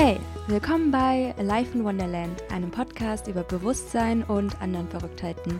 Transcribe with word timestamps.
Hey, 0.00 0.20
willkommen 0.46 0.92
bei 0.92 1.34
Life 1.42 1.76
in 1.76 1.82
Wonderland, 1.82 2.44
einem 2.52 2.70
Podcast 2.70 3.26
über 3.26 3.42
Bewusstsein 3.42 4.22
und 4.22 4.62
anderen 4.62 4.86
Verrücktheiten. 4.86 5.58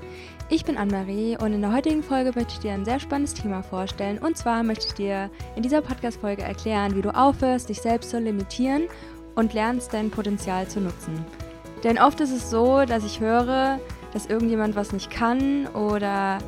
Ich 0.49 0.65
bin 0.65 0.77
Anne-Marie 0.77 1.37
und 1.37 1.55
in 1.55 1.61
der 1.61 1.73
heutigen 1.73 2.05
Folge 2.05 2.31
möchte 2.33 2.53
ich 2.53 2.59
dir 2.61 2.71
ein 2.71 2.85
sehr 2.85 3.01
spannendes 3.01 3.35
Thema 3.35 3.65
vorstellen. 3.65 4.19
Und 4.19 4.37
zwar 4.37 4.63
möchte 4.63 4.87
ich 4.87 4.95
dir 4.95 5.29
in 5.57 5.65
dieser 5.65 5.83
Podcast-Folge 5.83 6.43
erklären, 6.43 6.95
wie 6.95 7.03
du 7.03 7.13
aufhörst, 7.13 7.69
dich 7.69 7.81
selbst 7.81 8.11
zu 8.11 8.21
limitieren 8.21 8.85
und 9.35 9.55
lernst, 9.55 9.93
dein 9.93 10.09
Potenzial 10.09 10.69
zu 10.69 10.81
nutzen. 10.81 11.27
Denn 11.83 11.99
oft 11.99 12.21
ist 12.21 12.31
es 12.31 12.49
so, 12.49 12.85
dass 12.85 13.05
ich 13.05 13.19
höre, 13.19 13.81
dass 14.13 14.27
irgendjemand 14.27 14.77
was 14.77 14.93
nicht 14.93 15.11
kann 15.11 15.67
oder 15.67 16.39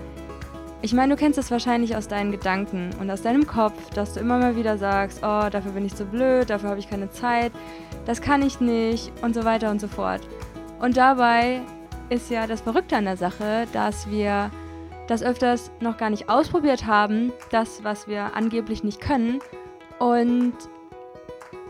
ich 0.82 0.94
meine, 0.94 1.14
du 1.14 1.20
kennst 1.20 1.38
das 1.38 1.50
wahrscheinlich 1.50 1.94
aus 1.94 2.08
deinen 2.08 2.32
Gedanken 2.32 2.90
und 3.00 3.10
aus 3.10 3.20
deinem 3.20 3.46
Kopf, 3.46 3.90
dass 3.90 4.14
du 4.14 4.20
immer 4.20 4.38
mal 4.38 4.56
wieder 4.56 4.78
sagst, 4.78 5.18
oh, 5.18 5.48
dafür 5.50 5.72
bin 5.72 5.84
ich 5.84 5.94
zu 5.94 6.06
blöd, 6.06 6.48
dafür 6.48 6.70
habe 6.70 6.80
ich 6.80 6.88
keine 6.88 7.10
Zeit, 7.10 7.52
das 8.06 8.22
kann 8.22 8.42
ich 8.42 8.60
nicht 8.60 9.12
und 9.20 9.34
so 9.34 9.44
weiter 9.44 9.70
und 9.70 9.80
so 9.80 9.88
fort. 9.88 10.22
Und 10.80 10.96
dabei 10.96 11.60
ist 12.08 12.30
ja 12.30 12.46
das 12.46 12.62
Verrückte 12.62 12.96
an 12.96 13.04
der 13.04 13.18
Sache, 13.18 13.66
dass 13.74 14.10
wir 14.10 14.50
das 15.06 15.22
öfters 15.22 15.70
noch 15.80 15.98
gar 15.98 16.08
nicht 16.08 16.30
ausprobiert 16.30 16.86
haben, 16.86 17.32
das, 17.50 17.84
was 17.84 18.08
wir 18.08 18.34
angeblich 18.34 18.82
nicht 18.82 19.00
können. 19.00 19.40
Und 19.98 20.54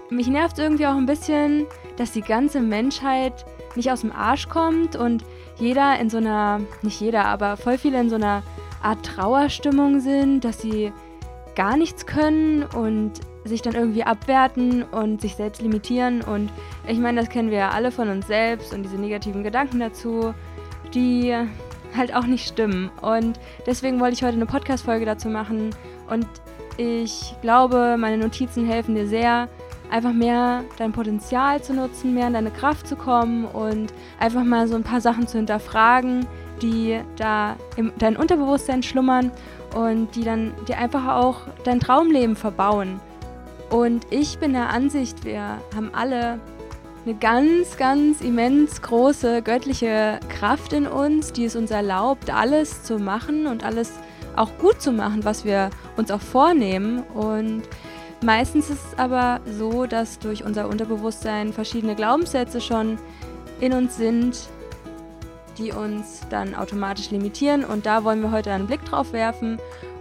mich 0.09 0.29
nervt 0.29 0.59
irgendwie 0.59 0.87
auch 0.87 0.96
ein 0.96 1.06
bisschen, 1.06 1.66
dass 1.96 2.12
die 2.12 2.23
ganze 2.23 2.60
Menschheit 2.60 3.45
nicht 3.74 3.90
aus 3.90 4.02
dem 4.02 4.12
Arsch 4.12 4.48
kommt 4.48 4.95
und 4.95 5.24
jeder 5.56 5.98
in 5.98 6.10
so 6.10 6.18
einer, 6.18 6.60
nicht 6.82 7.01
jeder, 7.01 7.24
aber 7.24 7.56
voll 7.56 7.77
viele 7.77 8.01
in 8.01 8.09
so 8.09 8.16
einer 8.16 8.42
Art 8.83 9.05
Trauerstimmung 9.05 10.01
sind, 10.01 10.45
dass 10.45 10.61
sie 10.61 10.93
gar 11.55 11.77
nichts 11.77 12.07
können 12.07 12.65
und 12.65 13.13
sich 13.45 13.63
dann 13.63 13.74
irgendwie 13.74 14.04
abwerten 14.04 14.82
und 14.82 15.21
sich 15.21 15.37
selbst 15.37 15.63
limitieren. 15.63 16.23
Und 16.23 16.51
ich 16.87 16.99
meine, 16.99 17.21
das 17.21 17.30
kennen 17.30 17.51
wir 17.51 17.59
ja 17.59 17.71
alle 17.71 17.91
von 17.91 18.09
uns 18.09 18.27
selbst 18.27 18.73
und 18.73 18.82
diese 18.82 18.96
negativen 18.96 19.43
Gedanken 19.43 19.80
dazu, 19.80 20.35
die 20.95 21.35
halt 21.96 22.15
auch 22.15 22.27
nicht 22.27 22.46
stimmen. 22.46 22.91
Und 23.01 23.41
deswegen 23.66 24.01
wollte 24.01 24.15
ich 24.15 24.23
heute 24.23 24.37
eine 24.37 24.46
Podcast-Folge 24.46 25.07
dazu 25.07 25.29
machen. 25.29 25.71
Und 26.09 26.26
ich 26.76 27.35
glaube, 27.43 27.97
meine 27.99 28.19
Notizen 28.19 28.66
helfen 28.66 28.95
dir 28.95 29.07
sehr, 29.07 29.49
einfach 29.91 30.13
mehr 30.13 30.63
dein 30.79 30.93
Potenzial 30.93 31.63
zu 31.63 31.74
nutzen, 31.74 32.15
mehr 32.15 32.29
in 32.29 32.35
deine 32.35 32.51
Kraft 32.51 32.87
zu 32.87 32.97
kommen 32.97 33.45
und 33.45 33.93
einfach 34.19 34.45
mal 34.45 34.69
so 34.69 34.76
ein 34.76 34.85
paar 34.85 35.01
Sachen 35.01 35.26
zu 35.26 35.37
hinterfragen, 35.37 36.26
die 36.63 37.01
da 37.16 37.57
im 37.77 37.93
dein 37.99 38.16
Unterbewusstsein 38.16 38.83
schlummern 38.83 39.30
und 39.75 40.15
die 40.15 40.25
dann 40.25 40.53
dir 40.69 40.79
einfach 40.79 41.16
auch 41.16 41.43
dein 41.65 41.80
Traumleben 41.80 42.37
verbauen. 42.37 43.01
Und 43.71 44.07
ich 44.11 44.39
bin 44.39 44.53
der 44.53 44.71
Ansicht, 44.71 45.25
wir 45.25 45.59
haben 45.75 45.91
alle 45.93 46.41
eine 47.05 47.15
ganz, 47.15 47.77
ganz 47.77 48.21
immens 48.21 48.83
große 48.83 49.43
göttliche 49.43 50.21
Kraft 50.29 50.73
in 50.73 50.87
uns, 50.87 51.33
die 51.33 51.45
es 51.45 51.57
uns 51.57 51.71
erlaubt, 51.71 52.31
alles 52.31 52.83
zu 52.83 52.99
machen 52.99 53.47
und 53.47 53.65
alles 53.65 53.93
auch 54.37 54.51
gut 54.59 54.83
zu 54.83 54.93
machen, 54.93 55.25
was 55.25 55.45
wir 55.45 55.71
uns 55.97 56.11
auch 56.11 56.21
vornehmen. 56.21 57.03
Und 57.15 57.63
meistens 58.23 58.71
ist 58.71 58.93
es 58.93 58.99
aber 58.99 59.41
so, 59.47 59.87
dass 59.87 60.19
durch 60.19 60.45
unser 60.45 60.69
Unterbewusstsein 60.69 61.53
verschiedene 61.53 61.95
Glaubenssätze 61.95 62.61
schon 62.61 62.99
in 63.61 63.73
uns 63.73 63.97
sind, 63.97 64.49
die 65.61 65.72
uns 65.72 66.22
dann 66.31 66.55
automatisch 66.55 67.11
limitieren. 67.11 67.65
Und 67.65 67.87
da 67.87 68.03
wollen 68.05 68.22
wir 68.22 68.33
heute 68.33 68.50
einen 68.50 68.66
Blick 68.66 68.84
drauf 68.84 69.12
werfen 69.12 69.59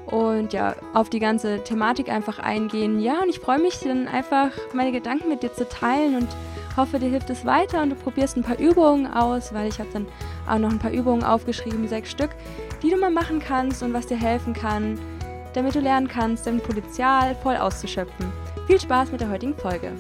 und 0.08 0.54
ja, 0.54 0.76
auf 0.94 1.10
die 1.10 1.20
ganze 1.20 1.64
Thematik 1.64 2.10
einfach 2.10 2.40
eingehen. 2.40 3.00
Ja, 3.00 3.22
und 3.22 3.30
ich 3.30 3.40
freue 3.40 3.60
mich 3.60 3.80
dann 3.80 4.08
einfach, 4.08 4.50
meine 4.74 4.92
Gedanken 4.92 5.30
mit 5.30 5.44
dir 5.44 5.54
zu 5.54 5.68
teilen 5.68 6.16
und 6.16 6.28
hoffe, 6.76 7.00
dir 7.00 7.10
hilft 7.10 7.30
es 7.30 7.46
weiter 7.46 7.84
und 7.84 7.92
du 7.92 7.96
probierst 7.96 8.38
ein 8.38 8.44
paar 8.44 8.58
Übungen 8.58 9.08
aus, 9.08 9.54
weil 9.54 9.68
ich 9.68 9.80
habe 9.80 9.90
dann 9.94 10.08
auch 10.48 10.58
noch 10.58 10.72
ein 10.72 10.80
paar 10.80 10.92
Übungen 10.92 11.24
aufgeschrieben, 11.24 11.88
sechs 11.88 12.10
Stück, 12.10 12.32
die 12.82 12.90
du 12.90 12.98
mal 12.98 13.12
machen 13.12 13.40
kannst 13.40 13.84
und 13.84 13.94
was 13.94 14.08
dir 14.08 14.18
helfen 14.18 14.54
kann, 14.54 14.98
damit 15.54 15.76
du 15.76 15.80
lernen 15.80 16.08
kannst, 16.08 16.48
dein 16.48 16.62
Potenzial 16.62 17.36
voll 17.36 17.58
auszuschöpfen. 17.58 18.32
Viel 18.68 18.80
Spaß 18.80 19.12
mit 19.12 19.22
der 19.22 19.30
heutigen 19.30 19.56
Folge. 19.56 19.92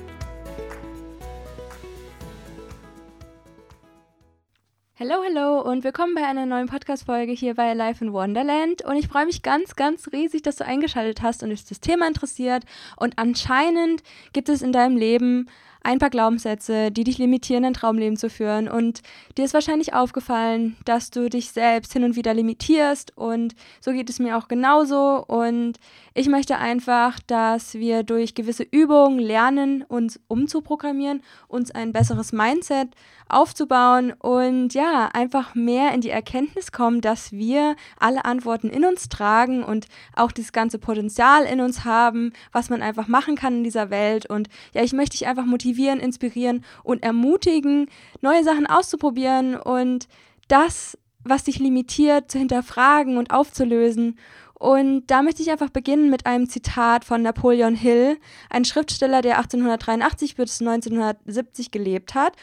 Hallo, 5.01 5.23
hallo 5.23 5.61
und 5.61 5.85
willkommen 5.85 6.13
bei 6.13 6.25
einer 6.25 6.45
neuen 6.45 6.67
Podcast-Folge 6.67 7.31
hier 7.31 7.55
bei 7.55 7.73
Life 7.73 8.03
in 8.03 8.11
Wonderland. 8.11 8.83
Und 8.83 8.97
ich 8.97 9.07
freue 9.07 9.25
mich 9.25 9.43
ganz, 9.43 9.77
ganz 9.77 10.11
riesig, 10.11 10.41
dass 10.41 10.57
du 10.57 10.65
eingeschaltet 10.65 11.21
hast 11.21 11.41
und 11.41 11.51
dich 11.51 11.63
das 11.63 11.79
Thema 11.79 12.05
interessiert. 12.05 12.65
Und 12.97 13.17
anscheinend 13.17 14.03
gibt 14.33 14.49
es 14.49 14.61
in 14.61 14.73
deinem 14.73 14.97
Leben 14.97 15.47
ein 15.81 15.99
paar 15.99 16.09
Glaubenssätze, 16.09 16.91
die 16.91 17.03
dich 17.03 17.17
limitieren, 17.17 17.65
ein 17.65 17.73
Traumleben 17.73 18.17
zu 18.17 18.29
führen. 18.29 18.67
Und 18.67 19.01
dir 19.37 19.45
ist 19.45 19.53
wahrscheinlich 19.53 19.93
aufgefallen, 19.93 20.75
dass 20.85 21.09
du 21.09 21.29
dich 21.29 21.51
selbst 21.51 21.93
hin 21.93 22.03
und 22.03 22.15
wieder 22.15 22.33
limitierst. 22.33 23.15
Und 23.17 23.55
so 23.79 23.91
geht 23.91 24.09
es 24.09 24.19
mir 24.19 24.37
auch 24.37 24.47
genauso. 24.47 25.23
Und 25.25 25.73
ich 26.13 26.27
möchte 26.27 26.57
einfach, 26.57 27.19
dass 27.27 27.75
wir 27.75 28.03
durch 28.03 28.35
gewisse 28.35 28.63
Übungen 28.63 29.19
lernen, 29.19 29.83
uns 29.87 30.19
umzuprogrammieren, 30.27 31.21
uns 31.47 31.71
ein 31.71 31.93
besseres 31.93 32.33
Mindset 32.33 32.89
aufzubauen 33.29 34.11
und 34.13 34.73
ja, 34.73 35.09
einfach 35.13 35.53
mehr 35.53 35.93
in 35.93 36.01
die 36.01 36.09
Erkenntnis 36.09 36.71
kommen, 36.71 36.99
dass 36.99 37.31
wir 37.31 37.75
alle 37.99 38.25
Antworten 38.25 38.69
in 38.69 38.83
uns 38.83 39.07
tragen 39.07 39.63
und 39.63 39.85
auch 40.15 40.31
dieses 40.31 40.51
ganze 40.51 40.79
Potenzial 40.79 41.45
in 41.45 41.61
uns 41.61 41.85
haben, 41.85 42.33
was 42.51 42.71
man 42.71 42.81
einfach 42.81 43.07
machen 43.07 43.35
kann 43.35 43.57
in 43.57 43.63
dieser 43.63 43.91
Welt. 43.91 44.25
Und 44.25 44.49
ja, 44.73 44.81
ich 44.81 44.93
möchte 44.93 45.17
dich 45.17 45.27
einfach 45.27 45.45
motivieren, 45.45 45.68
inspirieren 45.77 46.63
und 46.83 47.03
ermutigen, 47.03 47.87
neue 48.21 48.43
Sachen 48.43 48.65
auszuprobieren 48.65 49.55
und 49.55 50.07
das, 50.47 50.97
was 51.23 51.43
dich 51.43 51.59
limitiert, 51.59 52.31
zu 52.31 52.39
hinterfragen 52.39 53.17
und 53.17 53.31
aufzulösen. 53.31 54.17
Und 54.53 55.07
da 55.07 55.21
möchte 55.21 55.41
ich 55.41 55.51
einfach 55.51 55.69
beginnen 55.69 56.09
mit 56.09 56.25
einem 56.25 56.49
Zitat 56.49 57.05
von 57.05 57.21
Napoleon 57.21 57.75
Hill, 57.75 58.17
ein 58.49 58.65
Schriftsteller, 58.65 59.21
der 59.21 59.37
1883 59.37 60.35
bis 60.35 60.59
1970 60.59 61.71
gelebt 61.71 62.13
hat 62.15 62.35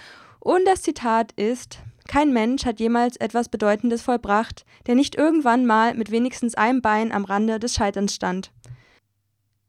und 0.46 0.64
das 0.64 0.82
Zitat 0.82 1.32
ist, 1.32 1.80
kein 2.06 2.32
Mensch 2.32 2.64
hat 2.64 2.78
jemals 2.78 3.16
etwas 3.16 3.48
Bedeutendes 3.48 4.02
vollbracht, 4.02 4.64
der 4.86 4.94
nicht 4.94 5.16
irgendwann 5.16 5.66
mal 5.66 5.94
mit 5.94 6.12
wenigstens 6.12 6.54
einem 6.54 6.80
Bein 6.80 7.10
am 7.10 7.24
Rande 7.24 7.58
des 7.58 7.74
Scheiterns 7.74 8.14
stand. 8.14 8.52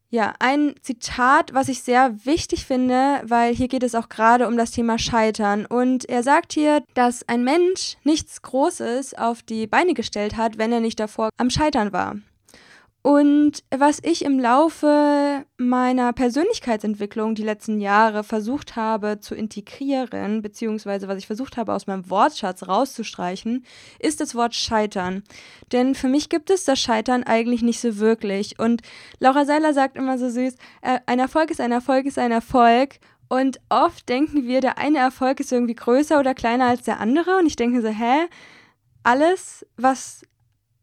Ja, 0.09 0.33
ein 0.39 0.75
Zitat, 0.81 1.53
was 1.53 1.67
ich 1.67 1.83
sehr 1.83 2.25
wichtig 2.25 2.65
finde, 2.65 3.21
weil 3.23 3.53
hier 3.53 3.67
geht 3.67 3.83
es 3.83 3.93
auch 3.93 4.07
gerade 4.07 4.47
um 4.47 4.55
das 4.55 4.71
Thema 4.71 4.97
Scheitern. 4.97 5.65
Und 5.65 6.07
er 6.07 6.23
sagt 6.23 6.53
hier, 6.53 6.81
dass 6.93 7.27
ein 7.27 7.43
Mensch 7.43 7.97
nichts 8.05 8.41
Großes 8.41 9.15
auf 9.15 9.43
die 9.43 9.67
Beine 9.67 9.93
gestellt 9.93 10.37
hat, 10.37 10.57
wenn 10.57 10.71
er 10.71 10.79
nicht 10.79 11.01
davor 11.01 11.29
am 11.37 11.49
Scheitern 11.49 11.91
war. 11.91 12.15
Und 13.07 13.63
was 13.73 14.01
ich 14.03 14.25
im 14.25 14.37
Laufe 14.37 15.45
meiner 15.55 16.11
Persönlichkeitsentwicklung 16.11 17.35
die 17.35 17.43
letzten 17.43 17.79
Jahre 17.79 18.21
versucht 18.25 18.75
habe 18.75 19.21
zu 19.21 19.33
integrieren, 19.33 20.41
beziehungsweise 20.41 21.07
was 21.07 21.17
ich 21.17 21.25
versucht 21.25 21.55
habe 21.55 21.73
aus 21.73 21.87
meinem 21.87 22.09
Wortschatz 22.09 22.67
rauszustreichen, 22.67 23.65
ist 23.99 24.19
das 24.19 24.35
Wort 24.35 24.55
Scheitern. 24.55 25.23
Denn 25.71 25.95
für 25.95 26.09
mich 26.09 26.27
gibt 26.27 26.49
es 26.49 26.65
das 26.65 26.81
Scheitern 26.81 27.23
eigentlich 27.23 27.61
nicht 27.61 27.79
so 27.79 27.97
wirklich. 27.97 28.59
Und 28.59 28.81
Laura 29.19 29.45
Seiler 29.45 29.73
sagt 29.73 29.95
immer 29.95 30.17
so 30.17 30.29
süß, 30.29 30.55
äh, 30.81 30.99
ein 31.05 31.19
Erfolg 31.19 31.49
ist 31.49 31.61
ein 31.61 31.71
Erfolg 31.71 32.07
ist 32.07 32.19
ein 32.19 32.33
Erfolg. 32.33 32.99
Und 33.29 33.61
oft 33.69 34.09
denken 34.09 34.47
wir, 34.47 34.59
der 34.59 34.77
eine 34.77 34.97
Erfolg 34.97 35.39
ist 35.39 35.53
irgendwie 35.53 35.75
größer 35.75 36.19
oder 36.19 36.35
kleiner 36.35 36.65
als 36.65 36.81
der 36.81 36.99
andere. 36.99 37.37
Und 37.37 37.45
ich 37.45 37.55
denke 37.55 37.81
so, 37.81 37.87
hä? 37.87 38.27
Alles, 39.03 39.65
was 39.77 40.23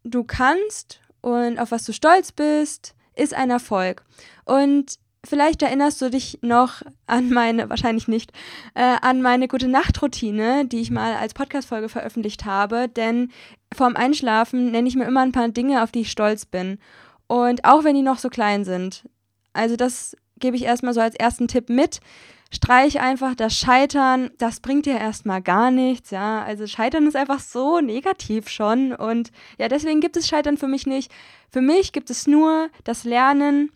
du 0.05 0.25
kannst 0.25 1.04
und 1.25 1.59
auf 1.59 1.71
was 1.71 1.85
du 1.85 1.95
stolz 1.95 2.33
bist, 2.33 2.95
ist 3.17 3.33
ein 3.33 3.49
Erfolg. 3.49 4.05
Und 4.45 4.99
vielleicht 5.25 5.63
erinnerst 5.63 6.03
du 6.03 6.11
dich 6.11 6.39
noch 6.43 6.83
an 7.07 7.31
meine, 7.31 7.71
wahrscheinlich 7.71 8.09
nicht, 8.09 8.31
äh, 8.75 8.97
an 9.01 9.23
meine 9.23 9.49
gute 9.49 9.67
Nachtroutine, 9.67 10.67
die 10.67 10.83
ich 10.83 10.91
mal 10.91 11.15
als 11.15 11.33
Podcast-Folge 11.33 11.89
veröffentlicht 11.89 12.45
habe. 12.45 12.91
Denn 12.91 13.33
vorm 13.75 13.97
Einschlafen 13.97 14.71
nenne 14.71 14.87
ich 14.87 14.97
mir 14.97 15.07
immer 15.07 15.23
ein 15.23 15.33
paar 15.33 15.49
Dinge, 15.49 15.83
auf 15.83 15.93
die 15.93 16.03
ich 16.03 16.11
stolz 16.11 16.45
bin. 16.45 16.79
Und 17.27 17.65
auch 17.65 17.85
wenn 17.85 17.95
die 17.95 18.03
noch 18.03 18.19
so 18.19 18.29
klein 18.29 18.67
sind. 18.67 19.09
Also 19.55 19.77
das 19.77 20.15
gebe 20.39 20.57
ich 20.57 20.65
erstmal 20.65 20.93
so 20.93 21.01
als 21.01 21.15
ersten 21.15 21.49
Tipp 21.49 21.71
mit 21.71 22.01
streich 22.55 23.01
einfach 23.01 23.35
das 23.35 23.57
Scheitern, 23.57 24.31
das 24.39 24.61
bringt 24.61 24.87
dir 24.87 24.99
erstmal 24.99 25.43
gar 25.43 25.71
nichts, 25.71 26.11
ja. 26.11 26.43
Also 26.43 26.67
Scheitern 26.67 27.07
ist 27.07 27.17
einfach 27.17 27.41
so 27.41 27.81
negativ 27.81 28.49
schon 28.49 28.93
und 28.93 29.31
ja, 29.59 29.69
deswegen 29.69 30.01
gibt 30.01 30.17
es 30.17 30.29
Scheitern 30.29 30.57
für 30.57 30.69
mich 30.69 30.87
nicht. 30.87 31.13
Für 31.51 31.61
mich 31.61 31.93
gibt 31.93 32.11
es 32.11 32.27
nur 32.27 32.69
das 32.85 33.05
Lernen 33.05 33.71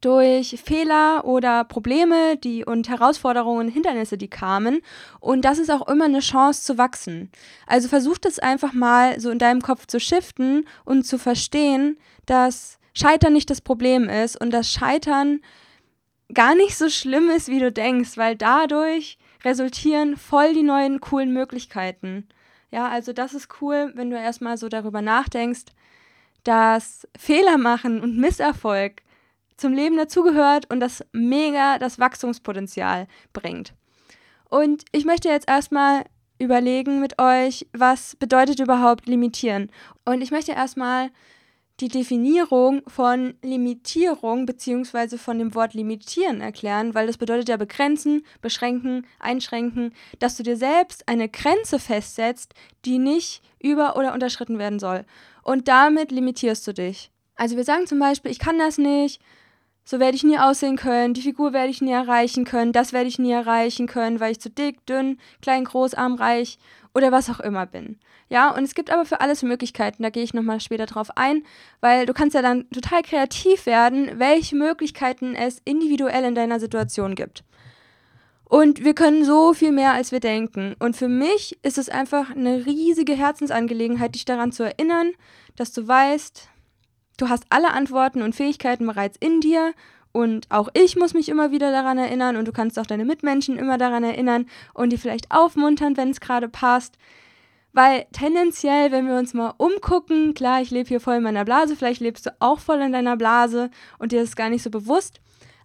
durch 0.00 0.60
Fehler 0.62 1.24
oder 1.24 1.64
Probleme, 1.64 2.36
die 2.36 2.64
und 2.64 2.88
Herausforderungen, 2.88 3.68
Hindernisse, 3.68 4.18
die 4.18 4.28
kamen. 4.28 4.80
Und 5.18 5.44
das 5.44 5.58
ist 5.58 5.70
auch 5.70 5.88
immer 5.88 6.04
eine 6.04 6.20
Chance 6.20 6.62
zu 6.62 6.76
wachsen. 6.76 7.30
Also 7.66 7.88
versuch 7.88 8.18
das 8.18 8.38
einfach 8.38 8.74
mal 8.74 9.18
so 9.18 9.30
in 9.30 9.38
deinem 9.38 9.62
Kopf 9.62 9.86
zu 9.86 9.98
shiften 9.98 10.66
und 10.84 11.04
zu 11.04 11.18
verstehen, 11.18 11.98
dass 12.26 12.78
Scheitern 12.92 13.32
nicht 13.32 13.48
das 13.48 13.60
Problem 13.60 14.08
ist 14.08 14.38
und 14.38 14.50
dass 14.50 14.70
Scheitern 14.70 15.40
gar 16.34 16.54
nicht 16.54 16.76
so 16.76 16.88
schlimm 16.88 17.30
ist, 17.30 17.48
wie 17.48 17.60
du 17.60 17.72
denkst, 17.72 18.16
weil 18.16 18.36
dadurch 18.36 19.18
resultieren 19.44 20.16
voll 20.16 20.54
die 20.54 20.62
neuen 20.62 21.00
coolen 21.00 21.32
Möglichkeiten. 21.32 22.28
Ja, 22.70 22.88
also 22.88 23.12
das 23.12 23.34
ist 23.34 23.48
cool, 23.60 23.92
wenn 23.94 24.10
du 24.10 24.18
erstmal 24.18 24.56
so 24.56 24.68
darüber 24.68 25.00
nachdenkst, 25.00 25.66
dass 26.42 27.06
Fehler 27.16 27.56
machen 27.56 28.00
und 28.00 28.18
Misserfolg 28.18 29.02
zum 29.56 29.72
Leben 29.72 29.96
dazugehört 29.96 30.70
und 30.70 30.80
das 30.80 31.04
mega 31.12 31.78
das 31.78 31.98
Wachstumspotenzial 31.98 33.06
bringt. 33.32 33.72
Und 34.50 34.84
ich 34.92 35.04
möchte 35.04 35.28
jetzt 35.28 35.48
erstmal 35.48 36.04
überlegen 36.38 37.00
mit 37.00 37.20
euch, 37.20 37.66
was 37.72 38.16
bedeutet 38.16 38.60
überhaupt 38.60 39.06
limitieren. 39.06 39.70
Und 40.04 40.20
ich 40.20 40.30
möchte 40.30 40.52
erstmal 40.52 41.10
die 41.80 41.88
Definierung 41.88 42.82
von 42.86 43.34
Limitierung 43.42 44.46
bzw. 44.46 45.18
von 45.18 45.38
dem 45.38 45.54
Wort 45.54 45.74
limitieren 45.74 46.40
erklären, 46.40 46.94
weil 46.94 47.06
das 47.06 47.18
bedeutet 47.18 47.48
ja 47.48 47.56
begrenzen, 47.56 48.24
beschränken, 48.40 49.06
einschränken, 49.18 49.92
dass 50.20 50.36
du 50.36 50.44
dir 50.44 50.56
selbst 50.56 51.08
eine 51.08 51.28
Grenze 51.28 51.78
festsetzt, 51.78 52.54
die 52.84 52.98
nicht 52.98 53.42
über- 53.60 53.96
oder 53.96 54.14
unterschritten 54.14 54.58
werden 54.58 54.78
soll. 54.78 55.04
Und 55.42 55.66
damit 55.66 56.12
limitierst 56.12 56.66
du 56.66 56.72
dich. 56.72 57.10
Also 57.34 57.56
wir 57.56 57.64
sagen 57.64 57.86
zum 57.86 57.98
Beispiel, 57.98 58.30
ich 58.30 58.38
kann 58.38 58.58
das 58.58 58.78
nicht, 58.78 59.20
so 59.84 60.00
werde 60.00 60.16
ich 60.16 60.24
nie 60.24 60.38
aussehen 60.38 60.76
können, 60.76 61.14
die 61.14 61.22
Figur 61.22 61.52
werde 61.52 61.70
ich 61.70 61.80
nie 61.80 61.92
erreichen 61.92 62.44
können, 62.44 62.72
das 62.72 62.92
werde 62.92 63.08
ich 63.08 63.18
nie 63.18 63.32
erreichen 63.32 63.86
können, 63.86 64.20
weil 64.20 64.32
ich 64.32 64.40
zu 64.40 64.50
dick, 64.50 64.84
dünn, 64.86 65.18
klein, 65.42 65.64
groß, 65.64 65.94
arm, 65.94 66.14
reich 66.14 66.58
oder 66.94 67.12
was 67.12 67.28
auch 67.28 67.40
immer 67.40 67.66
bin. 67.66 67.98
Ja, 68.30 68.50
und 68.50 68.64
es 68.64 68.74
gibt 68.74 68.90
aber 68.90 69.04
für 69.04 69.20
alles 69.20 69.42
Möglichkeiten, 69.42 70.02
da 70.02 70.10
gehe 70.10 70.22
ich 70.22 70.34
nochmal 70.34 70.60
später 70.60 70.86
drauf 70.86 71.16
ein, 71.16 71.44
weil 71.80 72.06
du 72.06 72.14
kannst 72.14 72.34
ja 72.34 72.42
dann 72.42 72.68
total 72.70 73.02
kreativ 73.02 73.66
werden, 73.66 74.18
welche 74.18 74.56
Möglichkeiten 74.56 75.34
es 75.34 75.60
individuell 75.64 76.24
in 76.24 76.34
deiner 76.34 76.58
Situation 76.58 77.14
gibt. 77.14 77.44
Und 78.44 78.84
wir 78.84 78.94
können 78.94 79.24
so 79.24 79.52
viel 79.52 79.72
mehr, 79.72 79.92
als 79.92 80.12
wir 80.12 80.20
denken. 80.20 80.76
Und 80.78 80.96
für 80.96 81.08
mich 81.08 81.58
ist 81.62 81.78
es 81.78 81.88
einfach 81.88 82.30
eine 82.30 82.66
riesige 82.66 83.14
Herzensangelegenheit, 83.14 84.14
dich 84.14 84.24
daran 84.24 84.52
zu 84.52 84.62
erinnern, 84.62 85.12
dass 85.56 85.72
du 85.72 85.86
weißt, 85.86 86.48
du 87.16 87.28
hast 87.28 87.44
alle 87.50 87.72
Antworten 87.72 88.22
und 88.22 88.34
Fähigkeiten 88.34 88.86
bereits 88.86 89.16
in 89.18 89.40
dir. 89.40 89.74
Und 90.12 90.46
auch 90.50 90.68
ich 90.74 90.96
muss 90.96 91.12
mich 91.12 91.28
immer 91.28 91.50
wieder 91.50 91.72
daran 91.72 91.98
erinnern 91.98 92.36
und 92.36 92.46
du 92.46 92.52
kannst 92.52 92.78
auch 92.78 92.86
deine 92.86 93.04
Mitmenschen 93.04 93.58
immer 93.58 93.78
daran 93.78 94.04
erinnern 94.04 94.46
und 94.72 94.90
die 94.90 94.98
vielleicht 94.98 95.30
aufmuntern, 95.32 95.96
wenn 95.96 96.10
es 96.10 96.20
gerade 96.20 96.48
passt. 96.48 96.96
Weil 97.72 98.06
tendenziell, 98.12 98.92
wenn 98.92 99.08
wir 99.08 99.16
uns 99.16 99.34
mal 99.34 99.52
umgucken, 99.56 100.34
klar, 100.34 100.62
ich 100.62 100.70
lebe 100.70 100.88
hier 100.88 101.00
voll 101.00 101.16
in 101.16 101.24
meiner 101.24 101.44
Blase, 101.44 101.74
vielleicht 101.74 102.00
lebst 102.00 102.26
du 102.26 102.30
auch 102.38 102.60
voll 102.60 102.80
in 102.80 102.92
deiner 102.92 103.16
Blase 103.16 103.70
und 103.98 104.12
dir 104.12 104.22
ist 104.22 104.36
gar 104.36 104.48
nicht 104.48 104.62
so 104.62 104.70
bewusst. 104.70 105.20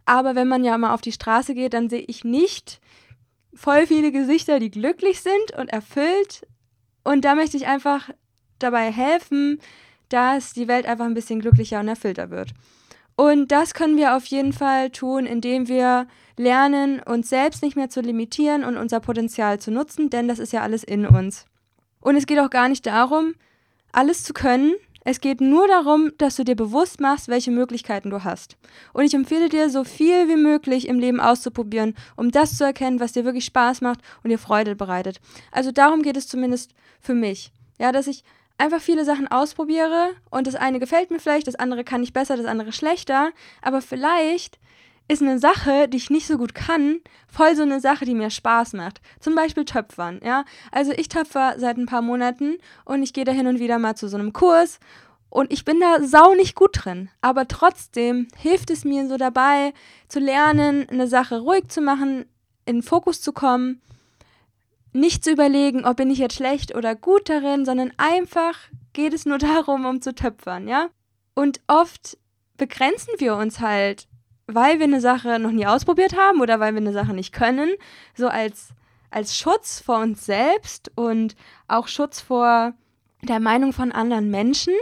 Aber 0.05 0.33
wenn 0.33 0.47
man 0.47 0.63
ja 0.63 0.75
mal 0.79 0.95
auf 0.95 1.01
die 1.01 1.11
Straße 1.11 1.53
geht, 1.53 1.75
dann 1.75 1.87
sehe 1.87 2.03
ich 2.07 2.23
nicht 2.23 2.81
voll 3.53 3.85
viele 3.85 4.11
Gesichter, 4.11 4.59
die 4.59 4.71
glücklich 4.71 5.21
sind 5.21 5.55
und 5.57 5.69
erfüllt. 5.69 6.47
Und 7.03 7.25
da 7.25 7.35
möchte 7.35 7.57
ich 7.57 7.67
einfach 7.67 8.09
dabei 8.57 8.91
helfen, 8.91 9.59
dass 10.09 10.53
die 10.53 10.67
Welt 10.67 10.85
einfach 10.85 11.05
ein 11.05 11.13
bisschen 11.13 11.39
glücklicher 11.39 11.79
und 11.79 11.87
erfüllter 11.87 12.29
wird. 12.29 12.53
Und 13.15 13.51
das 13.51 13.73
können 13.73 13.97
wir 13.97 14.15
auf 14.15 14.25
jeden 14.27 14.53
Fall 14.53 14.91
tun, 14.91 15.25
indem 15.25 15.67
wir 15.67 16.07
lernen, 16.37 17.01
uns 17.01 17.27
selbst 17.27 17.61
nicht 17.61 17.75
mehr 17.75 17.89
zu 17.89 17.99
limitieren 17.99 18.63
und 18.63 18.77
unser 18.77 19.01
Potenzial 19.01 19.59
zu 19.59 19.71
nutzen, 19.71 20.09
denn 20.09 20.29
das 20.29 20.39
ist 20.39 20.53
ja 20.53 20.61
alles 20.61 20.85
in 20.85 21.05
uns. 21.05 21.45
Und 21.99 22.15
es 22.15 22.25
geht 22.25 22.39
auch 22.39 22.49
gar 22.49 22.69
nicht 22.69 22.85
darum, 22.85 23.35
alles 23.91 24.23
zu 24.23 24.31
können. 24.33 24.73
Es 25.03 25.19
geht 25.19 25.41
nur 25.41 25.67
darum, 25.67 26.13
dass 26.17 26.37
du 26.37 26.45
dir 26.45 26.55
bewusst 26.55 27.01
machst, 27.01 27.27
welche 27.27 27.51
Möglichkeiten 27.51 28.09
du 28.09 28.23
hast. 28.23 28.57
Und 28.93 29.03
ich 29.03 29.13
empfehle 29.13 29.49
dir, 29.49 29.69
so 29.69 29.83
viel 29.83 30.29
wie 30.29 30.37
möglich 30.37 30.87
im 30.87 30.99
Leben 30.99 31.19
auszuprobieren, 31.19 31.95
um 32.15 32.31
das 32.31 32.55
zu 32.55 32.63
erkennen, 32.63 33.01
was 33.01 33.11
dir 33.11 33.25
wirklich 33.25 33.45
Spaß 33.45 33.81
macht 33.81 33.99
und 34.23 34.29
dir 34.29 34.39
Freude 34.39 34.77
bereitet. 34.77 35.19
Also 35.51 35.73
darum 35.73 36.03
geht 36.03 36.15
es 36.15 36.27
zumindest 36.27 36.73
für 37.01 37.15
mich. 37.15 37.51
Ja, 37.79 37.91
dass 37.91 38.07
ich 38.07 38.23
einfach 38.59 38.81
viele 38.81 39.05
Sachen 39.05 39.27
ausprobiere 39.27 40.11
und 40.29 40.45
das 40.45 40.55
eine 40.55 40.79
gefällt 40.79 41.09
mir 41.09 41.19
vielleicht, 41.19 41.47
das 41.47 41.55
andere 41.55 41.83
kann 41.83 42.03
ich 42.03 42.13
besser, 42.13 42.37
das 42.37 42.45
andere 42.45 42.71
schlechter, 42.71 43.31
aber 43.61 43.81
vielleicht 43.81 44.59
ist 45.07 45.23
eine 45.23 45.39
Sache, 45.39 45.87
die 45.87 45.97
ich 45.97 46.11
nicht 46.11 46.27
so 46.27 46.37
gut 46.37 46.53
kann, 46.53 46.99
voll 47.27 47.55
so 47.55 47.63
eine 47.63 47.79
Sache, 47.79 48.05
die 48.05 48.13
mir 48.13 48.29
Spaß 48.29 48.73
macht. 48.73 49.01
Zum 49.19 49.33
Beispiel 49.33 49.65
Töpfern, 49.65 50.19
ja. 50.23 50.45
Also 50.71 50.91
ich 50.91 51.09
töpfer 51.09 51.55
seit 51.57 51.77
ein 51.77 51.87
paar 51.87 52.03
Monaten 52.03 52.57
und 52.85 53.01
ich 53.01 53.13
gehe 53.13 53.25
da 53.25 53.31
hin 53.31 53.47
und 53.47 53.59
wieder 53.59 53.79
mal 53.79 53.95
zu 53.95 54.07
so 54.07 54.17
einem 54.17 54.33
Kurs 54.33 54.79
und 55.29 55.51
ich 55.51 55.65
bin 55.65 55.79
da 55.79 56.03
sau 56.03 56.35
nicht 56.35 56.53
gut 56.53 56.71
drin. 56.73 57.09
Aber 57.21 57.47
trotzdem 57.47 58.27
hilft 58.37 58.69
es 58.69 58.85
mir 58.85 59.07
so 59.07 59.17
dabei, 59.17 59.73
zu 60.07 60.19
lernen, 60.19 60.87
eine 60.89 61.07
Sache 61.07 61.39
ruhig 61.39 61.69
zu 61.69 61.81
machen, 61.81 62.25
in 62.65 62.77
den 62.77 62.83
Fokus 62.83 63.19
zu 63.19 63.33
kommen, 63.33 63.81
nicht 64.93 65.23
zu 65.23 65.31
überlegen, 65.31 65.85
ob 65.85 65.97
bin 65.97 66.09
ich 66.09 66.19
jetzt 66.19 66.35
schlecht 66.35 66.75
oder 66.75 66.95
gut 66.95 67.29
darin, 67.29 67.65
sondern 67.65 67.91
einfach 67.97 68.57
geht 68.93 69.13
es 69.13 69.25
nur 69.25 69.37
darum, 69.39 69.85
um 69.85 70.01
zu 70.01 70.13
töpfern, 70.13 70.67
ja. 70.67 70.89
Und 71.35 71.61
oft 71.67 72.17
begrenzen 72.57 73.13
wir 73.19 73.35
uns 73.35 73.59
halt 73.59 74.09
weil 74.53 74.79
wir 74.79 74.85
eine 74.85 75.01
Sache 75.01 75.39
noch 75.39 75.51
nie 75.51 75.67
ausprobiert 75.67 76.17
haben 76.17 76.41
oder 76.41 76.59
weil 76.59 76.73
wir 76.73 76.81
eine 76.81 76.93
Sache 76.93 77.13
nicht 77.13 77.33
können, 77.33 77.69
so 78.15 78.27
als, 78.27 78.69
als 79.11 79.37
Schutz 79.37 79.79
vor 79.79 79.99
uns 79.99 80.25
selbst 80.25 80.91
und 80.95 81.35
auch 81.67 81.87
Schutz 81.87 82.19
vor 82.19 82.73
der 83.21 83.39
Meinung 83.39 83.73
von 83.73 83.91
anderen 83.91 84.31
Menschen. 84.31 84.73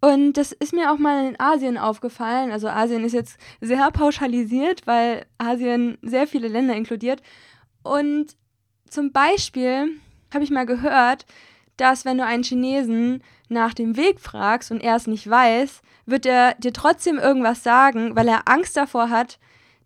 Und 0.00 0.34
das 0.34 0.52
ist 0.52 0.72
mir 0.72 0.90
auch 0.90 0.98
mal 0.98 1.28
in 1.28 1.38
Asien 1.38 1.78
aufgefallen. 1.78 2.50
Also 2.50 2.68
Asien 2.68 3.04
ist 3.04 3.12
jetzt 3.12 3.38
sehr 3.60 3.90
pauschalisiert, 3.90 4.86
weil 4.86 5.26
Asien 5.38 5.98
sehr 6.02 6.26
viele 6.26 6.48
Länder 6.48 6.74
inkludiert. 6.74 7.22
Und 7.82 8.34
zum 8.92 9.10
Beispiel 9.10 9.88
habe 10.34 10.44
ich 10.44 10.50
mal 10.50 10.66
gehört, 10.66 11.24
dass 11.78 12.04
wenn 12.04 12.18
du 12.18 12.26
einen 12.26 12.42
Chinesen 12.42 13.22
nach 13.48 13.72
dem 13.72 13.96
Weg 13.96 14.20
fragst 14.20 14.70
und 14.70 14.82
er 14.82 14.96
es 14.96 15.06
nicht 15.06 15.28
weiß, 15.28 15.80
wird 16.04 16.26
er 16.26 16.54
dir 16.56 16.74
trotzdem 16.74 17.18
irgendwas 17.18 17.62
sagen, 17.62 18.14
weil 18.16 18.28
er 18.28 18.48
Angst 18.48 18.76
davor 18.76 19.08
hat, 19.08 19.38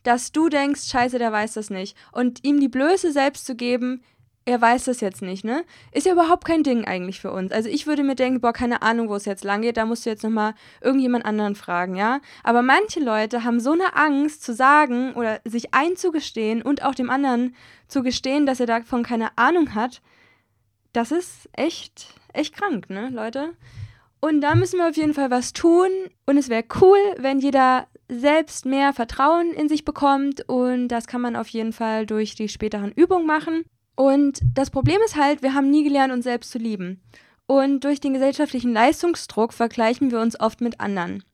dass 0.02 0.32
du 0.32 0.48
denkst, 0.48 0.88
scheiße, 0.88 1.18
der 1.18 1.30
weiß 1.30 1.54
das 1.54 1.70
nicht. 1.70 1.96
Und 2.10 2.44
ihm 2.44 2.58
die 2.58 2.68
Blöße 2.68 3.12
selbst 3.12 3.46
zu 3.46 3.54
geben, 3.54 4.02
er 4.46 4.60
weiß 4.60 4.84
das 4.84 5.00
jetzt 5.00 5.22
nicht, 5.22 5.44
ne? 5.44 5.64
Ist 5.90 6.06
ja 6.06 6.12
überhaupt 6.12 6.44
kein 6.44 6.62
Ding 6.62 6.84
eigentlich 6.84 7.20
für 7.20 7.32
uns. 7.32 7.50
Also 7.50 7.68
ich 7.68 7.88
würde 7.88 8.04
mir 8.04 8.14
denken, 8.14 8.40
boah, 8.40 8.52
keine 8.52 8.80
Ahnung, 8.80 9.08
wo 9.08 9.16
es 9.16 9.24
jetzt 9.24 9.42
lang 9.42 9.62
geht, 9.62 9.76
da 9.76 9.84
musst 9.84 10.06
du 10.06 10.10
jetzt 10.10 10.22
nochmal 10.22 10.54
irgendjemand 10.80 11.24
anderen 11.24 11.56
fragen, 11.56 11.96
ja? 11.96 12.20
Aber 12.44 12.62
manche 12.62 13.00
Leute 13.00 13.42
haben 13.42 13.58
so 13.58 13.72
eine 13.72 13.96
Angst 13.96 14.44
zu 14.44 14.54
sagen 14.54 15.14
oder 15.14 15.40
sich 15.44 15.74
einzugestehen 15.74 16.62
und 16.62 16.84
auch 16.84 16.94
dem 16.94 17.10
anderen 17.10 17.56
zu 17.88 18.04
gestehen, 18.04 18.46
dass 18.46 18.60
er 18.60 18.66
davon 18.66 19.02
keine 19.02 19.36
Ahnung 19.36 19.74
hat. 19.74 20.00
Das 20.92 21.10
ist 21.10 21.48
echt, 21.52 22.14
echt 22.32 22.54
krank, 22.56 22.88
ne, 22.88 23.10
Leute? 23.10 23.52
Und 24.20 24.40
da 24.40 24.54
müssen 24.54 24.78
wir 24.78 24.88
auf 24.88 24.96
jeden 24.96 25.14
Fall 25.14 25.30
was 25.30 25.54
tun. 25.54 25.88
Und 26.24 26.38
es 26.38 26.48
wäre 26.48 26.64
cool, 26.80 26.98
wenn 27.18 27.40
jeder 27.40 27.88
selbst 28.08 28.64
mehr 28.64 28.92
Vertrauen 28.92 29.52
in 29.52 29.68
sich 29.68 29.84
bekommt. 29.84 30.48
Und 30.48 30.88
das 30.88 31.08
kann 31.08 31.20
man 31.20 31.34
auf 31.34 31.48
jeden 31.48 31.72
Fall 31.72 32.06
durch 32.06 32.36
die 32.36 32.48
späteren 32.48 32.92
Übungen 32.92 33.26
machen. 33.26 33.64
Und 33.96 34.40
das 34.54 34.70
Problem 34.70 34.98
ist 35.04 35.16
halt, 35.16 35.42
wir 35.42 35.54
haben 35.54 35.70
nie 35.70 35.82
gelernt, 35.82 36.12
uns 36.12 36.24
selbst 36.24 36.52
zu 36.52 36.58
lieben. 36.58 37.00
Und 37.46 37.84
durch 37.84 38.00
den 38.00 38.12
gesellschaftlichen 38.12 38.72
Leistungsdruck 38.72 39.52
vergleichen 39.52 40.10
wir 40.10 40.20
uns 40.20 40.38
oft 40.38 40.60
mit 40.60 40.80
anderen. 40.80 41.24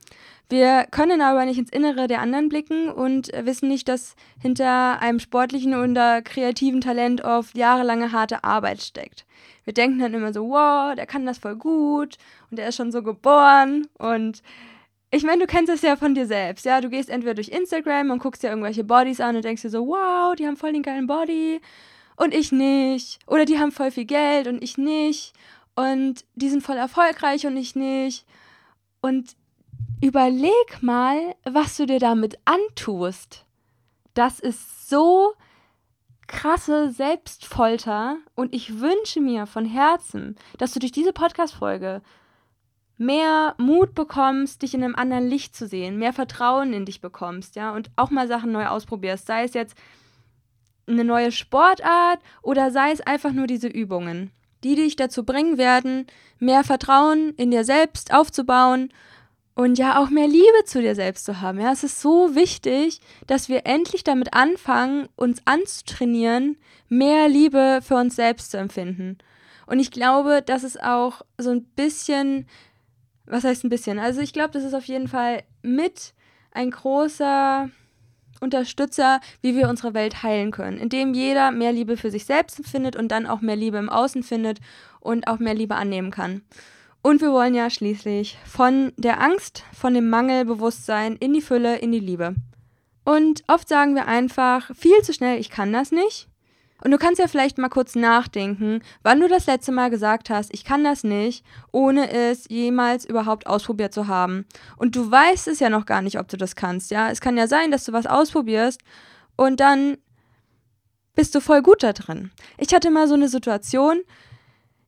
Wir 0.48 0.86
können 0.90 1.22
aber 1.22 1.46
nicht 1.46 1.58
ins 1.58 1.70
Innere 1.70 2.08
der 2.08 2.20
anderen 2.20 2.50
blicken 2.50 2.90
und 2.90 3.28
wissen 3.44 3.68
nicht, 3.68 3.88
dass 3.88 4.14
hinter 4.38 5.00
einem 5.00 5.18
sportlichen 5.18 5.74
oder 5.74 6.20
kreativen 6.20 6.82
Talent 6.82 7.24
oft 7.24 7.56
jahrelange 7.56 8.12
harte 8.12 8.44
Arbeit 8.44 8.82
steckt. 8.82 9.24
Wir 9.64 9.72
denken 9.72 9.98
dann 9.98 10.12
immer 10.12 10.34
so, 10.34 10.50
wow, 10.50 10.94
der 10.94 11.06
kann 11.06 11.24
das 11.24 11.38
voll 11.38 11.56
gut 11.56 12.18
und 12.50 12.58
der 12.58 12.68
ist 12.68 12.76
schon 12.76 12.92
so 12.92 13.02
geboren 13.02 13.86
und 13.98 14.42
ich 15.10 15.24
meine, 15.24 15.40
du 15.40 15.46
kennst 15.46 15.70
das 15.72 15.82
ja 15.82 15.96
von 15.96 16.14
dir 16.14 16.26
selbst, 16.26 16.64
ja, 16.66 16.80
du 16.82 16.90
gehst 16.90 17.08
entweder 17.08 17.34
durch 17.34 17.48
Instagram 17.48 18.10
und 18.10 18.18
guckst 18.18 18.42
dir 18.42 18.48
irgendwelche 18.48 18.84
Bodies 18.84 19.20
an 19.20 19.36
und 19.36 19.44
denkst 19.44 19.62
dir 19.62 19.70
so, 19.70 19.86
wow, 19.86 20.34
die 20.34 20.46
haben 20.46 20.56
voll 20.56 20.72
den 20.72 20.82
geilen 20.82 21.06
Body 21.06 21.60
und 22.22 22.34
ich 22.34 22.52
nicht. 22.52 23.18
Oder 23.26 23.44
die 23.44 23.58
haben 23.58 23.72
voll 23.72 23.90
viel 23.90 24.04
Geld 24.04 24.46
und 24.46 24.62
ich 24.62 24.78
nicht. 24.78 25.32
Und 25.74 26.24
die 26.34 26.48
sind 26.48 26.62
voll 26.62 26.76
erfolgreich 26.76 27.46
und 27.46 27.56
ich 27.56 27.74
nicht. 27.74 28.24
Und 29.00 29.34
überleg 30.00 30.82
mal, 30.82 31.34
was 31.44 31.76
du 31.76 31.86
dir 31.86 31.98
damit 31.98 32.38
antust. 32.44 33.44
Das 34.14 34.38
ist 34.38 34.88
so 34.88 35.32
krasse 36.28 36.92
Selbstfolter. 36.92 38.18
Und 38.34 38.54
ich 38.54 38.80
wünsche 38.80 39.20
mir 39.20 39.46
von 39.46 39.64
Herzen, 39.64 40.36
dass 40.58 40.72
du 40.72 40.78
durch 40.78 40.92
diese 40.92 41.12
Podcast-Folge 41.12 42.02
mehr 42.98 43.56
Mut 43.58 43.94
bekommst, 43.94 44.62
dich 44.62 44.74
in 44.74 44.84
einem 44.84 44.94
anderen 44.94 45.26
Licht 45.26 45.56
zu 45.56 45.66
sehen, 45.66 45.98
mehr 45.98 46.12
Vertrauen 46.12 46.72
in 46.72 46.84
dich 46.84 47.00
bekommst, 47.00 47.56
ja, 47.56 47.72
und 47.72 47.90
auch 47.96 48.10
mal 48.10 48.28
Sachen 48.28 48.52
neu 48.52 48.66
ausprobierst, 48.66 49.26
sei 49.26 49.42
es 49.42 49.54
jetzt 49.54 49.76
eine 50.92 51.04
neue 51.04 51.32
Sportart 51.32 52.20
oder 52.42 52.70
sei 52.70 52.92
es 52.92 53.00
einfach 53.00 53.32
nur 53.32 53.46
diese 53.46 53.68
Übungen, 53.68 54.30
die 54.64 54.74
dich 54.74 54.96
dazu 54.96 55.24
bringen 55.24 55.58
werden, 55.58 56.06
mehr 56.38 56.64
Vertrauen 56.64 57.34
in 57.36 57.50
dir 57.50 57.64
selbst 57.64 58.12
aufzubauen 58.12 58.90
Und 59.54 59.76
ja, 59.76 60.02
auch 60.02 60.08
mehr 60.08 60.28
Liebe 60.28 60.64
zu 60.64 60.80
dir 60.80 60.94
selbst 60.94 61.26
zu 61.26 61.40
haben. 61.42 61.60
Ja, 61.60 61.72
es 61.72 61.84
ist 61.84 62.00
so 62.00 62.34
wichtig, 62.34 63.00
dass 63.26 63.48
wir 63.50 63.66
endlich 63.66 64.02
damit 64.02 64.32
anfangen, 64.32 65.08
uns 65.14 65.42
anzutrainieren, 65.44 66.56
mehr 66.88 67.28
Liebe 67.28 67.80
für 67.82 67.96
uns 67.96 68.16
selbst 68.16 68.50
zu 68.50 68.56
empfinden. 68.56 69.18
Und 69.66 69.78
ich 69.78 69.90
glaube, 69.90 70.42
das 70.44 70.64
ist 70.64 70.82
auch 70.82 71.22
so 71.36 71.50
ein 71.50 71.64
bisschen, 71.64 72.46
was 73.26 73.44
heißt 73.44 73.64
ein 73.64 73.68
bisschen? 73.68 73.98
Also 73.98 74.20
ich 74.20 74.32
glaube, 74.32 74.52
das 74.52 74.64
ist 74.64 74.74
auf 74.74 74.86
jeden 74.86 75.08
Fall 75.08 75.42
mit 75.62 76.14
ein 76.52 76.70
großer 76.70 77.68
Unterstützer, 78.42 79.20
wie 79.40 79.56
wir 79.56 79.68
unsere 79.68 79.94
Welt 79.94 80.22
heilen 80.22 80.50
können, 80.50 80.78
indem 80.78 81.14
jeder 81.14 81.50
mehr 81.50 81.72
Liebe 81.72 81.96
für 81.96 82.10
sich 82.10 82.26
selbst 82.26 82.60
findet 82.66 82.96
und 82.96 83.08
dann 83.08 83.26
auch 83.26 83.40
mehr 83.40 83.56
Liebe 83.56 83.78
im 83.78 83.88
Außen 83.88 84.22
findet 84.22 84.58
und 85.00 85.26
auch 85.26 85.38
mehr 85.38 85.54
Liebe 85.54 85.76
annehmen 85.76 86.10
kann. 86.10 86.42
Und 87.02 87.20
wir 87.20 87.32
wollen 87.32 87.54
ja 87.54 87.68
schließlich 87.68 88.38
von 88.44 88.92
der 88.96 89.20
Angst, 89.20 89.64
von 89.72 89.94
dem 89.94 90.08
Mangelbewusstsein 90.08 91.16
in 91.16 91.32
die 91.32 91.40
Fülle, 91.40 91.78
in 91.78 91.90
die 91.90 91.98
Liebe. 91.98 92.34
Und 93.04 93.42
oft 93.48 93.68
sagen 93.68 93.94
wir 93.94 94.06
einfach 94.06 94.70
viel 94.76 95.00
zu 95.02 95.12
schnell, 95.12 95.40
ich 95.40 95.50
kann 95.50 95.72
das 95.72 95.90
nicht. 95.90 96.28
Und 96.84 96.90
du 96.90 96.98
kannst 96.98 97.20
ja 97.20 97.28
vielleicht 97.28 97.58
mal 97.58 97.68
kurz 97.68 97.94
nachdenken, 97.94 98.80
wann 99.02 99.20
du 99.20 99.28
das 99.28 99.46
letzte 99.46 99.70
Mal 99.70 99.88
gesagt 99.88 100.30
hast, 100.30 100.52
ich 100.52 100.64
kann 100.64 100.82
das 100.82 101.04
nicht, 101.04 101.44
ohne 101.70 102.10
es 102.10 102.48
jemals 102.48 103.04
überhaupt 103.04 103.46
ausprobiert 103.46 103.94
zu 103.94 104.08
haben. 104.08 104.46
Und 104.76 104.96
du 104.96 105.08
weißt 105.08 105.46
es 105.48 105.60
ja 105.60 105.70
noch 105.70 105.86
gar 105.86 106.02
nicht, 106.02 106.18
ob 106.18 106.28
du 106.28 106.36
das 106.36 106.56
kannst, 106.56 106.90
ja. 106.90 107.10
Es 107.10 107.20
kann 107.20 107.36
ja 107.36 107.46
sein, 107.46 107.70
dass 107.70 107.84
du 107.84 107.92
was 107.92 108.06
ausprobierst 108.06 108.80
und 109.36 109.60
dann 109.60 109.98
bist 111.14 111.34
du 111.34 111.40
voll 111.40 111.62
gut 111.62 111.82
da 111.82 111.92
drin. 111.92 112.30
Ich 112.58 112.74
hatte 112.74 112.90
mal 112.90 113.06
so 113.06 113.14
eine 113.14 113.28
Situation 113.28 114.00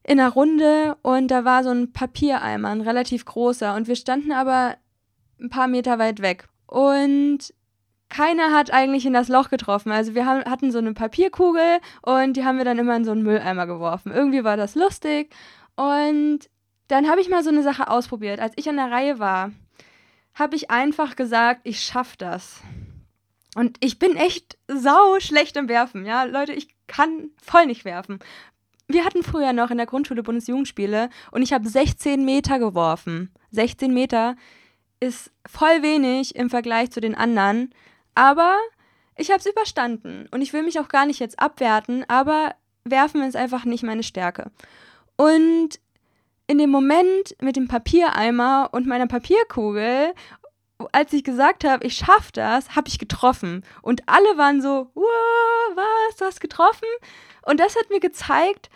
in 0.03 0.19
einer 0.19 0.31
Runde 0.31 0.97
und 1.03 1.29
da 1.29 1.45
war 1.45 1.63
so 1.63 1.71
ein 1.71 1.93
Papiereimer, 1.93 2.69
ein 2.69 2.81
relativ 2.81 3.25
großer 3.25 3.75
und 3.75 3.87
wir 3.89 3.97
standen 3.97 4.33
aber 4.33 4.77
ein 5.41 5.51
paar 5.51 5.69
Meter 5.69 5.99
weit 5.99 6.21
weg. 6.21 6.49
Und 6.67 7.55
keiner 8.09 8.53
hat 8.53 8.73
eigentlich 8.73 9.07
in 9.07 9.13
das 9.13 9.29
Loch 9.29 9.51
getroffen. 9.51 9.91
Also 9.91 10.15
wir 10.15 10.27
haben, 10.27 10.45
hatten 10.45 10.71
so 10.71 10.79
eine 10.79 10.95
Papierkugel 10.95 11.81
und 12.03 12.37
die 12.37 12.45
haben 12.45 12.59
wir 12.59 12.65
dann 12.65 12.79
immer 12.79 12.97
in 12.97 13.05
so 13.05 13.11
einen 13.11 13.23
Mülleimer 13.23 13.67
geworfen. 13.67 14.13
Irgendwie 14.13 14.45
war 14.45 14.57
das 14.57 14.75
lustig. 14.75 15.35
Und 15.77 16.41
dann 16.89 17.09
habe 17.09 17.21
ich 17.21 17.29
mal 17.29 17.43
so 17.43 17.51
eine 17.51 17.63
Sache 17.63 17.89
ausprobiert. 17.89 18.41
Als 18.41 18.55
ich 18.57 18.69
an 18.69 18.77
der 18.77 18.91
Reihe 18.91 19.19
war, 19.19 19.51
habe 20.35 20.57
ich 20.57 20.71
einfach 20.71 21.17
gesagt, 21.17 21.63
ich 21.65 21.81
schaffe 21.81 22.17
das. 22.19 22.61
Und 23.55 23.77
ich 23.81 23.99
bin 23.99 24.17
echt 24.17 24.59
sau 24.69 25.19
schlecht 25.21 25.57
im 25.57 25.69
Werfen. 25.69 26.05
Ja, 26.05 26.25
Leute, 26.25 26.53
ich 26.53 26.69
kann 26.87 27.31
voll 27.43 27.67
nicht 27.67 27.85
werfen. 27.85 28.19
Wir 28.87 29.05
hatten 29.05 29.23
früher 29.23 29.53
noch 29.53 29.71
in 29.71 29.79
der 29.79 29.87
Grundschule 29.87 30.23
Bundesjugendspiele 30.23 31.09
und 31.31 31.43
ich 31.43 31.53
habe 31.53 31.69
16 31.69 32.25
Meter 32.25 32.59
geworfen. 32.59 33.33
16 33.51 33.95
Meter 33.95 34.37
ist 35.01 35.31
voll 35.47 35.83
wenig 35.83 36.35
im 36.37 36.51
Vergleich 36.51 36.91
zu 36.91 37.01
den 37.01 37.15
anderen. 37.15 37.75
Aber 38.15 38.59
ich 39.17 39.31
habe 39.31 39.41
es 39.41 39.47
überstanden 39.47 40.29
und 40.31 40.43
ich 40.43 40.53
will 40.53 40.63
mich 40.63 40.81
auch 40.81 40.89
gar 40.89 41.07
nicht 41.07 41.21
jetzt 41.21 41.39
abwerten, 41.39 42.05
aber 42.09 42.55
werfen 42.85 43.23
ist 43.23 43.37
einfach 43.37 43.65
nicht 43.65 43.83
meine 43.83 44.03
Stärke. 44.03 44.51
Und 45.17 45.81
in 46.47 46.59
dem 46.59 46.71
Moment 46.71 47.37
mit 47.41 47.57
dem 47.57 47.69
Papiereimer 47.69 48.69
und 48.73 48.87
meiner 48.87 49.07
Papierkugel, 49.07 50.13
als 50.93 51.13
ich 51.13 51.25
gesagt 51.25 51.65
habe, 51.65 51.87
ich 51.87 51.97
schaffe 51.97 52.33
das, 52.33 52.77
habe 52.77 52.89
ich 52.89 52.99
getroffen. 52.99 53.65
Und 53.81 54.03
alle 54.07 54.37
waren 54.37 54.61
so, 54.61 54.91
was, 54.95 56.17
du 56.17 56.25
hast 56.25 56.41
getroffen? 56.41 56.89
Und 57.43 57.61
das 57.61 57.77
hat 57.77 57.91
mir 57.91 58.01
gezeigt, 58.01 58.69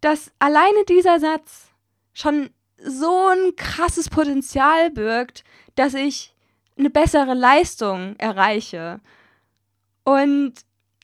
dass 0.00 0.32
alleine 0.38 0.84
dieser 0.88 1.18
Satz 1.18 1.70
schon 2.12 2.50
so 2.76 3.26
ein 3.28 3.56
krasses 3.56 4.08
Potenzial 4.08 4.90
birgt, 4.90 5.44
dass 5.74 5.94
ich 5.94 6.29
eine 6.80 6.90
bessere 6.90 7.34
Leistung 7.34 8.16
erreiche. 8.18 9.00
Und 10.04 10.54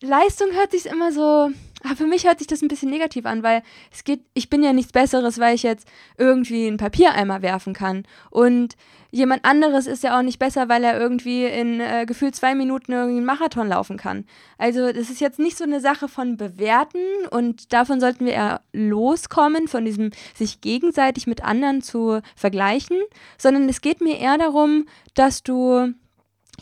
Leistung 0.00 0.50
hört 0.52 0.72
sich 0.72 0.86
immer 0.86 1.12
so, 1.12 1.50
aber 1.84 1.96
für 1.96 2.06
mich 2.06 2.24
hört 2.24 2.38
sich 2.38 2.46
das 2.46 2.62
ein 2.62 2.68
bisschen 2.68 2.90
negativ 2.90 3.26
an, 3.26 3.42
weil 3.42 3.62
es 3.92 4.04
geht, 4.04 4.20
ich 4.34 4.48
bin 4.48 4.62
ja 4.62 4.72
nichts 4.72 4.92
Besseres, 4.92 5.38
weil 5.38 5.54
ich 5.54 5.62
jetzt 5.62 5.86
irgendwie 6.16 6.66
einen 6.66 6.78
Papiereimer 6.78 7.42
werfen 7.42 7.74
kann. 7.74 8.04
Und 8.30 8.76
jemand 9.10 9.44
anderes 9.44 9.86
ist 9.86 10.02
ja 10.02 10.18
auch 10.18 10.22
nicht 10.22 10.38
besser, 10.38 10.68
weil 10.68 10.84
er 10.84 10.98
irgendwie 10.98 11.44
in 11.44 11.80
äh, 11.80 12.06
gefühlt 12.06 12.34
zwei 12.34 12.54
Minuten 12.54 12.92
irgendwie 12.92 13.18
einen 13.18 13.26
Marathon 13.26 13.68
laufen 13.68 13.98
kann. 13.98 14.24
Also 14.58 14.92
das 14.92 15.10
ist 15.10 15.20
jetzt 15.20 15.38
nicht 15.38 15.58
so 15.58 15.64
eine 15.64 15.80
Sache 15.80 16.08
von 16.08 16.36
bewerten 16.36 17.26
und 17.30 17.72
davon 17.72 18.00
sollten 18.00 18.24
wir 18.24 18.32
eher 18.32 18.62
loskommen, 18.72 19.68
von 19.68 19.84
diesem 19.84 20.10
sich 20.34 20.60
gegenseitig 20.62 21.26
mit 21.26 21.44
anderen 21.44 21.82
zu 21.82 22.20
vergleichen, 22.34 22.98
sondern 23.38 23.68
es 23.68 23.80
geht 23.80 24.00
mir 24.00 24.18
eher 24.18 24.38
darum, 24.38 24.86
dass 25.14 25.42
du 25.42 25.94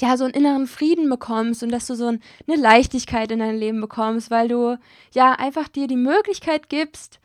ja, 0.01 0.17
so 0.17 0.25
einen 0.25 0.35
inneren 0.35 0.67
Frieden 0.67 1.09
bekommst 1.09 1.63
und 1.63 1.71
dass 1.71 1.87
du 1.87 1.95
so 1.95 2.09
eine 2.09 2.21
Leichtigkeit 2.57 3.31
in 3.31 3.39
dein 3.39 3.57
Leben 3.57 3.81
bekommst, 3.81 4.31
weil 4.31 4.49
du 4.49 4.77
ja 5.13 5.33
einfach 5.33 5.69
dir 5.69 5.87
die 5.87 5.97
Möglichkeit 5.97 6.69
gibst, 6.69 7.21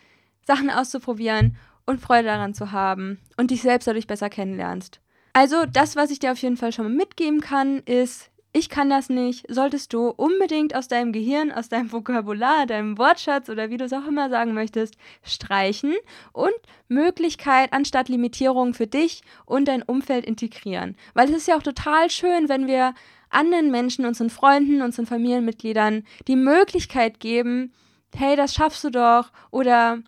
Sachen 0.45 0.69
auszuprobieren 0.69 1.57
und 1.85 2.01
Freude 2.01 2.27
daran 2.27 2.53
zu 2.53 2.71
haben 2.71 3.19
und 3.37 3.51
dich 3.51 3.61
selbst 3.61 3.87
dadurch 3.87 4.07
besser 4.07 4.29
kennenlernst. 4.29 4.99
Also 5.33 5.65
das, 5.65 5.95
was 5.95 6.11
ich 6.11 6.19
dir 6.19 6.31
auf 6.31 6.39
jeden 6.39 6.57
Fall 6.57 6.71
schon 6.71 6.85
mal 6.85 6.93
mitgeben 6.93 7.41
kann, 7.41 7.79
ist, 7.79 8.29
ich 8.51 8.69
kann 8.69 8.89
das 8.89 9.09
nicht, 9.09 9.45
solltest 9.47 9.93
du 9.93 10.09
unbedingt 10.09 10.75
aus 10.75 10.87
deinem 10.87 11.13
Gehirn, 11.13 11.51
aus 11.51 11.69
deinem 11.69 11.91
Vokabular, 11.91 12.65
deinem 12.65 12.97
Wortschatz 12.97 13.47
oder 13.49 13.69
wie 13.69 13.77
du 13.77 13.85
es 13.85 13.93
auch 13.93 14.07
immer 14.07 14.29
sagen 14.29 14.53
möchtest, 14.53 14.95
streichen 15.21 15.95
und 16.33 16.53
Möglichkeit 16.87 17.73
anstatt 17.73 18.09
Limitierung 18.09 18.73
für 18.73 18.87
dich 18.87 19.21
und 19.45 19.67
dein 19.67 19.83
Umfeld 19.83 20.25
integrieren. 20.25 20.95
Weil 21.13 21.29
es 21.29 21.37
ist 21.37 21.47
ja 21.47 21.57
auch 21.57 21.63
total 21.63 22.09
schön, 22.09 22.49
wenn 22.49 22.65
wir 22.65 22.95
anderen 23.29 23.69
Menschen, 23.69 24.05
unseren 24.05 24.31
Freunden, 24.31 24.81
unseren 24.81 25.05
Familienmitgliedern 25.05 26.03
die 26.27 26.35
Möglichkeit 26.35 27.19
geben, 27.19 27.71
hey, 28.15 28.35
das 28.35 28.55
schaffst 28.55 28.83
du 28.83 28.89
doch 28.89 29.31
oder 29.51 29.99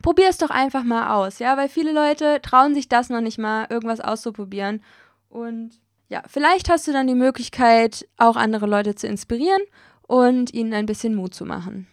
probier 0.00 0.28
es 0.30 0.38
doch 0.38 0.50
einfach 0.50 0.82
mal 0.82 1.14
aus, 1.14 1.38
ja, 1.38 1.58
weil 1.58 1.68
viele 1.68 1.92
Leute 1.92 2.40
trauen 2.40 2.74
sich 2.74 2.88
das 2.88 3.10
noch 3.10 3.20
nicht 3.20 3.38
mal, 3.38 3.66
irgendwas 3.68 4.00
auszuprobieren. 4.00 4.82
Und 5.28 5.72
ja, 6.12 6.22
vielleicht 6.26 6.68
hast 6.68 6.86
du 6.86 6.92
dann 6.92 7.06
die 7.06 7.14
Möglichkeit, 7.14 8.06
auch 8.18 8.36
andere 8.36 8.66
Leute 8.66 8.94
zu 8.94 9.06
inspirieren 9.06 9.62
und 10.02 10.52
ihnen 10.52 10.74
ein 10.74 10.84
bisschen 10.84 11.14
Mut 11.14 11.32
zu 11.32 11.46
machen. 11.46 11.86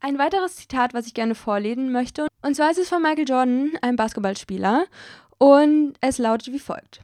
Ein 0.00 0.18
weiteres 0.18 0.56
Zitat, 0.56 0.94
was 0.94 1.06
ich 1.06 1.12
gerne 1.12 1.34
vorlesen 1.34 1.92
möchte, 1.92 2.26
und 2.40 2.56
zwar 2.56 2.70
ist 2.70 2.78
es 2.78 2.88
von 2.88 3.02
Michael 3.02 3.28
Jordan, 3.28 3.72
einem 3.82 3.96
Basketballspieler, 3.96 4.86
und 5.36 5.92
es 6.00 6.16
lautet 6.16 6.54
wie 6.54 6.58
folgt. 6.58 7.02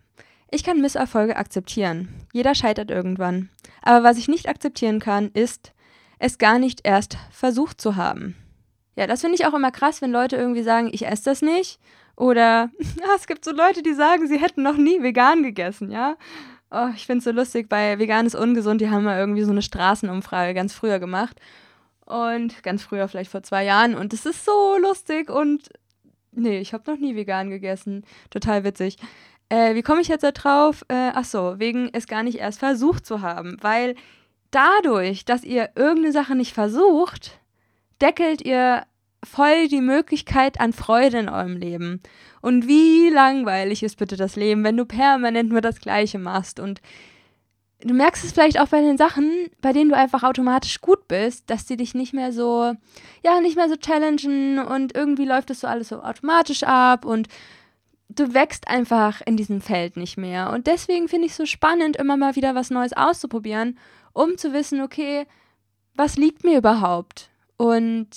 Ich 0.50 0.64
kann 0.64 0.80
Misserfolge 0.80 1.36
akzeptieren. 1.36 2.08
Jeder 2.32 2.54
scheitert 2.54 2.90
irgendwann. 2.90 3.50
Aber 3.82 4.02
was 4.02 4.16
ich 4.16 4.26
nicht 4.26 4.48
akzeptieren 4.48 4.98
kann, 4.98 5.30
ist, 5.34 5.72
es 6.18 6.38
gar 6.38 6.58
nicht 6.58 6.80
erst 6.84 7.18
versucht 7.30 7.82
zu 7.82 7.96
haben. 7.96 8.34
Ja, 8.96 9.06
das 9.06 9.20
finde 9.20 9.36
ich 9.36 9.46
auch 9.46 9.54
immer 9.54 9.70
krass, 9.70 10.02
wenn 10.02 10.12
Leute 10.12 10.36
irgendwie 10.36 10.62
sagen, 10.62 10.90
ich 10.92 11.06
esse 11.06 11.24
das 11.24 11.42
nicht 11.42 11.80
oder 12.16 12.70
ja, 12.78 13.14
es 13.16 13.26
gibt 13.26 13.44
so 13.44 13.52
Leute, 13.52 13.82
die 13.82 13.94
sagen, 13.94 14.26
sie 14.28 14.38
hätten 14.38 14.62
noch 14.62 14.76
nie 14.76 15.02
vegan 15.02 15.42
gegessen, 15.42 15.90
ja. 15.90 16.16
Oh, 16.70 16.88
ich 16.94 17.06
finde 17.06 17.18
es 17.18 17.24
so 17.24 17.32
lustig, 17.32 17.68
bei 17.68 17.98
Vegan 17.98 18.26
ist 18.26 18.36
ungesund, 18.36 18.80
die 18.80 18.90
haben 18.90 19.02
mal 19.02 19.18
irgendwie 19.18 19.42
so 19.42 19.50
eine 19.50 19.62
Straßenumfrage 19.62 20.54
ganz 20.54 20.72
früher 20.72 21.00
gemacht. 21.00 21.40
Und 22.04 22.62
ganz 22.62 22.82
früher, 22.84 23.08
vielleicht 23.08 23.30
vor 23.30 23.42
zwei 23.42 23.64
Jahren. 23.64 23.94
Und 23.96 24.12
es 24.12 24.24
ist 24.24 24.44
so 24.44 24.76
lustig 24.78 25.30
und 25.30 25.68
nee, 26.32 26.60
ich 26.60 26.72
habe 26.72 26.88
noch 26.90 26.98
nie 26.98 27.16
vegan 27.16 27.50
gegessen. 27.50 28.04
Total 28.30 28.62
witzig. 28.62 28.98
Äh, 29.48 29.74
wie 29.74 29.82
komme 29.82 30.00
ich 30.00 30.08
jetzt 30.08 30.22
da 30.22 30.30
drauf? 30.30 30.84
Äh, 30.88 31.10
ach 31.14 31.24
so, 31.24 31.58
wegen 31.58 31.90
es 31.92 32.06
gar 32.06 32.22
nicht 32.22 32.38
erst 32.38 32.60
versucht 32.60 33.04
zu 33.04 33.20
haben. 33.20 33.56
Weil 33.60 33.96
dadurch, 34.52 35.24
dass 35.24 35.42
ihr 35.42 35.70
irgendeine 35.74 36.12
Sache 36.12 36.36
nicht 36.36 36.54
versucht, 36.54 37.39
deckelt 38.00 38.42
ihr 38.42 38.84
voll 39.24 39.68
die 39.68 39.80
Möglichkeit 39.80 40.60
an 40.60 40.72
Freude 40.72 41.18
in 41.18 41.28
eurem 41.28 41.56
Leben. 41.56 42.00
Und 42.40 42.66
wie 42.66 43.10
langweilig 43.10 43.82
ist 43.82 43.98
bitte 43.98 44.16
das 44.16 44.36
Leben, 44.36 44.64
wenn 44.64 44.76
du 44.76 44.86
permanent 44.86 45.50
nur 45.50 45.60
das 45.60 45.80
Gleiche 45.80 46.18
machst 46.18 46.58
und 46.58 46.80
du 47.82 47.94
merkst 47.94 48.24
es 48.24 48.32
vielleicht 48.32 48.60
auch 48.60 48.68
bei 48.68 48.80
den 48.80 48.96
Sachen, 48.96 49.48
bei 49.60 49.72
denen 49.72 49.90
du 49.90 49.96
einfach 49.96 50.22
automatisch 50.22 50.80
gut 50.80 51.06
bist, 51.08 51.50
dass 51.50 51.66
die 51.66 51.76
dich 51.76 51.94
nicht 51.94 52.12
mehr 52.12 52.32
so, 52.32 52.74
ja, 53.24 53.40
nicht 53.40 53.56
mehr 53.56 53.68
so 53.68 53.76
challengen 53.76 54.58
und 54.58 54.94
irgendwie 54.94 55.24
läuft 55.24 55.50
es 55.50 55.60
so 55.60 55.66
alles 55.66 55.88
so 55.88 56.02
automatisch 56.02 56.62
ab 56.62 57.04
und 57.04 57.28
du 58.08 58.34
wächst 58.34 58.68
einfach 58.68 59.20
in 59.24 59.36
diesem 59.36 59.60
Feld 59.60 59.96
nicht 59.96 60.16
mehr. 60.16 60.50
Und 60.50 60.66
deswegen 60.66 61.08
finde 61.08 61.26
ich 61.26 61.32
es 61.32 61.38
so 61.38 61.46
spannend, 61.46 61.96
immer 61.96 62.16
mal 62.16 62.36
wieder 62.36 62.54
was 62.54 62.70
Neues 62.70 62.92
auszuprobieren, 62.92 63.78
um 64.12 64.36
zu 64.36 64.52
wissen, 64.52 64.80
okay, 64.80 65.26
was 65.94 66.16
liegt 66.16 66.44
mir 66.44 66.58
überhaupt? 66.58 67.29
Und 67.60 68.08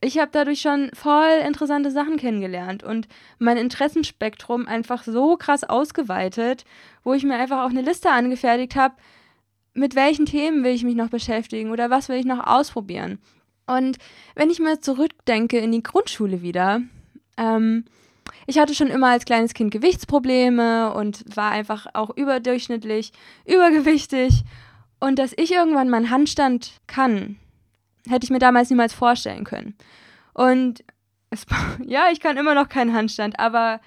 ich 0.00 0.18
habe 0.18 0.30
dadurch 0.30 0.60
schon 0.60 0.90
voll 0.94 1.42
interessante 1.44 1.90
Sachen 1.90 2.18
kennengelernt 2.18 2.84
und 2.84 3.08
mein 3.40 3.56
Interessenspektrum 3.56 4.68
einfach 4.68 5.02
so 5.02 5.36
krass 5.36 5.64
ausgeweitet, 5.64 6.64
wo 7.02 7.14
ich 7.14 7.24
mir 7.24 7.34
einfach 7.34 7.64
auch 7.64 7.70
eine 7.70 7.82
Liste 7.82 8.08
angefertigt 8.08 8.76
habe, 8.76 8.94
mit 9.74 9.96
welchen 9.96 10.24
Themen 10.24 10.62
will 10.62 10.72
ich 10.72 10.84
mich 10.84 10.94
noch 10.94 11.08
beschäftigen 11.08 11.72
oder 11.72 11.90
was 11.90 12.08
will 12.08 12.14
ich 12.14 12.24
noch 12.24 12.46
ausprobieren. 12.46 13.18
Und 13.66 13.96
wenn 14.36 14.50
ich 14.50 14.60
mal 14.60 14.78
zurückdenke 14.78 15.58
in 15.58 15.72
die 15.72 15.82
Grundschule 15.82 16.42
wieder, 16.42 16.82
ähm, 17.36 17.86
ich 18.46 18.60
hatte 18.60 18.76
schon 18.76 18.86
immer 18.86 19.08
als 19.08 19.24
kleines 19.24 19.52
Kind 19.52 19.72
Gewichtsprobleme 19.72 20.94
und 20.94 21.24
war 21.34 21.50
einfach 21.50 21.88
auch 21.92 22.16
überdurchschnittlich 22.16 23.10
übergewichtig. 23.44 24.44
Und 25.00 25.18
dass 25.18 25.32
ich 25.36 25.50
irgendwann 25.50 25.90
mal 25.90 25.96
einen 25.96 26.10
Handstand 26.10 26.70
kann, 26.86 27.40
hätte 28.08 28.24
ich 28.24 28.30
mir 28.30 28.38
damals 28.38 28.70
niemals 28.70 28.94
vorstellen 28.94 29.44
können. 29.44 29.76
Und 30.34 30.84
es, 31.30 31.46
ja, 31.84 32.06
ich 32.12 32.20
kann 32.20 32.36
immer 32.36 32.54
noch 32.54 32.68
keinen 32.68 32.94
Handstand, 32.94 33.38
aber 33.38 33.80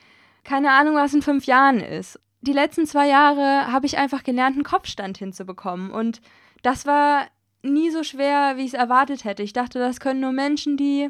keine 0.44 0.72
Ahnung, 0.72 0.96
was 0.96 1.14
in 1.14 1.22
fünf 1.22 1.46
Jahren 1.46 1.80
ist. 1.80 2.20
Die 2.42 2.54
letzten 2.54 2.86
zwei 2.86 3.08
Jahre 3.08 3.72
habe 3.72 3.86
ich 3.86 3.98
einfach 3.98 4.24
gelernt, 4.24 4.56
einen 4.56 4.64
Kopfstand 4.64 5.18
hinzubekommen. 5.18 5.92
Und 5.92 6.22
das 6.64 6.86
war 6.86 7.28
nie 7.62 7.90
so 7.90 8.04
schwer, 8.04 8.56
wie 8.56 8.62
ich 8.62 8.74
es 8.74 8.80
erwartet 8.80 9.26
hätte. 9.26 9.44
Ich 9.44 9.54
dachte, 9.54 9.80
das 9.80 10.00
können 10.00 10.22
nur 10.22 10.32
Menschen, 10.32 10.78
die 10.78 11.10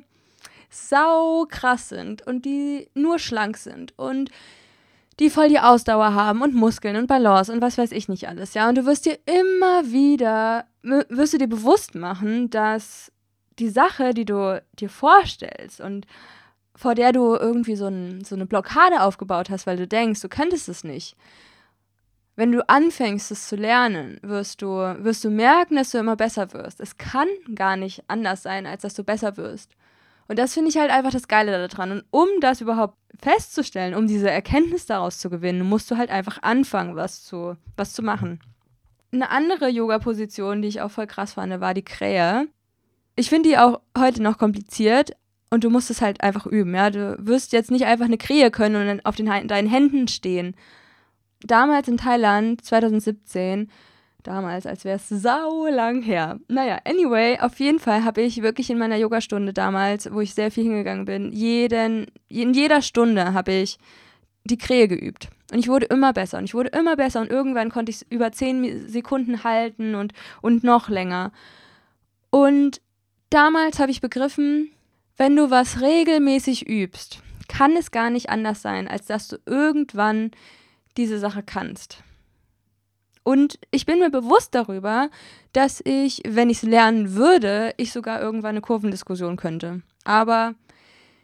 sau 0.69 1.45
krass 1.49 1.89
sind 1.89 2.25
und 2.25 2.45
die 2.45 2.89
nur 2.93 3.19
schlank 3.19 3.57
sind 3.57 3.97
und 3.97 4.29
die 5.19 5.29
voll 5.29 5.49
die 5.49 5.59
Ausdauer 5.59 6.13
haben 6.13 6.41
und 6.41 6.55
Muskeln 6.55 6.95
und 6.95 7.07
Balance 7.07 7.51
und 7.51 7.61
was 7.61 7.77
weiß 7.77 7.91
ich 7.91 8.07
nicht 8.07 8.27
alles, 8.27 8.53
ja. 8.53 8.69
Und 8.69 8.77
du 8.77 8.85
wirst 8.85 9.05
dir 9.05 9.19
immer 9.25 9.91
wieder, 9.91 10.65
wirst 10.81 11.33
du 11.33 11.37
dir 11.37 11.49
bewusst 11.49 11.95
machen, 11.95 12.49
dass 12.49 13.11
die 13.59 13.69
Sache, 13.69 14.13
die 14.13 14.25
du 14.25 14.61
dir 14.79 14.89
vorstellst 14.89 15.81
und 15.81 16.07
vor 16.75 16.95
der 16.95 17.11
du 17.11 17.35
irgendwie 17.35 17.75
so, 17.75 17.87
ein, 17.87 18.23
so 18.23 18.35
eine 18.35 18.45
Blockade 18.45 19.01
aufgebaut 19.01 19.49
hast, 19.49 19.67
weil 19.67 19.75
du 19.75 19.85
denkst, 19.85 20.21
du 20.21 20.29
könntest 20.29 20.69
es 20.69 20.85
nicht. 20.85 21.17
Wenn 22.37 22.53
du 22.53 22.67
anfängst, 22.69 23.31
es 23.31 23.49
zu 23.49 23.57
lernen, 23.57 24.17
wirst 24.21 24.61
du, 24.61 24.77
wirst 25.03 25.25
du 25.25 25.29
merken, 25.29 25.75
dass 25.75 25.91
du 25.91 25.97
immer 25.97 26.15
besser 26.15 26.53
wirst. 26.53 26.79
Es 26.79 26.97
kann 26.97 27.27
gar 27.53 27.75
nicht 27.75 28.05
anders 28.07 28.43
sein, 28.43 28.65
als 28.65 28.83
dass 28.83 28.93
du 28.93 29.03
besser 29.03 29.35
wirst. 29.35 29.75
Und 30.29 30.39
das 30.39 30.53
finde 30.53 30.69
ich 30.69 30.77
halt 30.77 30.91
einfach 30.91 31.11
das 31.11 31.27
Geile 31.27 31.67
daran. 31.67 31.91
Und 31.91 32.03
um 32.11 32.27
das 32.39 32.61
überhaupt 32.61 32.95
festzustellen, 33.19 33.95
um 33.95 34.07
diese 34.07 34.29
Erkenntnis 34.29 34.85
daraus 34.85 35.17
zu 35.17 35.29
gewinnen, 35.29 35.67
musst 35.67 35.91
du 35.91 35.97
halt 35.97 36.09
einfach 36.09 36.41
anfangen, 36.41 36.95
was 36.95 37.25
zu, 37.25 37.57
was 37.75 37.91
zu 37.91 38.01
machen. 38.01 38.39
Eine 39.11 39.31
andere 39.31 39.69
Yoga-Position, 39.69 40.61
die 40.61 40.67
ich 40.67 40.81
auch 40.81 40.91
voll 40.91 41.07
krass 41.07 41.33
fand, 41.33 41.59
war 41.59 41.73
die 41.73 41.83
Krähe. 41.83 42.47
Ich 43.15 43.27
finde 43.27 43.49
die 43.49 43.57
auch 43.57 43.81
heute 43.97 44.23
noch 44.23 44.37
kompliziert, 44.37 45.11
und 45.49 45.63
du 45.63 45.69
musst 45.69 45.89
es 45.89 46.01
halt 46.01 46.21
einfach 46.21 46.45
üben, 46.45 46.75
ja. 46.75 46.89
Du 46.89 47.15
wirst 47.19 47.53
jetzt 47.53 47.71
nicht 47.71 47.85
einfach 47.85 48.05
eine 48.05 48.17
Krähe 48.17 48.51
können 48.51 48.75
und 48.75 48.87
dann 48.87 49.05
auf 49.05 49.15
den, 49.15 49.47
deinen 49.47 49.67
Händen 49.67 50.07
stehen. 50.07 50.55
Damals 51.41 51.87
in 51.87 51.97
Thailand, 51.97 52.63
2017, 52.63 53.69
damals, 54.29 54.67
als 54.67 54.85
wäre 54.85 54.97
es 54.97 55.09
sau 55.09 55.67
lang 55.67 56.03
her. 56.03 56.39
Naja, 56.47 56.79
anyway, 56.85 57.39
auf 57.39 57.59
jeden 57.59 57.79
Fall 57.79 58.03
habe 58.03 58.21
ich 58.21 58.43
wirklich 58.43 58.69
in 58.69 58.77
meiner 58.77 58.95
Yogastunde 58.95 59.53
damals, 59.53 60.13
wo 60.13 60.21
ich 60.21 60.35
sehr 60.35 60.51
viel 60.51 60.65
hingegangen 60.65 61.05
bin, 61.05 61.31
jeden, 61.31 62.05
in 62.27 62.53
jeder 62.53 62.83
Stunde 62.83 63.33
habe 63.33 63.53
ich 63.53 63.79
die 64.43 64.59
Krähe 64.59 64.87
geübt. 64.87 65.29
Und 65.51 65.57
ich 65.57 65.67
wurde 65.67 65.87
immer 65.87 66.13
besser 66.13 66.37
und 66.37 66.45
ich 66.45 66.53
wurde 66.53 66.69
immer 66.69 66.95
besser 66.95 67.21
und 67.21 67.31
irgendwann 67.31 67.71
konnte 67.71 67.89
ich 67.89 67.97
es 67.97 68.05
über 68.09 68.31
zehn 68.31 68.87
Sekunden 68.87 69.43
halten 69.43 69.95
und, 69.95 70.13
und 70.41 70.63
noch 70.63 70.89
länger. 70.89 71.31
Und 72.29 72.81
damals 73.31 73.79
habe 73.79 73.91
ich 73.91 73.99
begriffen, 73.99 74.69
wenn 75.17 75.35
du 75.35 75.49
was 75.49 75.81
regelmäßig 75.81 76.69
übst, 76.69 77.23
kann 77.47 77.75
es 77.75 77.89
gar 77.89 78.11
nicht 78.11 78.29
anders 78.29 78.61
sein, 78.61 78.87
als 78.87 79.07
dass 79.07 79.27
du 79.27 79.37
irgendwann 79.47 80.29
diese 80.97 81.17
Sache 81.17 81.41
kannst. 81.43 82.03
Und 83.23 83.59
ich 83.71 83.85
bin 83.85 83.99
mir 83.99 84.09
bewusst 84.09 84.55
darüber, 84.55 85.09
dass 85.53 85.81
ich, 85.83 86.21
wenn 86.27 86.49
ich 86.49 86.57
es 86.57 86.63
lernen 86.63 87.15
würde, 87.15 87.73
ich 87.77 87.91
sogar 87.91 88.21
irgendwann 88.21 88.51
eine 88.51 88.61
Kurvendiskussion 88.61 89.35
könnte. 89.35 89.81
Aber 90.03 90.55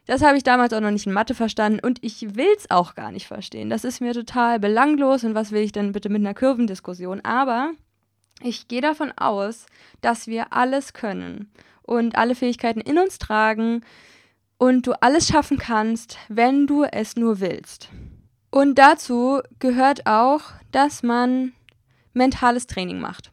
das 0.06 0.22
habe 0.22 0.38
ich 0.38 0.44
damals 0.44 0.74
auch 0.74 0.82
noch 0.82 0.92
nicht 0.92 1.08
in 1.08 1.14
Mathe 1.14 1.34
verstanden 1.34 1.80
und 1.80 2.04
ich 2.04 2.36
will 2.36 2.54
es 2.58 2.70
auch 2.70 2.94
gar 2.94 3.12
nicht 3.12 3.28
verstehen. 3.28 3.70
Das 3.70 3.84
ist 3.84 4.02
mir 4.02 4.14
total 4.14 4.60
belanglos 4.60 5.24
und 5.24 5.34
was 5.34 5.52
will 5.52 5.64
ich 5.64 5.72
denn 5.72 5.94
bitte 5.94 6.10
mit 6.10 6.20
einer 6.20 6.36
Kurvendiskussion? 6.36 7.22
Aber 7.22 7.72
ich 8.42 8.68
gehe 8.68 8.82
davon 8.82 9.12
aus, 9.18 9.66
dass 10.02 10.28
wir 10.28 10.54
alles 10.54 10.94
können 10.94 11.52
und 11.82 12.18
alle 12.18 12.36
Fähigkeiten 12.36 12.82
in 12.82 13.00
uns 13.00 13.18
tragen 13.18 13.82
und 14.58 14.86
du 14.86 14.94
alles 15.02 15.28
schaffen 15.28 15.58
kannst, 15.58 16.18
wenn 16.30 16.68
du 16.68 16.84
es 16.84 17.16
nur 17.16 17.40
willst. 17.40 17.90
Und 18.52 18.76
dazu 18.76 19.42
gehört 19.60 20.06
auch, 20.06 20.42
dass 20.72 21.02
man 21.02 21.54
mentales 22.16 22.68
Training 22.68 23.00
macht. 23.00 23.32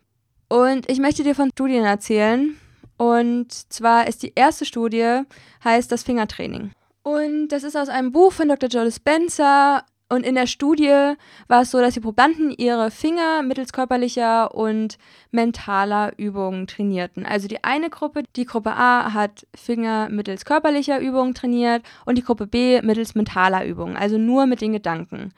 Und 0.49 0.91
ich 0.91 0.99
möchte 0.99 1.23
dir 1.23 1.35
von 1.35 1.51
Studien 1.51 1.85
erzählen. 1.85 2.57
Und 2.99 3.53
zwar 3.53 4.07
ist 4.07 4.23
die 4.23 4.33
erste 4.35 4.65
Studie, 4.65 5.23
heißt 5.65 5.91
das 5.91 6.03
Fingertraining. 6.03 6.73
Und 7.03 7.49
das 7.49 7.65
ist 7.65 7.77
aus 7.77 7.89
einem 7.89 8.13
Buch 8.13 8.33
von 8.33 8.49
Dr. 8.49 8.69
Joe 8.69 8.93
Spencer. 8.93 9.85
Und 10.09 10.27
in 10.27 10.35
der 10.35 10.47
Studie 10.47 11.15
war 11.49 11.63
es 11.63 11.71
so, 11.71 11.81
dass 11.81 11.95
die 11.95 12.01
Probanden 12.01 12.51
ihre 12.51 12.91
Finger 12.91 13.43
mittels 13.43 13.73
körperlicher 13.73 14.55
und 14.55 14.99
mentaler 15.31 16.13
Übungen 16.19 16.67
trainierten. 16.67 17.25
Also 17.25 17.49
die 17.49 17.65
eine 17.65 17.89
Gruppe, 17.89 18.25
die 18.37 18.45
Gruppe 18.45 18.73
A, 18.73 19.15
hat 19.15 19.47
Finger 19.57 20.11
mittels 20.11 20.45
körperlicher 20.45 21.01
Übungen 21.01 21.33
trainiert 21.33 21.83
und 22.05 22.19
die 22.19 22.23
Gruppe 22.23 22.47
B 22.47 22.83
mittels 22.83 23.15
mentaler 23.15 23.65
Übungen, 23.65 23.97
also 23.97 24.19
nur 24.19 24.45
mit 24.45 24.61
den 24.61 24.75
Gedanken. 24.75 25.33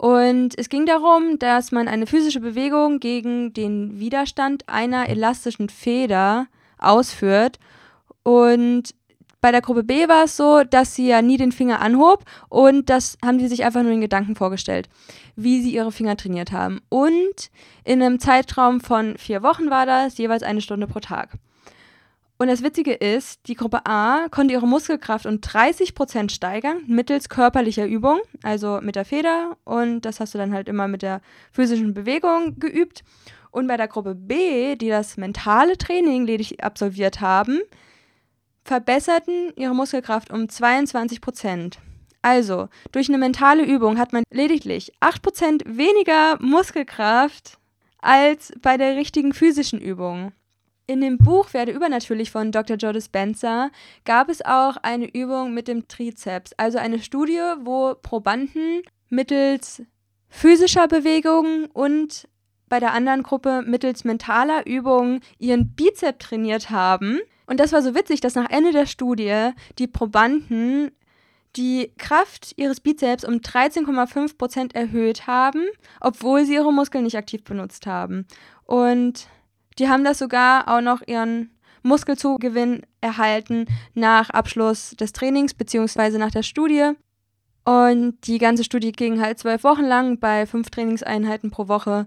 Und 0.00 0.58
es 0.58 0.70
ging 0.70 0.86
darum, 0.86 1.38
dass 1.38 1.72
man 1.72 1.86
eine 1.86 2.06
physische 2.06 2.40
Bewegung 2.40 3.00
gegen 3.00 3.52
den 3.52 4.00
Widerstand 4.00 4.66
einer 4.66 5.10
elastischen 5.10 5.68
Feder 5.68 6.46
ausführt. 6.78 7.58
Und 8.22 8.94
bei 9.42 9.52
der 9.52 9.60
Gruppe 9.60 9.84
B 9.84 10.08
war 10.08 10.24
es 10.24 10.38
so, 10.38 10.64
dass 10.64 10.94
sie 10.94 11.08
ja 11.08 11.20
nie 11.20 11.36
den 11.36 11.52
Finger 11.52 11.82
anhob 11.82 12.24
und 12.48 12.88
das 12.88 13.18
haben 13.22 13.36
die 13.36 13.48
sich 13.48 13.62
einfach 13.62 13.82
nur 13.82 13.92
in 13.92 14.00
Gedanken 14.00 14.36
vorgestellt, 14.36 14.88
wie 15.36 15.60
sie 15.60 15.74
ihre 15.74 15.92
Finger 15.92 16.16
trainiert 16.16 16.50
haben. 16.50 16.80
Und 16.88 17.50
in 17.84 18.02
einem 18.02 18.20
Zeitraum 18.20 18.80
von 18.80 19.18
vier 19.18 19.42
Wochen 19.42 19.68
war 19.68 19.84
das 19.84 20.16
jeweils 20.16 20.42
eine 20.42 20.62
Stunde 20.62 20.86
pro 20.86 21.00
Tag. 21.00 21.36
Und 22.40 22.46
das 22.46 22.62
Witzige 22.62 22.94
ist, 22.94 23.48
die 23.48 23.54
Gruppe 23.54 23.84
A 23.84 24.28
konnte 24.30 24.54
ihre 24.54 24.66
Muskelkraft 24.66 25.26
um 25.26 25.42
30 25.42 25.94
Prozent 25.94 26.32
steigern 26.32 26.80
mittels 26.86 27.28
körperlicher 27.28 27.84
Übung, 27.84 28.18
also 28.42 28.80
mit 28.80 28.96
der 28.96 29.04
Feder. 29.04 29.58
Und 29.64 30.06
das 30.06 30.20
hast 30.20 30.32
du 30.32 30.38
dann 30.38 30.54
halt 30.54 30.66
immer 30.66 30.88
mit 30.88 31.02
der 31.02 31.20
physischen 31.52 31.92
Bewegung 31.92 32.58
geübt. 32.58 33.04
Und 33.50 33.66
bei 33.66 33.76
der 33.76 33.88
Gruppe 33.88 34.14
B, 34.14 34.74
die 34.76 34.88
das 34.88 35.18
mentale 35.18 35.76
Training 35.76 36.24
ledig 36.24 36.64
absolviert 36.64 37.20
haben, 37.20 37.60
verbesserten 38.64 39.52
ihre 39.56 39.74
Muskelkraft 39.74 40.32
um 40.32 40.48
22 40.48 41.20
Prozent. 41.20 41.78
Also, 42.22 42.70
durch 42.92 43.10
eine 43.10 43.18
mentale 43.18 43.66
Übung 43.66 43.98
hat 43.98 44.14
man 44.14 44.24
lediglich 44.30 44.94
8% 45.02 45.76
weniger 45.76 46.38
Muskelkraft 46.40 47.58
als 47.98 48.50
bei 48.62 48.78
der 48.78 48.96
richtigen 48.96 49.34
physischen 49.34 49.78
Übung. 49.78 50.32
In 50.90 51.00
dem 51.02 51.18
Buch 51.18 51.54
Werde 51.54 51.70
übernatürlich 51.70 52.32
von 52.32 52.50
Dr. 52.50 52.76
Joe 52.76 52.92
Dispenza 52.92 53.70
gab 54.04 54.28
es 54.28 54.44
auch 54.44 54.76
eine 54.78 55.08
Übung 55.08 55.54
mit 55.54 55.68
dem 55.68 55.86
Trizeps, 55.86 56.52
also 56.56 56.78
eine 56.78 56.98
Studie, 56.98 57.40
wo 57.60 57.94
Probanden 57.94 58.82
mittels 59.08 59.84
physischer 60.28 60.88
Bewegungen 60.88 61.66
und 61.66 62.26
bei 62.68 62.80
der 62.80 62.92
anderen 62.92 63.22
Gruppe 63.22 63.62
mittels 63.64 64.02
mentaler 64.02 64.66
Übungen 64.66 65.20
ihren 65.38 65.76
Bizep 65.76 66.18
trainiert 66.18 66.70
haben. 66.70 67.20
Und 67.46 67.60
das 67.60 67.70
war 67.70 67.82
so 67.82 67.94
witzig, 67.94 68.20
dass 68.20 68.34
nach 68.34 68.50
Ende 68.50 68.72
der 68.72 68.86
Studie 68.86 69.50
die 69.78 69.86
Probanden 69.86 70.90
die 71.54 71.92
Kraft 71.98 72.54
ihres 72.56 72.80
Bizeps 72.80 73.24
um 73.24 73.34
13,5 73.34 74.36
Prozent 74.36 74.74
erhöht 74.74 75.28
haben, 75.28 75.66
obwohl 76.00 76.44
sie 76.44 76.54
ihre 76.54 76.72
Muskeln 76.72 77.04
nicht 77.04 77.16
aktiv 77.16 77.44
benutzt 77.44 77.86
haben. 77.86 78.26
Und 78.64 79.28
die 79.78 79.88
haben 79.88 80.04
das 80.04 80.18
sogar 80.18 80.68
auch 80.68 80.80
noch 80.80 81.06
ihren 81.06 81.50
Muskelzugewinn 81.82 82.82
erhalten 83.00 83.66
nach 83.94 84.30
Abschluss 84.30 84.90
des 84.90 85.12
Trainings 85.12 85.54
bzw. 85.54 86.18
nach 86.18 86.30
der 86.30 86.42
Studie. 86.42 86.92
Und 87.64 88.26
die 88.26 88.38
ganze 88.38 88.64
Studie 88.64 88.92
ging 88.92 89.20
halt 89.20 89.38
zwölf 89.38 89.64
Wochen 89.64 89.84
lang 89.84 90.18
bei 90.18 90.46
fünf 90.46 90.70
Trainingseinheiten 90.70 91.50
pro 91.50 91.68
Woche. 91.68 92.06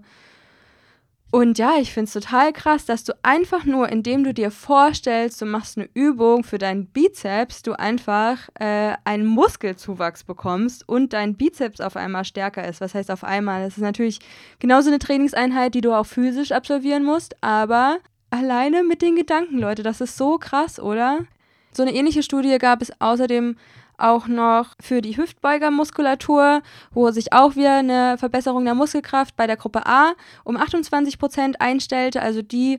Und 1.34 1.58
ja, 1.58 1.78
ich 1.80 1.92
finde 1.92 2.06
es 2.06 2.12
total 2.12 2.52
krass, 2.52 2.86
dass 2.86 3.02
du 3.02 3.12
einfach 3.24 3.64
nur, 3.64 3.88
indem 3.88 4.22
du 4.22 4.32
dir 4.32 4.52
vorstellst, 4.52 5.42
du 5.42 5.46
machst 5.46 5.76
eine 5.76 5.88
Übung 5.92 6.44
für 6.44 6.58
deinen 6.58 6.86
Bizeps, 6.86 7.62
du 7.62 7.72
einfach 7.72 8.48
äh, 8.60 8.92
einen 9.02 9.26
Muskelzuwachs 9.26 10.22
bekommst 10.22 10.88
und 10.88 11.12
dein 11.12 11.34
Bizeps 11.34 11.80
auf 11.80 11.96
einmal 11.96 12.24
stärker 12.24 12.64
ist. 12.68 12.80
Was 12.80 12.94
heißt 12.94 13.10
auf 13.10 13.24
einmal? 13.24 13.64
Das 13.64 13.76
ist 13.76 13.82
natürlich 13.82 14.20
genauso 14.60 14.90
eine 14.90 15.00
Trainingseinheit, 15.00 15.74
die 15.74 15.80
du 15.80 15.92
auch 15.92 16.06
physisch 16.06 16.52
absolvieren 16.52 17.02
musst, 17.02 17.34
aber 17.42 17.98
alleine 18.30 18.84
mit 18.84 19.02
den 19.02 19.16
Gedanken, 19.16 19.58
Leute, 19.58 19.82
das 19.82 20.00
ist 20.00 20.16
so 20.16 20.38
krass, 20.38 20.78
oder? 20.78 21.26
So 21.72 21.82
eine 21.82 21.94
ähnliche 21.94 22.22
Studie 22.22 22.58
gab 22.58 22.80
es 22.80 22.92
außerdem 23.00 23.56
auch 23.98 24.26
noch 24.26 24.74
für 24.80 25.00
die 25.00 25.16
Hüftbeugermuskulatur, 25.16 26.62
wo 26.92 27.10
sich 27.10 27.32
auch 27.32 27.56
wieder 27.56 27.76
eine 27.76 28.18
Verbesserung 28.18 28.64
der 28.64 28.74
Muskelkraft 28.74 29.36
bei 29.36 29.46
der 29.46 29.56
Gruppe 29.56 29.86
A 29.86 30.12
um 30.44 30.56
28 30.56 31.18
Prozent 31.18 31.60
einstellte. 31.60 32.22
Also 32.22 32.42
die 32.42 32.78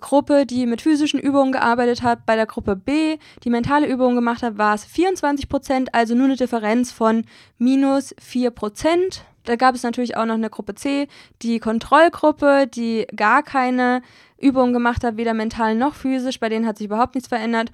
Gruppe, 0.00 0.46
die 0.46 0.66
mit 0.66 0.82
physischen 0.82 1.20
Übungen 1.20 1.52
gearbeitet 1.52 2.02
hat. 2.02 2.26
Bei 2.26 2.36
der 2.36 2.46
Gruppe 2.46 2.76
B, 2.76 3.18
die 3.44 3.50
mentale 3.50 3.86
Übungen 3.86 4.16
gemacht 4.16 4.42
hat, 4.42 4.58
war 4.58 4.74
es 4.74 4.84
24 4.84 5.48
Prozent, 5.48 5.94
also 5.94 6.14
nur 6.14 6.26
eine 6.26 6.36
Differenz 6.36 6.92
von 6.92 7.24
minus 7.58 8.14
4 8.18 8.50
Prozent. 8.50 9.24
Da 9.44 9.56
gab 9.56 9.74
es 9.74 9.84
natürlich 9.84 10.16
auch 10.16 10.26
noch 10.26 10.34
eine 10.34 10.50
Gruppe 10.50 10.74
C, 10.74 11.08
die 11.42 11.60
Kontrollgruppe, 11.60 12.66
die 12.66 13.06
gar 13.14 13.42
keine 13.42 14.02
Übungen 14.38 14.72
gemacht 14.72 15.04
hat, 15.04 15.16
weder 15.16 15.34
mental 15.34 15.76
noch 15.76 15.94
physisch. 15.94 16.40
Bei 16.40 16.48
denen 16.48 16.66
hat 16.66 16.78
sich 16.78 16.86
überhaupt 16.86 17.14
nichts 17.14 17.28
verändert. 17.28 17.70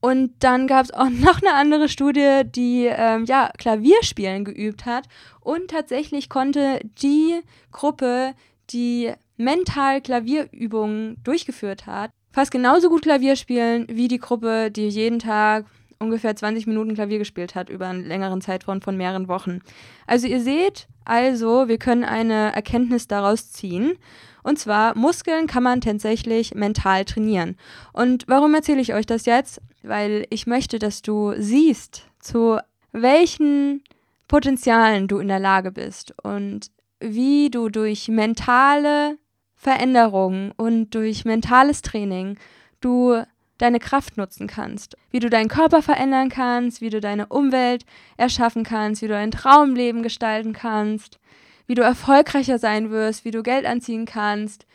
Und 0.00 0.32
dann 0.40 0.66
gab 0.66 0.84
es 0.84 0.92
auch 0.92 1.08
noch 1.10 1.42
eine 1.42 1.54
andere 1.54 1.88
Studie, 1.88 2.42
die 2.44 2.86
ähm, 2.86 3.24
ja 3.24 3.50
Klavierspielen 3.58 4.44
geübt 4.44 4.86
hat. 4.86 5.06
Und 5.40 5.70
tatsächlich 5.70 6.28
konnte 6.28 6.80
die 7.02 7.40
Gruppe, 7.72 8.34
die 8.70 9.12
mental 9.36 10.00
Klavierübungen 10.00 11.16
durchgeführt 11.24 11.86
hat, 11.86 12.10
fast 12.32 12.50
genauso 12.50 12.88
gut 12.88 13.02
Klavier 13.02 13.36
spielen 13.36 13.86
wie 13.90 14.08
die 14.08 14.18
Gruppe, 14.18 14.70
die 14.70 14.88
jeden 14.88 15.18
Tag 15.18 15.66
ungefähr 15.98 16.34
20 16.34 16.66
Minuten 16.66 16.94
Klavier 16.94 17.18
gespielt 17.18 17.54
hat 17.54 17.68
über 17.68 17.86
einen 17.88 18.04
längeren 18.04 18.40
Zeitraum 18.40 18.80
von 18.80 18.96
mehreren 18.96 19.28
Wochen. 19.28 19.60
Also 20.06 20.26
ihr 20.26 20.40
seht 20.40 20.88
also, 21.04 21.68
wir 21.68 21.78
können 21.78 22.04
eine 22.04 22.54
Erkenntnis 22.54 23.08
daraus 23.08 23.50
ziehen. 23.50 23.98
Und 24.42 24.58
zwar, 24.58 24.96
Muskeln 24.96 25.46
kann 25.46 25.62
man 25.62 25.80
tatsächlich 25.80 26.54
mental 26.54 27.04
trainieren. 27.04 27.56
Und 27.92 28.24
warum 28.28 28.54
erzähle 28.54 28.80
ich 28.80 28.94
euch 28.94 29.06
das 29.06 29.26
jetzt? 29.26 29.60
Weil 29.82 30.26
ich 30.30 30.46
möchte, 30.46 30.78
dass 30.78 31.02
du 31.02 31.34
siehst, 31.38 32.06
zu 32.18 32.58
welchen 32.92 33.82
Potenzialen 34.28 35.08
du 35.08 35.18
in 35.18 35.28
der 35.28 35.40
Lage 35.40 35.72
bist 35.72 36.14
und 36.22 36.70
wie 37.00 37.50
du 37.50 37.68
durch 37.68 38.08
mentale 38.08 39.18
Veränderungen 39.56 40.52
und 40.52 40.90
durch 40.94 41.24
mentales 41.24 41.82
Training 41.82 42.38
du 42.80 43.22
deine 43.58 43.78
Kraft 43.78 44.16
nutzen 44.16 44.46
kannst, 44.46 44.96
wie 45.10 45.18
du 45.18 45.28
deinen 45.28 45.48
Körper 45.48 45.82
verändern 45.82 46.28
kannst, 46.28 46.80
wie 46.80 46.90
du 46.90 47.00
deine 47.00 47.26
Umwelt 47.26 47.84
erschaffen 48.16 48.64
kannst, 48.64 49.02
wie 49.02 49.08
du 49.08 49.16
ein 49.16 49.30
Traumleben 49.30 50.02
gestalten 50.02 50.52
kannst, 50.52 51.18
wie 51.66 51.74
du 51.74 51.82
erfolgreicher 51.82 52.58
sein 52.58 52.90
wirst, 52.90 53.24
wie 53.24 53.30
du 53.30 53.42
Geld 53.42 53.66
anziehen 53.66 54.06
kannst, 54.06 54.66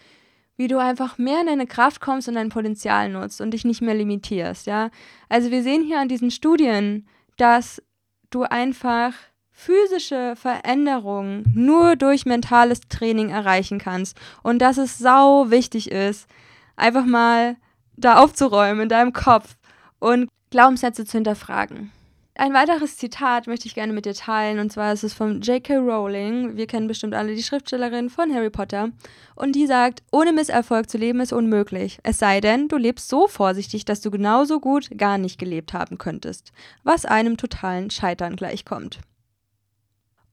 wie 0.58 0.68
du 0.68 0.78
einfach 0.78 1.18
mehr 1.18 1.42
in 1.42 1.48
deine 1.48 1.68
Kraft 1.68 2.02
kommst 2.02 2.28
und 2.28 2.36
dein 2.36 2.50
Potenzial 2.50 3.10
nutzt 3.10 3.42
und 3.42 3.52
dich 3.52 3.66
nicht 3.66 3.82
mehr 3.82 3.96
limitierst, 3.96 4.68
ja? 4.68 4.90
Also 5.30 5.52
wir 5.52 5.64
sehen 5.64 5.84
hier 5.84 6.00
an 6.00 6.08
diesen 6.08 6.32
Studien, 6.32 7.08
dass 7.38 7.82
du 8.30 8.44
einfach 8.44 9.14
physische 9.52 10.36
Veränderungen 10.36 11.52
nur 11.56 11.96
durch 11.96 12.26
mentales 12.26 12.82
Training 12.90 13.30
erreichen 13.30 13.80
kannst 13.80 14.18
und 14.44 14.60
dass 14.60 14.78
es 14.78 14.98
sau 14.98 15.50
wichtig 15.50 15.92
ist, 15.92 16.28
einfach 16.76 17.06
mal 17.06 17.56
da 17.96 18.18
aufzuräumen 18.18 18.84
in 18.84 18.90
deinem 18.90 19.14
Kopf 19.14 19.56
und 20.00 20.30
Glaubenssätze 20.50 21.06
zu 21.06 21.18
hinterfragen. 21.18 21.92
Ein 22.38 22.54
weiteres 22.54 22.98
Zitat 22.98 23.48
möchte 23.48 23.66
ich 23.66 23.76
gerne 23.76 23.94
mit 23.94 24.06
dir 24.06 24.14
teilen, 24.14 24.60
und 24.60 24.70
zwar 24.70 24.92
ist 24.92 25.06
es 25.06 25.14
von 25.14 25.40
J.K. 25.40 25.78
Rowling. 25.78 26.58
Wir 26.58 26.68
kennen 26.68 26.86
bestimmt 26.86 27.14
alle 27.14 27.34
die 27.34 27.42
Schriftstellerin 27.42 28.10
von 28.10 28.34
Harry 28.34 28.50
Potter. 28.50 28.90
Und 29.36 29.56
die 29.56 29.66
sagt, 29.66 30.04
ohne 30.12 30.34
Misserfolg 30.34 30.90
zu 30.90 30.98
leben 30.98 31.22
ist 31.22 31.32
unmöglich. 31.32 31.98
Es 32.04 32.20
sei 32.20 32.42
denn, 32.42 32.68
du 32.68 32.76
lebst 32.76 33.08
so 33.08 33.30
vorsichtig, 33.30 33.86
dass 33.86 34.02
du 34.02 34.12
genauso 34.12 34.60
gut 34.60 34.90
gar 34.98 35.18
nicht 35.18 35.40
gelebt 35.40 35.72
haben 35.72 35.98
könntest. 35.98 36.52
Was 36.84 37.06
einem 37.06 37.38
totalen 37.38 37.90
Scheitern 37.90 38.36
gleichkommt. 38.36 39.00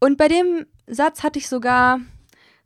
Und 0.00 0.18
bei 0.18 0.26
dem 0.26 0.66
Satz 0.88 1.22
hatte 1.22 1.38
ich 1.38 1.48
sogar 1.48 2.00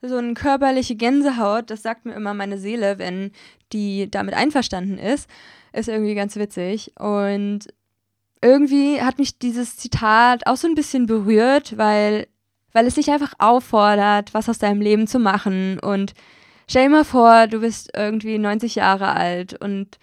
so 0.00 0.16
eine 0.16 0.32
körperliche 0.32 0.96
Gänsehaut. 0.96 1.68
Das 1.68 1.82
sagt 1.82 2.06
mir 2.06 2.14
immer 2.14 2.32
meine 2.32 2.56
Seele, 2.56 2.98
wenn 2.98 3.32
die 3.74 4.10
damit 4.10 4.32
einverstanden 4.32 4.96
ist. 4.96 5.28
Ist 5.74 5.90
irgendwie 5.90 6.14
ganz 6.14 6.36
witzig. 6.36 6.98
Und 6.98 7.68
irgendwie 8.46 9.02
hat 9.02 9.18
mich 9.18 9.38
dieses 9.38 9.76
Zitat 9.76 10.46
auch 10.46 10.56
so 10.56 10.68
ein 10.68 10.76
bisschen 10.76 11.06
berührt, 11.06 11.76
weil, 11.76 12.28
weil 12.72 12.86
es 12.86 12.94
dich 12.94 13.10
einfach 13.10 13.34
auffordert, 13.38 14.34
was 14.34 14.48
aus 14.48 14.58
deinem 14.58 14.80
Leben 14.80 15.08
zu 15.08 15.18
machen. 15.18 15.80
Und 15.80 16.14
stell 16.68 16.84
dir 16.84 16.90
mal 16.90 17.04
vor, 17.04 17.48
du 17.48 17.60
bist 17.60 17.90
irgendwie 17.94 18.38
90 18.38 18.76
Jahre 18.76 19.14
alt 19.14 19.60
und 19.60 19.98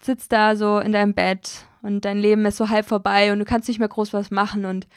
sitzt 0.00 0.32
da 0.32 0.56
so 0.56 0.80
in 0.80 0.92
deinem 0.92 1.14
Bett 1.14 1.66
und 1.82 2.04
dein 2.04 2.18
Leben 2.18 2.44
ist 2.46 2.56
so 2.56 2.68
halb 2.68 2.86
vorbei 2.86 3.32
und 3.32 3.38
du 3.38 3.44
kannst 3.44 3.68
nicht 3.68 3.78
mehr 3.78 3.88
groß 3.88 4.12
was 4.12 4.30
machen 4.30 4.64
und 4.64 4.88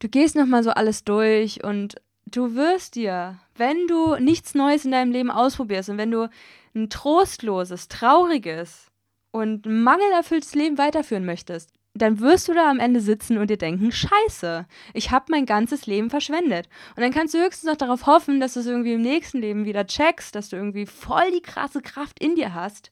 du 0.00 0.08
gehst 0.08 0.34
nochmal 0.34 0.64
so 0.64 0.70
alles 0.70 1.04
durch 1.04 1.62
und 1.62 1.96
du 2.26 2.56
wirst 2.56 2.96
dir, 2.96 3.38
wenn 3.56 3.86
du 3.86 4.16
nichts 4.16 4.54
Neues 4.54 4.84
in 4.84 4.90
deinem 4.90 5.12
Leben 5.12 5.30
ausprobierst 5.30 5.90
und 5.90 5.98
wenn 5.98 6.10
du 6.10 6.28
ein 6.74 6.90
trostloses, 6.90 7.88
trauriges 7.88 8.87
und 9.30 9.66
mangelerfülltes 9.66 10.54
Leben 10.54 10.78
weiterführen 10.78 11.24
möchtest, 11.24 11.70
dann 11.94 12.20
wirst 12.20 12.48
du 12.48 12.54
da 12.54 12.70
am 12.70 12.78
Ende 12.78 13.00
sitzen 13.00 13.38
und 13.38 13.50
dir 13.50 13.56
denken, 13.56 13.90
scheiße, 13.92 14.66
ich 14.94 15.10
habe 15.10 15.26
mein 15.30 15.46
ganzes 15.46 15.86
Leben 15.86 16.10
verschwendet. 16.10 16.68
Und 16.96 17.02
dann 17.02 17.12
kannst 17.12 17.34
du 17.34 17.38
höchstens 17.38 17.68
noch 17.68 17.76
darauf 17.76 18.06
hoffen, 18.06 18.40
dass 18.40 18.54
du 18.54 18.60
es 18.60 18.66
irgendwie 18.66 18.94
im 18.94 19.02
nächsten 19.02 19.40
Leben 19.40 19.64
wieder 19.64 19.86
checkst, 19.86 20.34
dass 20.34 20.48
du 20.48 20.56
irgendwie 20.56 20.86
voll 20.86 21.30
die 21.32 21.42
krasse 21.42 21.82
Kraft 21.82 22.20
in 22.20 22.36
dir 22.36 22.54
hast. 22.54 22.90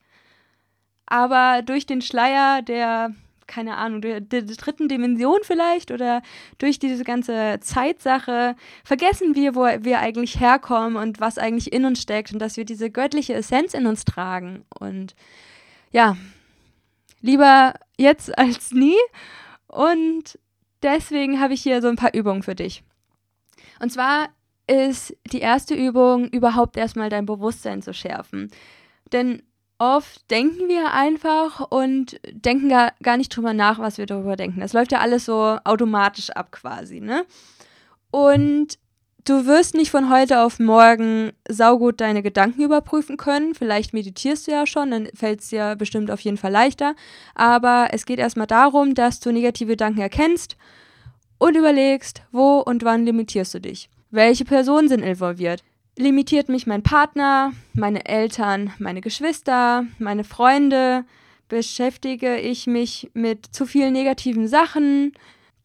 Aber 1.06 1.62
durch 1.62 1.86
den 1.86 2.02
Schleier 2.02 2.62
der 2.62 3.14
keine 3.46 3.76
Ahnung, 3.76 4.00
der, 4.00 4.20
der, 4.20 4.42
dritten 4.42 4.88
Dimension 4.88 5.38
vielleicht 5.42 5.92
oder 5.92 6.22
durch 6.58 6.80
diese 6.80 7.04
ganze 7.04 7.58
Zeitsache 7.60 8.56
vergessen 8.84 9.36
wir, 9.36 9.54
wo 9.54 9.62
wir 9.64 10.00
eigentlich 10.00 10.40
herkommen 10.40 10.96
und 10.96 11.20
was 11.20 11.38
eigentlich 11.38 11.72
in 11.72 11.84
uns 11.84 12.02
steckt 12.02 12.32
und 12.32 12.40
dass 12.40 12.56
wir 12.56 12.64
diese 12.64 12.90
göttliche 12.90 13.34
Essenz 13.34 13.74
in 13.74 13.86
uns 13.86 14.04
tragen. 14.04 14.64
Und 14.80 15.14
ja, 15.96 16.14
lieber 17.22 17.72
jetzt 17.96 18.36
als 18.38 18.70
nie. 18.72 18.98
Und 19.66 20.38
deswegen 20.82 21.40
habe 21.40 21.54
ich 21.54 21.62
hier 21.62 21.80
so 21.80 21.88
ein 21.88 21.96
paar 21.96 22.12
Übungen 22.12 22.42
für 22.42 22.54
dich. 22.54 22.84
Und 23.80 23.90
zwar 23.90 24.28
ist 24.66 25.16
die 25.32 25.40
erste 25.40 25.74
Übung, 25.74 26.28
überhaupt 26.28 26.76
erstmal 26.76 27.08
dein 27.08 27.24
Bewusstsein 27.24 27.80
zu 27.80 27.94
schärfen. 27.94 28.50
Denn 29.12 29.42
oft 29.78 30.30
denken 30.30 30.68
wir 30.68 30.92
einfach 30.92 31.60
und 31.70 32.20
denken 32.30 32.68
gar, 32.68 32.92
gar 33.02 33.16
nicht 33.16 33.34
drüber 33.34 33.54
nach, 33.54 33.78
was 33.78 33.96
wir 33.96 34.04
darüber 34.04 34.36
denken. 34.36 34.60
Das 34.60 34.74
läuft 34.74 34.92
ja 34.92 35.00
alles 35.00 35.24
so 35.24 35.58
automatisch 35.64 36.28
ab 36.28 36.52
quasi, 36.52 37.00
ne? 37.00 37.24
Und 38.10 38.78
du 39.26 39.46
wirst 39.46 39.74
nicht 39.74 39.90
von 39.90 40.10
heute 40.10 40.40
auf 40.40 40.58
morgen 40.58 41.32
saugut 41.48 42.00
deine 42.00 42.22
Gedanken 42.22 42.62
überprüfen 42.62 43.16
können. 43.16 43.54
Vielleicht 43.54 43.92
meditierst 43.92 44.46
du 44.46 44.52
ja 44.52 44.66
schon, 44.66 44.90
dann 44.90 45.08
fällt 45.14 45.40
es 45.40 45.48
dir 45.48 45.76
bestimmt 45.76 46.10
auf 46.10 46.20
jeden 46.20 46.36
Fall 46.36 46.52
leichter. 46.52 46.94
Aber 47.34 47.88
es 47.92 48.06
geht 48.06 48.18
erstmal 48.18 48.46
darum, 48.46 48.94
dass 48.94 49.20
du 49.20 49.32
negative 49.32 49.72
Gedanken 49.72 50.00
erkennst 50.00 50.56
und 51.38 51.56
überlegst, 51.56 52.22
wo 52.32 52.58
und 52.60 52.84
wann 52.84 53.04
limitierst 53.04 53.54
du 53.54 53.60
dich. 53.60 53.90
Welche 54.10 54.44
Personen 54.44 54.88
sind 54.88 55.02
involviert? 55.02 55.62
limitiert 55.96 56.48
mich 56.48 56.66
mein 56.66 56.82
Partner, 56.82 57.52
meine 57.72 58.06
Eltern, 58.06 58.72
meine 58.78 59.00
Geschwister, 59.00 59.86
meine 59.98 60.24
Freunde? 60.24 61.04
Beschäftige 61.48 62.38
ich 62.38 62.66
mich 62.66 63.10
mit 63.14 63.46
zu 63.46 63.66
vielen 63.66 63.92
negativen 63.92 64.48
Sachen? 64.48 65.12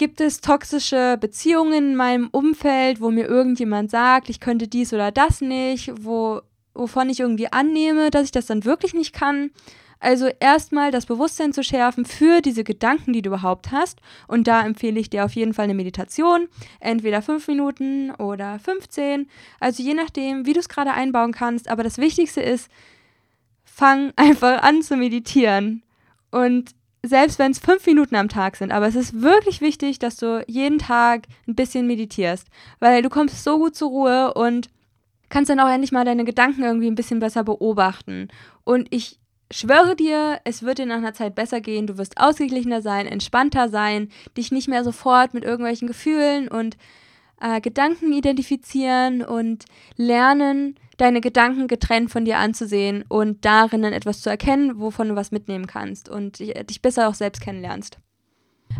Gibt 0.01 0.19
es 0.19 0.41
toxische 0.41 1.15
Beziehungen 1.21 1.91
in 1.91 1.95
meinem 1.95 2.29
Umfeld, 2.31 3.01
wo 3.01 3.11
mir 3.11 3.27
irgendjemand 3.27 3.91
sagt, 3.91 4.31
ich 4.31 4.39
könnte 4.39 4.67
dies 4.67 4.95
oder 4.95 5.11
das 5.11 5.41
nicht, 5.41 5.93
wo, 5.95 6.41
wovon 6.73 7.07
ich 7.11 7.19
irgendwie 7.19 7.53
annehme, 7.53 8.09
dass 8.09 8.23
ich 8.23 8.31
das 8.31 8.47
dann 8.47 8.65
wirklich 8.65 8.95
nicht 8.95 9.13
kann? 9.13 9.51
Also 9.99 10.27
erstmal 10.39 10.89
das 10.89 11.05
Bewusstsein 11.05 11.53
zu 11.53 11.63
schärfen 11.63 12.05
für 12.05 12.41
diese 12.41 12.63
Gedanken, 12.63 13.13
die 13.13 13.21
du 13.21 13.27
überhaupt 13.27 13.71
hast. 13.71 13.99
Und 14.27 14.47
da 14.47 14.65
empfehle 14.65 14.99
ich 14.99 15.11
dir 15.11 15.23
auf 15.23 15.33
jeden 15.33 15.53
Fall 15.53 15.65
eine 15.65 15.75
Meditation. 15.75 16.47
Entweder 16.79 17.21
fünf 17.21 17.47
Minuten 17.47 18.09
oder 18.15 18.57
15. 18.57 19.29
Also 19.59 19.83
je 19.83 19.93
nachdem, 19.93 20.47
wie 20.47 20.53
du 20.53 20.61
es 20.61 20.67
gerade 20.67 20.93
einbauen 20.93 21.31
kannst. 21.31 21.69
Aber 21.69 21.83
das 21.83 21.99
Wichtigste 21.99 22.41
ist, 22.41 22.71
fang 23.63 24.13
einfach 24.15 24.63
an 24.63 24.81
zu 24.81 24.97
meditieren. 24.97 25.83
Und 26.31 26.71
selbst 27.03 27.39
wenn 27.39 27.51
es 27.51 27.59
fünf 27.59 27.85
Minuten 27.87 28.15
am 28.15 28.29
Tag 28.29 28.55
sind, 28.55 28.71
aber 28.71 28.87
es 28.87 28.95
ist 28.95 29.21
wirklich 29.21 29.61
wichtig, 29.61 29.99
dass 29.99 30.17
du 30.17 30.43
jeden 30.47 30.77
Tag 30.77 31.27
ein 31.47 31.55
bisschen 31.55 31.87
meditierst, 31.87 32.47
weil 32.79 33.01
du 33.01 33.09
kommst 33.09 33.43
so 33.43 33.57
gut 33.57 33.75
zur 33.75 33.89
Ruhe 33.89 34.33
und 34.33 34.69
kannst 35.29 35.49
dann 35.49 35.59
auch 35.59 35.69
endlich 35.69 35.91
mal 35.91 36.05
deine 36.05 36.25
Gedanken 36.25 36.63
irgendwie 36.63 36.87
ein 36.87 36.95
bisschen 36.95 37.19
besser 37.19 37.43
beobachten. 37.43 38.27
Und 38.63 38.87
ich 38.91 39.19
schwöre 39.51 39.95
dir, 39.95 40.39
es 40.43 40.61
wird 40.63 40.77
dir 40.77 40.85
nach 40.85 40.97
einer 40.97 41.13
Zeit 41.13 41.33
besser 41.33 41.59
gehen, 41.59 41.87
du 41.87 41.97
wirst 41.97 42.19
ausgeglichener 42.19 42.81
sein, 42.81 43.07
entspannter 43.07 43.69
sein, 43.69 44.09
dich 44.37 44.51
nicht 44.51 44.67
mehr 44.67 44.83
sofort 44.83 45.33
mit 45.33 45.43
irgendwelchen 45.43 45.87
Gefühlen 45.87 46.47
und 46.47 46.77
äh, 47.41 47.59
Gedanken 47.61 48.13
identifizieren 48.13 49.23
und 49.23 49.65
lernen, 49.97 50.75
deine 51.01 51.19
Gedanken 51.19 51.67
getrennt 51.67 52.11
von 52.11 52.25
dir 52.25 52.37
anzusehen 52.37 53.03
und 53.07 53.43
darin 53.43 53.81
dann 53.81 53.93
etwas 53.93 54.21
zu 54.21 54.29
erkennen, 54.29 54.79
wovon 54.79 55.09
du 55.09 55.15
was 55.15 55.31
mitnehmen 55.31 55.65
kannst 55.65 56.09
und 56.09 56.39
dich 56.39 56.81
besser 56.81 57.09
auch 57.09 57.15
selbst 57.15 57.41
kennenlernst. 57.41 57.97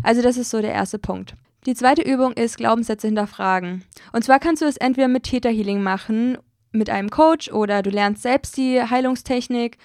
Also 0.02 0.22
das 0.22 0.36
ist 0.36 0.50
so 0.50 0.62
der 0.62 0.72
erste 0.72 0.98
Punkt. 0.98 1.34
Die 1.66 1.74
zweite 1.74 2.02
Übung 2.02 2.32
ist 2.32 2.56
Glaubenssätze 2.56 3.06
hinterfragen. 3.08 3.84
Und 4.12 4.24
zwar 4.24 4.38
kannst 4.38 4.62
du 4.62 4.66
es 4.66 4.76
entweder 4.76 5.08
mit 5.08 5.24
Theta 5.24 5.48
Healing 5.48 5.82
machen 5.82 6.38
mit 6.72 6.90
einem 6.90 7.10
Coach 7.10 7.50
oder 7.50 7.82
du 7.82 7.90
lernst 7.90 8.22
selbst 8.22 8.56
die 8.56 8.80
Heilungstechnik. 8.80 9.78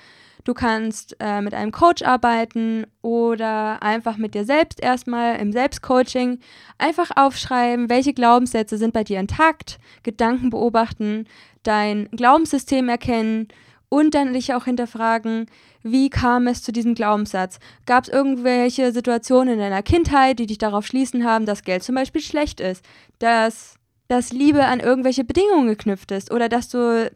Du 0.44 0.54
kannst 0.54 1.18
äh, 1.20 1.42
mit 1.42 1.54
einem 1.54 1.72
Coach 1.72 2.04
arbeiten 2.04 2.86
oder 3.02 3.84
einfach 3.84 4.18
mit 4.18 4.34
dir 4.34 4.46
selbst 4.46 4.80
erstmal 4.80 5.40
im 5.40 5.52
Selbstcoaching 5.52 6.40
einfach 6.78 7.12
aufschreiben, 7.16 7.90
welche 7.90 8.14
Glaubenssätze 8.14 8.78
sind 8.78 8.94
bei 8.94 9.04
dir 9.04 9.20
intakt, 9.20 9.78
Gedanken 10.04 10.50
beobachten, 10.50 11.26
dein 11.68 12.10
Glaubenssystem 12.12 12.90
erkennen 12.90 13.48
und 13.90 14.16
dann 14.16 14.34
dich 14.34 14.54
auch 14.54 14.66
hinterfragen, 14.66 15.48
wie 15.84 16.10
kam 16.10 16.48
es 16.48 16.64
zu 16.64 16.72
diesem 16.72 16.96
Glaubenssatz? 16.96 17.60
Gab 17.86 18.04
es 18.04 18.10
irgendwelche 18.10 18.92
Situationen 18.92 19.56
in 19.56 19.60
deiner 19.60 19.84
Kindheit, 19.84 20.40
die 20.40 20.46
dich 20.46 20.58
darauf 20.58 20.86
schließen 20.86 21.24
haben, 21.24 21.46
dass 21.46 21.64
Geld 21.64 21.84
zum 21.84 21.96
Beispiel 21.96 22.22
schlecht 22.22 22.60
ist, 22.60 22.84
dass, 23.20 23.76
dass 24.08 24.34
Liebe 24.34 24.66
an 24.66 24.80
irgendwelche 24.80 25.24
Bedingungen 25.24 25.68
geknüpft 25.68 26.12
ist 26.12 26.32
oder 26.32 26.50
dass 26.50 26.70
du 26.70 27.10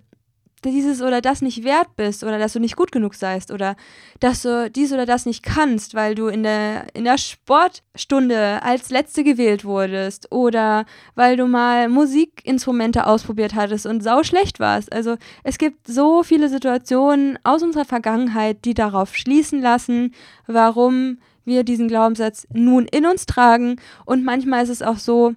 dieses 0.70 1.02
oder 1.02 1.22
das 1.22 1.42
nicht 1.42 1.64
wert 1.64 1.96
bist 1.96 2.24
oder 2.24 2.38
dass 2.38 2.54
du 2.54 2.60
nicht 2.60 2.76
gut 2.76 2.92
genug 2.92 3.16
seist 3.16 3.52
oder 3.52 3.76
dass 4.20 4.44
du 4.44 4.70
dies 4.70 4.94
oder 4.94 5.06
das 5.06 5.26
nicht 5.26 5.44
kannst, 5.44 5.96
weil 5.96 6.14
du 6.14 6.28
in 6.28 6.44
der, 6.44 6.86
in 6.94 7.04
der 7.04 7.18
Sportstunde 7.18 8.62
als 8.62 8.90
Letzte 8.92 9.24
gewählt 9.24 9.66
wurdest 9.66 10.32
oder 10.32 10.86
weil 11.16 11.38
du 11.38 11.48
mal 11.48 11.90
Musikinstrumente 11.90 13.08
ausprobiert 13.08 13.56
hattest 13.56 13.86
und 13.86 14.04
sau 14.04 14.24
schlecht 14.24 14.60
warst. 14.60 14.94
Also 14.94 15.18
es 15.44 15.58
gibt 15.58 15.88
so 15.88 16.22
viele 16.24 16.50
Situationen 16.50 17.40
aus 17.44 17.64
unserer 17.64 17.86
Vergangenheit, 17.86 18.64
die 18.66 18.76
darauf 18.76 19.16
schließen 19.16 19.62
lassen, 19.62 20.14
warum 20.46 21.18
wir 21.44 21.64
diesen 21.64 21.88
Glaubenssatz 21.88 22.48
nun 22.54 22.86
in 22.86 23.06
uns 23.08 23.26
tragen 23.26 23.78
und 24.06 24.24
manchmal 24.24 24.64
ist 24.64 24.70
es 24.70 24.84
auch 24.84 24.98
so, 24.98 25.34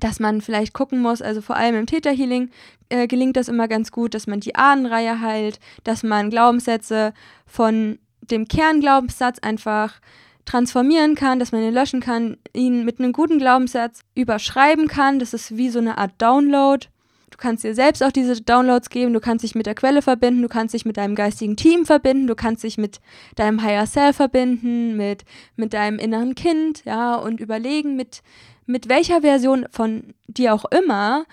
dass 0.00 0.20
man 0.20 0.40
vielleicht 0.40 0.72
gucken 0.72 1.00
muss, 1.00 1.20
also 1.20 1.42
vor 1.42 1.56
allem 1.56 1.76
im 1.76 1.86
Täterhealing 1.86 2.50
äh, 2.92 3.06
gelingt 3.06 3.36
das 3.36 3.48
immer 3.48 3.68
ganz 3.68 3.90
gut, 3.90 4.14
dass 4.14 4.26
man 4.26 4.40
die 4.40 4.54
Ahnenreihe 4.54 5.20
heilt, 5.20 5.58
dass 5.84 6.02
man 6.02 6.30
Glaubenssätze 6.30 7.14
von 7.46 7.98
dem 8.20 8.46
Kernglaubenssatz 8.46 9.38
einfach 9.40 10.00
transformieren 10.44 11.14
kann, 11.14 11.38
dass 11.38 11.52
man 11.52 11.62
ihn 11.62 11.72
löschen 11.72 12.00
kann, 12.00 12.36
ihn 12.52 12.84
mit 12.84 12.98
einem 12.98 13.12
guten 13.12 13.38
Glaubenssatz 13.38 14.00
überschreiben 14.14 14.88
kann. 14.88 15.18
Das 15.18 15.34
ist 15.34 15.56
wie 15.56 15.70
so 15.70 15.78
eine 15.78 15.98
Art 15.98 16.12
Download. 16.18 16.86
Du 17.30 17.38
kannst 17.38 17.64
dir 17.64 17.74
selbst 17.74 18.02
auch 18.02 18.12
diese 18.12 18.40
Downloads 18.40 18.90
geben, 18.90 19.14
du 19.14 19.20
kannst 19.20 19.42
dich 19.42 19.54
mit 19.54 19.66
der 19.66 19.74
Quelle 19.74 20.02
verbinden, 20.02 20.42
du 20.42 20.48
kannst 20.48 20.74
dich 20.74 20.84
mit 20.84 20.98
deinem 20.98 21.14
geistigen 21.14 21.56
Team 21.56 21.86
verbinden, 21.86 22.26
du 22.26 22.34
kannst 22.34 22.62
dich 22.62 22.76
mit 22.76 23.00
deinem 23.36 23.62
Higher 23.62 23.86
Self 23.86 24.16
verbinden, 24.16 24.96
mit, 24.96 25.24
mit 25.56 25.72
deinem 25.72 25.98
inneren 25.98 26.34
Kind, 26.34 26.84
ja, 26.84 27.14
und 27.14 27.40
überlegen, 27.40 27.96
mit, 27.96 28.22
mit 28.66 28.88
welcher 28.88 29.22
Version 29.22 29.66
von 29.70 30.14
dir 30.26 30.52
auch 30.52 30.66
immer, 30.66 31.24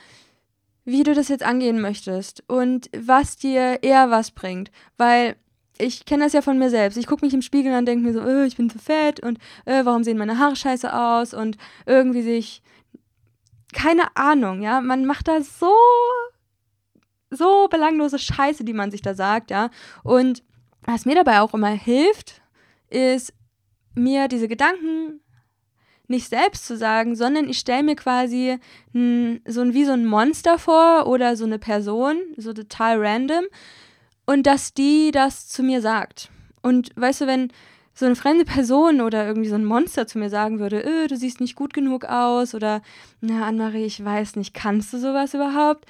wie 0.89 1.03
du 1.03 1.13
das 1.13 1.27
jetzt 1.27 1.43
angehen 1.43 1.81
möchtest 1.81 2.43
und 2.47 2.89
was 2.97 3.37
dir 3.37 3.79
eher 3.81 4.09
was 4.09 4.31
bringt. 4.31 4.71
Weil 4.97 5.35
ich 5.77 6.05
kenne 6.05 6.25
das 6.25 6.33
ja 6.33 6.41
von 6.41 6.59
mir 6.59 6.69
selbst. 6.69 6.97
Ich 6.97 7.07
gucke 7.07 7.25
mich 7.25 7.33
im 7.33 7.41
Spiegel 7.41 7.73
und 7.77 7.85
denke 7.85 8.05
mir 8.05 8.13
so, 8.13 8.21
oh, 8.21 8.43
ich 8.43 8.57
bin 8.57 8.69
zu 8.69 8.79
fett 8.79 9.19
und 9.21 9.39
oh, 9.65 9.85
warum 9.85 10.03
sehen 10.03 10.17
meine 10.17 10.37
Haare 10.37 10.55
scheiße 10.55 10.93
aus 10.93 11.33
und 11.33 11.57
irgendwie 11.85 12.21
sich 12.21 12.61
keine 13.71 14.15
Ahnung, 14.15 14.61
ja. 14.61 14.81
Man 14.81 15.05
macht 15.05 15.27
da 15.27 15.41
so 15.41 15.73
so 17.31 17.67
belanglose 17.69 18.17
Scheiße, 18.17 18.63
die 18.63 18.73
man 18.73 18.91
sich 18.91 19.01
da 19.01 19.13
sagt, 19.13 19.51
ja. 19.51 19.69
Und 20.03 20.43
was 20.81 21.05
mir 21.05 21.15
dabei 21.15 21.41
auch 21.41 21.53
immer 21.53 21.69
hilft, 21.69 22.41
ist 22.89 23.33
mir 23.93 24.27
diese 24.27 24.47
Gedanken 24.47 25.21
nicht 26.09 26.27
selbst 26.27 26.65
zu 26.65 26.75
sagen, 26.75 27.15
sondern 27.15 27.47
ich 27.47 27.59
stelle 27.59 27.83
mir 27.83 27.95
quasi 27.95 28.57
n, 28.93 29.41
so 29.47 29.61
ein, 29.61 29.73
wie 29.73 29.85
so 29.85 29.91
ein 29.93 30.05
Monster 30.05 30.57
vor 30.59 31.07
oder 31.07 31.35
so 31.35 31.45
eine 31.45 31.59
Person, 31.59 32.17
so 32.35 32.51
total 32.53 32.97
random, 32.99 33.45
und 34.25 34.45
dass 34.45 34.73
die 34.73 35.11
das 35.11 35.47
zu 35.47 35.63
mir 35.63 35.81
sagt. 35.81 36.29
Und 36.61 36.91
weißt 36.95 37.21
du, 37.21 37.27
wenn 37.27 37.51
so 37.93 38.05
eine 38.05 38.15
fremde 38.15 38.45
Person 38.45 39.01
oder 39.01 39.27
irgendwie 39.27 39.49
so 39.49 39.55
ein 39.55 39.65
Monster 39.65 40.07
zu 40.07 40.19
mir 40.19 40.29
sagen 40.29 40.59
würde, 40.59 40.81
öh, 40.81 41.07
du 41.07 41.17
siehst 41.17 41.41
nicht 41.41 41.55
gut 41.55 41.73
genug 41.73 42.05
aus 42.05 42.55
oder, 42.55 42.81
na, 43.21 43.45
Annemarie, 43.45 43.85
ich 43.85 44.03
weiß 44.03 44.35
nicht, 44.35 44.53
kannst 44.53 44.93
du 44.93 44.97
sowas 44.97 45.33
überhaupt? 45.33 45.85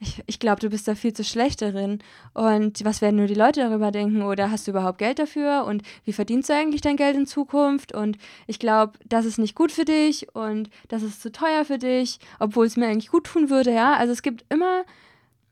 Ich, 0.00 0.22
ich 0.26 0.38
glaube, 0.38 0.60
du 0.60 0.70
bist 0.70 0.86
da 0.86 0.94
viel 0.94 1.12
zu 1.12 1.24
schlecht 1.24 1.60
darin. 1.60 1.98
Und 2.32 2.84
was 2.84 3.02
werden 3.02 3.16
nur 3.16 3.26
die 3.26 3.34
Leute 3.34 3.60
darüber 3.60 3.90
denken? 3.90 4.22
Oder 4.22 4.50
hast 4.50 4.66
du 4.66 4.70
überhaupt 4.70 4.98
Geld 4.98 5.18
dafür? 5.18 5.64
Und 5.66 5.82
wie 6.04 6.12
verdienst 6.12 6.48
du 6.48 6.54
eigentlich 6.54 6.80
dein 6.80 6.96
Geld 6.96 7.16
in 7.16 7.26
Zukunft? 7.26 7.94
Und 7.94 8.16
ich 8.46 8.58
glaube, 8.58 8.92
das 9.06 9.24
ist 9.24 9.38
nicht 9.38 9.56
gut 9.56 9.72
für 9.72 9.84
dich 9.84 10.34
und 10.34 10.70
das 10.88 11.02
ist 11.02 11.20
zu 11.20 11.32
teuer 11.32 11.64
für 11.64 11.78
dich, 11.78 12.20
obwohl 12.38 12.66
es 12.66 12.76
mir 12.76 12.86
eigentlich 12.86 13.10
gut 13.10 13.24
tun 13.24 13.50
würde, 13.50 13.72
ja. 13.72 13.94
Also 13.94 14.12
es 14.12 14.22
gibt 14.22 14.44
immer 14.52 14.84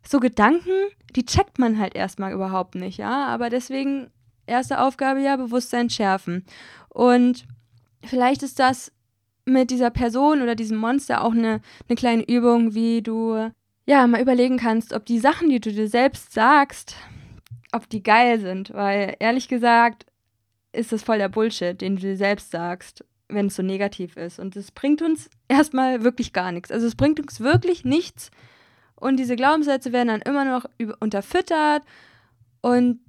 so 0.06 0.20
Gedanken, 0.20 0.70
die 1.16 1.26
checkt 1.26 1.58
man 1.58 1.78
halt 1.78 1.96
erstmal 1.96 2.32
überhaupt 2.32 2.76
nicht, 2.76 2.98
ja. 2.98 3.26
Aber 3.26 3.50
deswegen 3.50 4.10
erste 4.46 4.80
Aufgabe 4.80 5.20
ja, 5.20 5.36
Bewusstsein 5.36 5.90
schärfen. 5.90 6.44
Und 6.88 7.46
vielleicht 8.04 8.44
ist 8.44 8.60
das 8.60 8.92
mit 9.44 9.70
dieser 9.70 9.90
Person 9.90 10.40
oder 10.42 10.54
diesem 10.54 10.76
Monster 10.76 11.24
auch 11.24 11.32
eine, 11.32 11.60
eine 11.88 11.96
kleine 11.96 12.28
Übung, 12.28 12.74
wie 12.74 13.02
du 13.02 13.50
ja, 13.86 14.06
mal 14.06 14.20
überlegen 14.20 14.58
kannst, 14.58 14.92
ob 14.92 15.06
die 15.06 15.20
Sachen, 15.20 15.48
die 15.48 15.60
du 15.60 15.72
dir 15.72 15.88
selbst 15.88 16.32
sagst, 16.32 16.96
ob 17.72 17.88
die 17.88 18.02
geil 18.02 18.40
sind. 18.40 18.72
Weil 18.74 19.16
ehrlich 19.20 19.48
gesagt 19.48 20.06
ist 20.72 20.92
das 20.92 21.02
voll 21.02 21.18
der 21.18 21.28
Bullshit, 21.28 21.80
den 21.80 21.96
du 21.96 22.02
dir 22.02 22.16
selbst 22.16 22.50
sagst, 22.50 23.04
wenn 23.28 23.46
es 23.46 23.56
so 23.56 23.62
negativ 23.62 24.16
ist. 24.16 24.38
Und 24.38 24.56
es 24.56 24.70
bringt 24.70 25.02
uns 25.02 25.30
erstmal 25.48 26.04
wirklich 26.04 26.32
gar 26.32 26.52
nichts. 26.52 26.70
Also 26.70 26.86
es 26.86 26.96
bringt 26.96 27.18
uns 27.20 27.40
wirklich 27.40 27.84
nichts. 27.84 28.30
Und 28.94 29.18
diese 29.18 29.36
Glaubenssätze 29.36 29.92
werden 29.92 30.08
dann 30.08 30.22
immer 30.22 30.44
noch 30.44 30.66
unterfüttert. 31.00 31.82
Und 32.60 33.00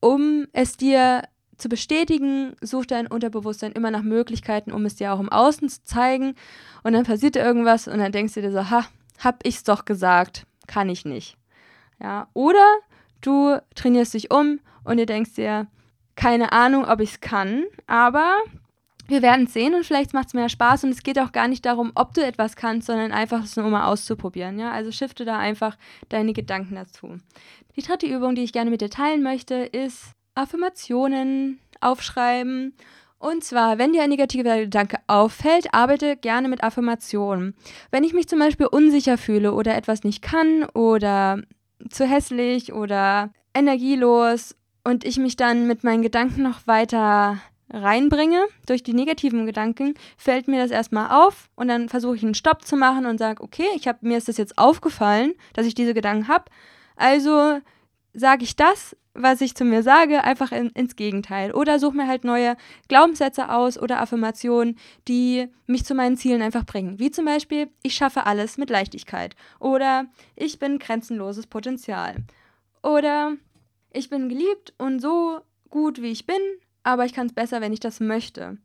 um 0.00 0.46
es 0.52 0.76
dir 0.76 1.22
zu 1.56 1.68
bestätigen, 1.68 2.54
sucht 2.62 2.90
dein 2.90 3.06
Unterbewusstsein 3.06 3.72
immer 3.72 3.90
nach 3.90 4.02
Möglichkeiten, 4.02 4.72
um 4.72 4.86
es 4.86 4.96
dir 4.96 5.12
auch 5.12 5.20
im 5.20 5.28
Außen 5.28 5.68
zu 5.68 5.84
zeigen. 5.84 6.34
Und 6.82 6.94
dann 6.94 7.04
passiert 7.04 7.36
irgendwas 7.36 7.86
und 7.86 7.98
dann 7.98 8.12
denkst 8.12 8.34
du 8.34 8.42
dir 8.42 8.52
so, 8.52 8.70
ha, 8.70 8.86
hab 9.20 9.46
ich's 9.46 9.62
doch 9.62 9.84
gesagt, 9.84 10.46
kann 10.66 10.88
ich 10.88 11.04
nicht. 11.04 11.36
Ja, 12.00 12.28
oder 12.34 12.66
du 13.20 13.60
trainierst 13.74 14.14
dich 14.14 14.30
um 14.30 14.60
und 14.84 14.96
du 14.96 15.06
denkst 15.06 15.34
dir, 15.34 15.66
keine 16.16 16.52
Ahnung, 16.52 16.84
ob 16.84 17.00
ich 17.00 17.12
es 17.12 17.20
kann, 17.20 17.64
aber 17.86 18.36
wir 19.10 19.22
werden 19.22 19.46
es 19.46 19.52
sehen 19.52 19.74
und 19.74 19.84
vielleicht 19.84 20.14
macht 20.14 20.28
es 20.28 20.34
mehr 20.34 20.48
Spaß 20.48 20.84
und 20.84 20.90
es 20.90 21.02
geht 21.02 21.18
auch 21.18 21.32
gar 21.32 21.48
nicht 21.48 21.66
darum, 21.66 21.92
ob 21.94 22.14
du 22.14 22.24
etwas 22.24 22.56
kannst, 22.56 22.86
sondern 22.86 23.10
einfach 23.10 23.42
es 23.42 23.56
nur 23.56 23.68
mal 23.68 23.86
auszuprobieren. 23.86 24.58
Ja? 24.58 24.70
Also 24.70 24.92
shifte 24.92 25.24
da 25.24 25.38
einfach 25.38 25.76
deine 26.08 26.32
Gedanken 26.32 26.76
dazu. 26.76 27.18
Die 27.76 27.82
dritte 27.82 28.06
Übung, 28.06 28.34
die 28.34 28.44
ich 28.44 28.52
gerne 28.52 28.70
mit 28.70 28.80
dir 28.80 28.90
teilen 28.90 29.22
möchte, 29.22 29.54
ist 29.56 30.12
Affirmationen 30.34 31.58
aufschreiben 31.80 32.74
und 33.20 33.44
zwar, 33.44 33.76
wenn 33.76 33.92
dir 33.92 34.02
ein 34.02 34.08
negativer 34.08 34.56
Gedanke 34.60 34.96
auffällt, 35.06 35.74
arbeite 35.74 36.16
gerne 36.16 36.48
mit 36.48 36.64
Affirmationen. 36.64 37.54
Wenn 37.90 38.02
ich 38.02 38.14
mich 38.14 38.28
zum 38.28 38.38
Beispiel 38.38 38.66
unsicher 38.66 39.18
fühle 39.18 39.52
oder 39.52 39.76
etwas 39.76 40.04
nicht 40.04 40.22
kann 40.22 40.64
oder 40.72 41.42
zu 41.90 42.06
hässlich 42.06 42.72
oder 42.72 43.30
energielos 43.52 44.56
und 44.84 45.04
ich 45.04 45.18
mich 45.18 45.36
dann 45.36 45.66
mit 45.66 45.84
meinen 45.84 46.00
Gedanken 46.00 46.42
noch 46.42 46.66
weiter 46.66 47.38
reinbringe 47.68 48.46
durch 48.66 48.82
die 48.82 48.94
negativen 48.94 49.44
Gedanken, 49.44 49.94
fällt 50.16 50.48
mir 50.48 50.62
das 50.62 50.70
erstmal 50.70 51.10
auf 51.10 51.50
und 51.56 51.68
dann 51.68 51.90
versuche 51.90 52.16
ich 52.16 52.22
einen 52.22 52.34
Stopp 52.34 52.64
zu 52.64 52.74
machen 52.74 53.04
und 53.04 53.18
sage, 53.18 53.42
okay, 53.42 53.68
ich 53.76 53.86
hab, 53.86 54.02
mir 54.02 54.16
ist 54.16 54.28
das 54.28 54.38
jetzt 54.38 54.56
aufgefallen, 54.56 55.34
dass 55.52 55.66
ich 55.66 55.74
diese 55.74 55.92
Gedanken 55.92 56.28
habe. 56.28 56.46
Also 56.96 57.60
sage 58.14 58.44
ich 58.44 58.56
das, 58.56 58.96
was 59.14 59.40
ich 59.40 59.54
zu 59.54 59.64
mir 59.64 59.82
sage, 59.82 60.22
einfach 60.24 60.52
in, 60.52 60.70
ins 60.70 60.96
Gegenteil. 60.96 61.52
Oder 61.52 61.78
suche 61.78 61.96
mir 61.96 62.06
halt 62.06 62.24
neue 62.24 62.56
Glaubenssätze 62.88 63.50
aus 63.50 63.78
oder 63.78 64.00
Affirmationen, 64.00 64.78
die 65.08 65.48
mich 65.66 65.84
zu 65.84 65.94
meinen 65.94 66.16
Zielen 66.16 66.42
einfach 66.42 66.64
bringen. 66.64 66.98
Wie 66.98 67.10
zum 67.10 67.24
Beispiel, 67.24 67.68
ich 67.82 67.94
schaffe 67.94 68.26
alles 68.26 68.56
mit 68.56 68.70
Leichtigkeit. 68.70 69.34
Oder 69.58 70.06
ich 70.36 70.58
bin 70.58 70.78
grenzenloses 70.78 71.46
Potenzial. 71.46 72.16
Oder 72.82 73.36
ich 73.92 74.10
bin 74.10 74.28
geliebt 74.28 74.74
und 74.78 75.00
so 75.00 75.40
gut, 75.68 76.00
wie 76.00 76.10
ich 76.10 76.26
bin, 76.26 76.40
aber 76.82 77.04
ich 77.04 77.12
kann 77.12 77.26
es 77.26 77.32
besser, 77.32 77.60
wenn 77.60 77.72
ich 77.72 77.80
das 77.80 78.00
möchte. 78.00 78.58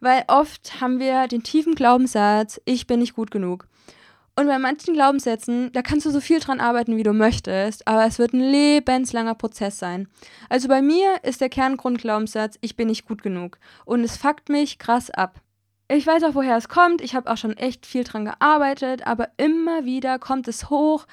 Weil 0.00 0.24
oft 0.26 0.80
haben 0.80 0.98
wir 0.98 1.28
den 1.28 1.42
tiefen 1.42 1.74
Glaubenssatz, 1.74 2.60
ich 2.64 2.86
bin 2.86 3.00
nicht 3.00 3.14
gut 3.14 3.30
genug. 3.30 3.68
Und 4.42 4.48
bei 4.48 4.58
manchen 4.58 4.94
Glaubenssätzen, 4.94 5.70
da 5.72 5.82
kannst 5.82 6.04
du 6.04 6.10
so 6.10 6.20
viel 6.20 6.40
dran 6.40 6.58
arbeiten, 6.58 6.96
wie 6.96 7.04
du 7.04 7.12
möchtest, 7.12 7.86
aber 7.86 8.06
es 8.06 8.18
wird 8.18 8.32
ein 8.32 8.40
lebenslanger 8.40 9.36
Prozess 9.36 9.78
sein. 9.78 10.08
Also 10.48 10.66
bei 10.66 10.82
mir 10.82 11.22
ist 11.22 11.40
der 11.40 11.48
Kerngrundglaubenssatz, 11.48 12.58
ich 12.60 12.74
bin 12.74 12.88
nicht 12.88 13.06
gut 13.06 13.22
genug. 13.22 13.60
Und 13.84 14.02
es 14.02 14.16
fuckt 14.16 14.48
mich 14.48 14.80
krass 14.80 15.10
ab. 15.10 15.40
Ich 15.86 16.08
weiß 16.08 16.24
auch, 16.24 16.34
woher 16.34 16.56
es 16.56 16.68
kommt. 16.68 17.02
Ich 17.02 17.14
habe 17.14 17.30
auch 17.30 17.36
schon 17.36 17.56
echt 17.56 17.86
viel 17.86 18.02
dran 18.02 18.24
gearbeitet, 18.24 19.06
aber 19.06 19.28
immer 19.36 19.84
wieder 19.84 20.18
kommt 20.18 20.48
es 20.48 20.70
hoch, 20.70 21.06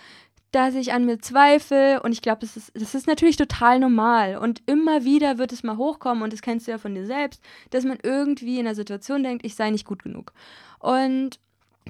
dass 0.50 0.74
ich 0.74 0.92
an 0.92 1.06
mir 1.06 1.20
zweifle 1.20 2.02
und 2.02 2.12
ich 2.12 2.24
glaube, 2.24 2.42
das 2.42 2.58
ist, 2.58 2.72
das 2.74 2.96
ist 2.96 3.06
natürlich 3.06 3.38
total 3.38 3.78
normal 3.78 4.38
und 4.38 4.64
immer 4.66 5.04
wieder 5.04 5.38
wird 5.38 5.54
es 5.54 5.62
mal 5.62 5.78
hochkommen 5.78 6.24
und 6.24 6.34
das 6.34 6.42
kennst 6.42 6.66
du 6.66 6.72
ja 6.72 6.80
von 6.80 6.96
dir 6.96 7.06
selbst, 7.06 7.44
dass 7.70 7.84
man 7.84 8.00
irgendwie 8.02 8.58
in 8.58 8.66
der 8.66 8.74
Situation 8.74 9.22
denkt, 9.22 9.46
ich 9.46 9.54
sei 9.54 9.70
nicht 9.70 9.86
gut 9.86 10.02
genug. 10.02 10.34
Und 10.80 11.40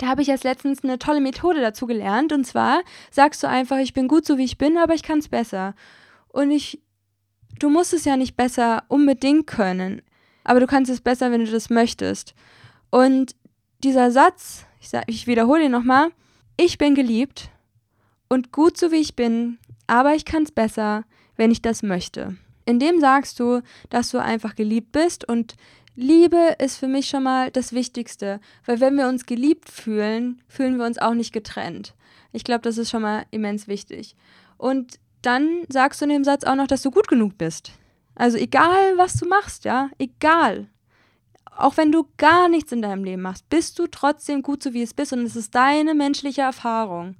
da 0.01 0.07
habe 0.07 0.21
ich 0.21 0.27
jetzt 0.27 0.43
letztens 0.43 0.83
eine 0.83 0.99
tolle 0.99 1.21
Methode 1.21 1.61
dazu 1.61 1.85
gelernt. 1.85 2.33
Und 2.33 2.45
zwar 2.45 2.81
sagst 3.11 3.43
du 3.43 3.47
einfach, 3.47 3.77
ich 3.77 3.93
bin 3.93 4.07
gut 4.07 4.25
so 4.25 4.37
wie 4.37 4.45
ich 4.45 4.57
bin, 4.57 4.77
aber 4.77 4.93
ich 4.93 5.03
kann 5.03 5.19
es 5.19 5.27
besser. 5.27 5.75
Und 6.29 6.51
ich, 6.51 6.81
du 7.59 7.69
musst 7.69 7.93
es 7.93 8.05
ja 8.05 8.17
nicht 8.17 8.35
besser 8.35 8.83
unbedingt 8.87 9.47
können, 9.47 10.01
aber 10.43 10.59
du 10.59 10.67
kannst 10.67 10.91
es 10.91 11.01
besser, 11.01 11.31
wenn 11.31 11.45
du 11.45 11.51
das 11.51 11.69
möchtest. 11.69 12.33
Und 12.89 13.35
dieser 13.83 14.11
Satz, 14.11 14.65
ich, 14.79 14.89
sag, 14.89 15.03
ich 15.07 15.27
wiederhole 15.27 15.65
ihn 15.65 15.71
nochmal, 15.71 16.09
ich 16.57 16.77
bin 16.77 16.95
geliebt 16.95 17.49
und 18.27 18.51
gut 18.51 18.77
so 18.77 18.91
wie 18.91 18.97
ich 18.97 19.15
bin, 19.15 19.59
aber 19.87 20.15
ich 20.15 20.25
kann 20.25 20.43
es 20.43 20.51
besser, 20.51 21.03
wenn 21.35 21.51
ich 21.51 21.61
das 21.61 21.83
möchte. 21.83 22.37
In 22.65 22.79
dem 22.79 22.99
sagst 22.99 23.39
du, 23.39 23.61
dass 23.89 24.11
du 24.11 24.19
einfach 24.19 24.55
geliebt 24.55 24.91
bist 24.91 25.27
und 25.27 25.55
Liebe 25.99 26.55
ist 26.59 26.77
für 26.77 26.87
mich 26.87 27.09
schon 27.09 27.23
mal 27.23 27.51
das 27.51 27.73
Wichtigste, 27.73 28.39
weil 28.65 28.79
wenn 28.79 28.95
wir 28.95 29.09
uns 29.09 29.25
geliebt 29.25 29.69
fühlen, 29.69 30.41
fühlen 30.47 30.77
wir 30.77 30.85
uns 30.85 30.97
auch 30.97 31.13
nicht 31.13 31.33
getrennt. 31.33 31.93
Ich 32.31 32.45
glaube, 32.45 32.61
das 32.61 32.77
ist 32.77 32.89
schon 32.89 33.01
mal 33.01 33.25
immens 33.31 33.67
wichtig. 33.67 34.15
Und 34.57 34.97
dann 35.21 35.63
sagst 35.67 35.99
du 35.99 36.05
in 36.05 36.11
dem 36.11 36.23
Satz 36.23 36.45
auch 36.45 36.55
noch, 36.55 36.67
dass 36.67 36.83
du 36.83 36.91
gut 36.91 37.09
genug 37.09 37.37
bist. 37.37 37.73
Also 38.15 38.37
egal, 38.37 38.97
was 38.97 39.15
du 39.15 39.27
machst, 39.27 39.65
ja, 39.65 39.89
egal. 39.97 40.67
Auch 41.51 41.75
wenn 41.75 41.91
du 41.91 42.07
gar 42.15 42.47
nichts 42.47 42.71
in 42.71 42.81
deinem 42.81 43.03
Leben 43.03 43.23
machst, 43.23 43.49
bist 43.49 43.77
du 43.77 43.87
trotzdem 43.87 44.41
gut 44.41 44.63
so 44.63 44.73
wie 44.73 44.83
es 44.83 44.93
bist 44.93 45.11
und 45.11 45.25
es 45.25 45.35
ist 45.35 45.53
deine 45.53 45.95
menschliche 45.95 46.43
Erfahrung. 46.43 47.17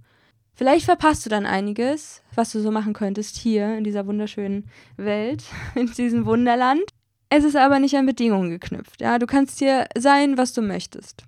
Vielleicht 0.53 0.85
verpasst 0.85 1.25
du 1.25 1.29
dann 1.29 1.45
einiges, 1.45 2.21
was 2.33 2.53
du 2.53 2.61
so 2.61 2.71
machen 2.71 2.93
könntest 2.93 3.35
hier 3.35 3.77
in 3.77 3.83
dieser 3.83 4.07
wunderschönen 4.07 4.69
Welt, 4.95 5.43
in 5.75 5.91
diesem 5.91 6.25
Wunderland. 6.25 6.83
Es 7.29 7.43
ist 7.43 7.55
aber 7.55 7.79
nicht 7.79 7.95
an 7.95 8.05
Bedingungen 8.05 8.49
geknüpft. 8.49 9.01
Ja, 9.01 9.19
du 9.19 9.27
kannst 9.27 9.59
hier 9.59 9.87
sein, 9.97 10.37
was 10.37 10.53
du 10.53 10.61
möchtest. 10.61 11.23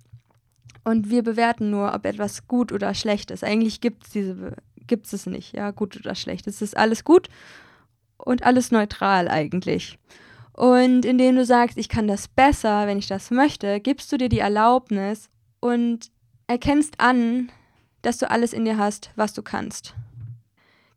Und 0.84 1.10
wir 1.10 1.22
bewerten 1.22 1.70
nur, 1.70 1.94
ob 1.94 2.04
etwas 2.04 2.48
gut 2.48 2.72
oder 2.72 2.92
schlecht 2.94 3.30
ist. 3.30 3.44
Eigentlich 3.44 3.80
gibt 3.80 4.04
es 4.04 4.10
diese 4.10 4.56
gibt 4.86 5.12
es 5.12 5.26
nicht, 5.26 5.54
ja, 5.54 5.70
gut 5.70 5.96
oder 5.96 6.14
schlecht. 6.14 6.46
Es 6.46 6.62
ist 6.62 6.76
alles 6.76 7.04
gut 7.04 7.28
und 8.16 8.42
alles 8.42 8.70
neutral 8.70 9.28
eigentlich. 9.28 9.98
Und 10.52 11.04
indem 11.04 11.36
du 11.36 11.44
sagst, 11.44 11.78
ich 11.78 11.88
kann 11.88 12.06
das 12.06 12.28
besser, 12.28 12.86
wenn 12.86 12.98
ich 12.98 13.06
das 13.06 13.30
möchte, 13.30 13.80
gibst 13.80 14.12
du 14.12 14.18
dir 14.18 14.28
die 14.28 14.40
Erlaubnis 14.40 15.30
und 15.60 16.10
erkennst 16.46 17.00
an, 17.00 17.50
dass 18.02 18.18
du 18.18 18.30
alles 18.30 18.52
in 18.52 18.64
dir 18.64 18.76
hast, 18.76 19.10
was 19.16 19.32
du 19.32 19.42
kannst. 19.42 19.94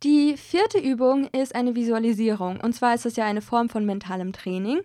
Die 0.02 0.36
vierte 0.36 0.78
Übung 0.78 1.28
ist 1.28 1.54
eine 1.54 1.74
Visualisierung. 1.74 2.60
Und 2.60 2.74
zwar 2.74 2.94
ist 2.94 3.06
es 3.06 3.16
ja 3.16 3.24
eine 3.24 3.42
Form 3.42 3.68
von 3.68 3.84
mentalem 3.86 4.32
Training. 4.32 4.80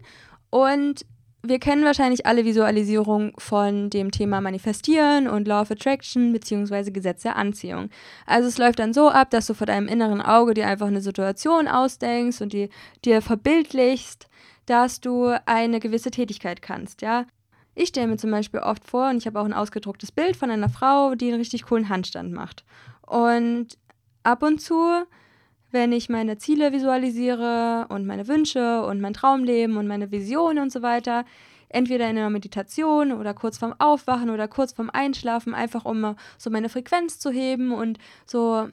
Und 0.49 1.05
wir 1.43 1.59
kennen 1.59 1.83
wahrscheinlich 1.83 2.25
alle 2.27 2.45
Visualisierung 2.45 3.33
von 3.37 3.89
dem 3.89 4.11
Thema 4.11 4.41
Manifestieren 4.41 5.27
und 5.27 5.47
Law 5.47 5.61
of 5.61 5.71
Attraction 5.71 6.33
bzw. 6.33 6.91
Gesetz 6.91 7.23
der 7.23 7.35
Anziehung. 7.35 7.89
Also 8.27 8.47
es 8.47 8.59
läuft 8.59 8.79
dann 8.79 8.93
so 8.93 9.09
ab, 9.09 9.31
dass 9.31 9.47
du 9.47 9.55
vor 9.55 9.65
deinem 9.65 9.87
inneren 9.87 10.21
Auge 10.21 10.53
dir 10.53 10.67
einfach 10.67 10.87
eine 10.87 11.01
Situation 11.01 11.67
ausdenkst 11.67 12.41
und 12.41 12.53
die 12.53 12.69
dir 13.03 13.21
verbildlichst, 13.21 14.27
dass 14.67 15.01
du 15.01 15.33
eine 15.47 15.79
gewisse 15.79 16.11
Tätigkeit 16.11 16.61
kannst, 16.61 17.01
ja. 17.01 17.25
Ich 17.73 17.89
stelle 17.89 18.07
mir 18.07 18.17
zum 18.17 18.31
Beispiel 18.31 18.59
oft 18.59 18.83
vor, 18.83 19.09
und 19.09 19.17
ich 19.17 19.25
habe 19.25 19.39
auch 19.39 19.45
ein 19.45 19.53
ausgedrucktes 19.53 20.11
Bild 20.11 20.35
von 20.35 20.51
einer 20.51 20.69
Frau, 20.69 21.15
die 21.15 21.29
einen 21.29 21.37
richtig 21.37 21.63
coolen 21.63 21.87
Handstand 21.87 22.33
macht. 22.33 22.65
Und 23.07 23.77
ab 24.23 24.43
und 24.43 24.59
zu, 24.59 25.05
wenn 25.71 25.91
ich 25.91 26.09
meine 26.09 26.37
Ziele 26.37 26.71
visualisiere 26.73 27.87
und 27.89 28.05
meine 28.05 28.27
Wünsche 28.27 28.83
und 28.85 29.01
mein 29.01 29.13
Traumleben 29.13 29.77
und 29.77 29.87
meine 29.87 30.11
Visionen 30.11 30.59
und 30.59 30.71
so 30.71 30.81
weiter, 30.81 31.25
entweder 31.69 32.09
in 32.09 32.17
einer 32.17 32.29
Meditation 32.29 33.13
oder 33.13 33.33
kurz 33.33 33.57
vorm 33.57 33.73
Aufwachen 33.79 34.29
oder 34.29 34.47
kurz 34.47 34.73
vorm 34.73 34.89
Einschlafen, 34.89 35.53
einfach 35.53 35.85
um 35.85 36.15
so 36.37 36.49
meine 36.49 36.69
Frequenz 36.69 37.19
zu 37.19 37.31
heben 37.31 37.71
und 37.71 37.97
so 38.25 38.67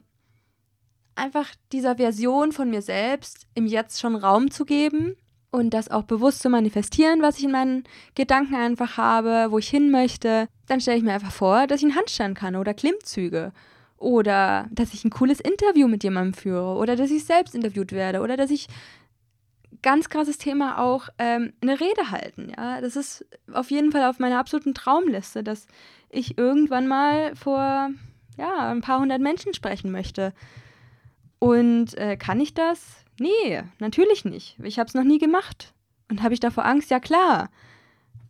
einfach 1.15 1.49
dieser 1.71 1.95
Version 1.95 2.51
von 2.51 2.69
mir 2.69 2.81
selbst 2.81 3.47
im 3.53 3.65
Jetzt 3.65 3.99
schon 3.99 4.15
Raum 4.15 4.51
zu 4.51 4.65
geben 4.65 5.15
und 5.51 5.73
das 5.73 5.89
auch 5.89 6.03
bewusst 6.03 6.41
zu 6.41 6.49
manifestieren, 6.49 7.21
was 7.21 7.37
ich 7.37 7.45
in 7.45 7.51
meinen 7.51 7.83
Gedanken 8.15 8.55
einfach 8.55 8.97
habe, 8.97 9.47
wo 9.49 9.57
ich 9.57 9.69
hin 9.69 9.91
möchte, 9.91 10.47
dann 10.67 10.79
stelle 10.79 10.97
ich 10.97 11.03
mir 11.03 11.13
einfach 11.13 11.31
vor, 11.31 11.67
dass 11.67 11.79
ich 11.79 11.85
einen 11.85 11.95
Handstand 11.95 12.37
kann 12.37 12.55
oder 12.55 12.73
Klimmzüge 12.73 13.51
oder 13.99 14.67
dass 14.71 14.93
ich 14.93 15.03
ein 15.03 15.09
cooles 15.09 15.39
Interview 15.39 15.87
mit 15.87 16.03
jemandem 16.03 16.33
führe 16.33 16.75
oder 16.75 16.95
dass 16.95 17.11
ich 17.11 17.25
selbst 17.25 17.53
interviewt 17.53 17.91
werde 17.91 18.21
oder 18.21 18.37
dass 18.37 18.49
ich 18.49 18.67
ganz 19.81 20.09
krasses 20.09 20.37
Thema 20.37 20.79
auch 20.79 21.09
ähm, 21.17 21.53
eine 21.61 21.79
Rede 21.79 22.11
halten. 22.11 22.51
Ja, 22.57 22.81
das 22.81 22.95
ist 22.95 23.25
auf 23.53 23.71
jeden 23.71 23.91
Fall 23.91 24.03
auf 24.03 24.19
meiner 24.19 24.39
absoluten 24.39 24.73
Traumliste, 24.73 25.43
dass 25.43 25.67
ich 26.09 26.37
irgendwann 26.37 26.87
mal 26.87 27.35
vor 27.35 27.89
ja 28.37 28.69
ein 28.71 28.81
paar 28.81 28.99
hundert 28.99 29.21
Menschen 29.21 29.53
sprechen 29.53 29.91
möchte. 29.91 30.33
Und 31.39 31.97
äh, 31.97 32.17
kann 32.17 32.39
ich 32.41 32.53
das? 32.53 33.05
Nee, 33.19 33.63
natürlich 33.79 34.25
nicht. 34.25 34.57
Ich 34.63 34.79
habe 34.79 34.87
es 34.87 34.93
noch 34.93 35.03
nie 35.03 35.19
gemacht. 35.19 35.73
Und 36.09 36.23
habe 36.23 36.33
ich 36.33 36.39
davor 36.39 36.65
Angst? 36.65 36.89
Ja 36.89 36.99
klar. 36.99 37.49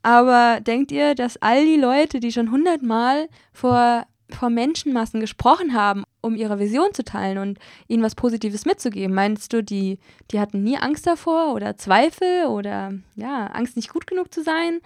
Aber 0.01 0.61
denkt 0.61 0.91
ihr, 0.91 1.15
dass 1.15 1.37
all 1.37 1.65
die 1.65 1.77
Leute, 1.77 2.19
die 2.19 2.31
schon 2.31 2.51
hundertmal 2.51 3.27
vor 3.51 4.05
vor 4.31 4.49
Menschenmassen 4.49 5.19
gesprochen 5.19 5.73
haben, 5.73 6.03
um 6.21 6.35
ihre 6.35 6.59
Vision 6.59 6.93
zu 6.93 7.03
teilen 7.03 7.37
und 7.37 7.59
ihnen 7.87 8.03
was 8.03 8.15
Positives 8.15 8.65
mitzugeben. 8.65 9.13
Meinst 9.13 9.53
du, 9.53 9.63
die, 9.63 9.99
die 10.31 10.39
hatten 10.39 10.63
nie 10.63 10.77
Angst 10.77 11.07
davor 11.07 11.53
oder 11.53 11.77
Zweifel 11.77 12.45
oder 12.47 12.93
ja, 13.15 13.47
Angst 13.47 13.75
nicht 13.75 13.91
gut 13.91 14.07
genug 14.07 14.33
zu 14.33 14.43
sein 14.43 14.79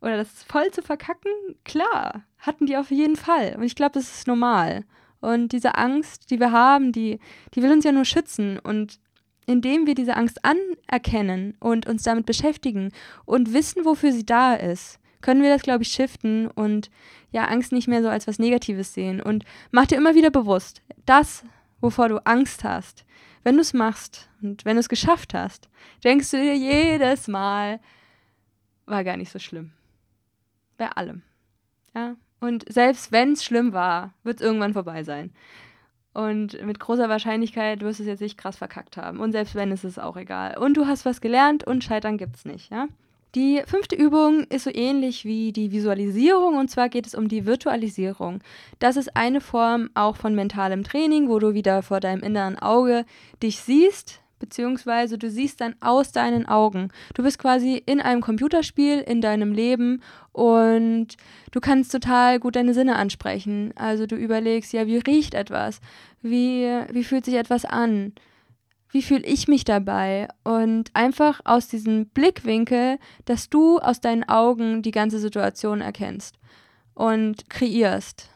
oder 0.00 0.16
das 0.16 0.42
voll 0.42 0.70
zu 0.70 0.82
verkacken? 0.82 1.30
Klar, 1.64 2.24
hatten 2.38 2.66
die 2.66 2.76
auf 2.76 2.90
jeden 2.90 3.16
Fall. 3.16 3.54
Und 3.56 3.62
ich 3.64 3.74
glaube, 3.74 3.92
das 3.92 4.12
ist 4.18 4.26
normal. 4.26 4.84
Und 5.20 5.52
diese 5.52 5.76
Angst, 5.76 6.30
die 6.30 6.38
wir 6.38 6.52
haben, 6.52 6.92
die, 6.92 7.18
die 7.54 7.62
will 7.62 7.72
uns 7.72 7.84
ja 7.84 7.92
nur 7.92 8.04
schützen. 8.04 8.58
Und 8.58 9.00
indem 9.46 9.86
wir 9.86 9.94
diese 9.94 10.16
Angst 10.16 10.40
anerkennen 10.44 11.56
und 11.60 11.86
uns 11.86 12.02
damit 12.02 12.26
beschäftigen 12.26 12.92
und 13.24 13.52
wissen, 13.52 13.84
wofür 13.84 14.12
sie 14.12 14.26
da 14.26 14.54
ist, 14.54 14.98
können 15.26 15.42
wir 15.42 15.50
das, 15.50 15.62
glaube 15.62 15.82
ich, 15.82 15.90
shiften 15.90 16.46
und 16.46 16.88
ja, 17.32 17.46
Angst 17.46 17.72
nicht 17.72 17.88
mehr 17.88 18.00
so 18.00 18.08
als 18.08 18.28
was 18.28 18.38
Negatives 18.38 18.94
sehen. 18.94 19.20
Und 19.20 19.44
mach 19.72 19.86
dir 19.86 19.98
immer 19.98 20.14
wieder 20.14 20.30
bewusst, 20.30 20.82
das, 21.04 21.44
wovor 21.80 22.08
du 22.08 22.24
Angst 22.24 22.62
hast, 22.62 23.04
wenn 23.42 23.56
du 23.56 23.60
es 23.60 23.74
machst 23.74 24.30
und 24.40 24.64
wenn 24.64 24.76
du 24.76 24.80
es 24.80 24.88
geschafft 24.88 25.34
hast, 25.34 25.68
denkst 26.04 26.30
du 26.30 26.36
dir 26.36 26.56
jedes 26.56 27.26
Mal, 27.26 27.80
war 28.84 29.02
gar 29.02 29.16
nicht 29.16 29.32
so 29.32 29.40
schlimm. 29.40 29.72
Bei 30.76 30.90
allem. 30.92 31.22
Ja. 31.92 32.14
Und 32.38 32.64
selbst 32.72 33.10
wenn 33.10 33.32
es 33.32 33.44
schlimm 33.44 33.72
war, 33.72 34.14
wird 34.22 34.40
es 34.40 34.46
irgendwann 34.46 34.74
vorbei 34.74 35.02
sein. 35.02 35.32
Und 36.12 36.64
mit 36.64 36.78
großer 36.78 37.08
Wahrscheinlichkeit 37.08 37.80
wirst 37.80 37.98
du 37.98 38.04
es 38.04 38.08
jetzt 38.08 38.20
nicht 38.20 38.38
krass 38.38 38.58
verkackt 38.58 38.96
haben. 38.96 39.18
Und 39.18 39.32
selbst 39.32 39.56
wenn, 39.56 39.72
ist 39.72 39.82
es 39.82 39.98
auch 39.98 40.16
egal. 40.16 40.56
Und 40.56 40.76
du 40.76 40.86
hast 40.86 41.04
was 41.04 41.20
gelernt 41.20 41.64
und 41.64 41.82
Scheitern 41.82 42.16
gibt 42.16 42.36
es 42.36 42.44
nicht, 42.44 42.70
ja? 42.70 42.86
Die 43.36 43.62
fünfte 43.66 43.96
Übung 43.96 44.44
ist 44.44 44.64
so 44.64 44.70
ähnlich 44.72 45.26
wie 45.26 45.52
die 45.52 45.70
Visualisierung 45.70 46.56
und 46.56 46.70
zwar 46.70 46.88
geht 46.88 47.06
es 47.06 47.14
um 47.14 47.28
die 47.28 47.44
Virtualisierung. 47.44 48.40
Das 48.78 48.96
ist 48.96 49.14
eine 49.14 49.42
Form 49.42 49.90
auch 49.92 50.16
von 50.16 50.34
mentalem 50.34 50.84
Training, 50.84 51.28
wo 51.28 51.38
du 51.38 51.52
wieder 51.52 51.82
vor 51.82 52.00
deinem 52.00 52.22
inneren 52.22 52.58
Auge 52.58 53.04
dich 53.42 53.60
siehst, 53.60 54.22
beziehungsweise 54.38 55.18
du 55.18 55.28
siehst 55.28 55.60
dann 55.60 55.74
aus 55.80 56.12
deinen 56.12 56.48
Augen. 56.48 56.88
Du 57.12 57.22
bist 57.22 57.38
quasi 57.38 57.82
in 57.84 58.00
einem 58.00 58.22
Computerspiel 58.22 59.00
in 59.00 59.20
deinem 59.20 59.52
Leben 59.52 60.02
und 60.32 61.08
du 61.50 61.60
kannst 61.60 61.92
total 61.92 62.40
gut 62.40 62.56
deine 62.56 62.72
Sinne 62.72 62.96
ansprechen. 62.96 63.74
Also 63.76 64.06
du 64.06 64.16
überlegst, 64.16 64.72
ja, 64.72 64.86
wie 64.86 64.96
riecht 64.96 65.34
etwas? 65.34 65.82
Wie, 66.22 66.64
wie 66.90 67.04
fühlt 67.04 67.26
sich 67.26 67.34
etwas 67.34 67.66
an? 67.66 68.14
Wie 68.90 69.02
fühle 69.02 69.24
ich 69.24 69.48
mich 69.48 69.64
dabei? 69.64 70.28
Und 70.44 70.90
einfach 70.94 71.40
aus 71.44 71.68
diesem 71.68 72.06
Blickwinkel, 72.06 72.98
dass 73.24 73.50
du 73.50 73.78
aus 73.78 74.00
deinen 74.00 74.24
Augen 74.24 74.82
die 74.82 74.90
ganze 74.90 75.18
Situation 75.18 75.80
erkennst 75.80 76.36
und 76.94 77.50
kreierst. 77.50 78.28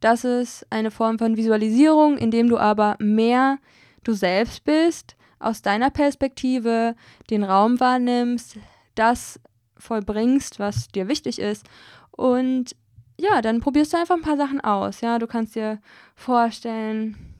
Das 0.00 0.24
ist 0.24 0.66
eine 0.70 0.90
Form 0.90 1.18
von 1.18 1.36
Visualisierung, 1.36 2.18
indem 2.18 2.48
du 2.48 2.58
aber 2.58 2.96
mehr 2.98 3.58
du 4.02 4.12
selbst 4.12 4.64
bist, 4.64 5.16
aus 5.38 5.62
deiner 5.62 5.90
Perspektive 5.90 6.96
den 7.30 7.44
Raum 7.44 7.78
wahrnimmst, 7.78 8.56
das 8.94 9.40
vollbringst, 9.76 10.58
was 10.58 10.88
dir 10.88 11.08
wichtig 11.08 11.38
ist 11.38 11.66
und 12.10 12.76
ja, 13.18 13.40
dann 13.42 13.60
probierst 13.60 13.92
du 13.92 13.98
einfach 13.98 14.16
ein 14.16 14.22
paar 14.22 14.36
Sachen 14.36 14.60
aus. 14.60 15.00
Ja, 15.00 15.18
du 15.18 15.26
kannst 15.26 15.54
dir 15.54 15.80
vorstellen, 16.16 17.31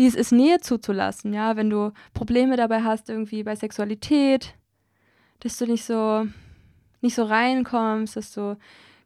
wie 0.00 0.06
es 0.06 0.14
ist, 0.14 0.32
Nähe 0.32 0.60
zuzulassen, 0.60 1.34
ja, 1.34 1.56
wenn 1.56 1.68
du 1.68 1.92
Probleme 2.14 2.56
dabei 2.56 2.82
hast, 2.82 3.10
irgendwie 3.10 3.42
bei 3.42 3.54
Sexualität, 3.54 4.54
dass 5.40 5.58
du 5.58 5.66
nicht 5.66 5.84
so, 5.84 6.26
nicht 7.02 7.14
so 7.14 7.24
reinkommst, 7.24 8.16
dass 8.16 8.32
du 8.32 8.56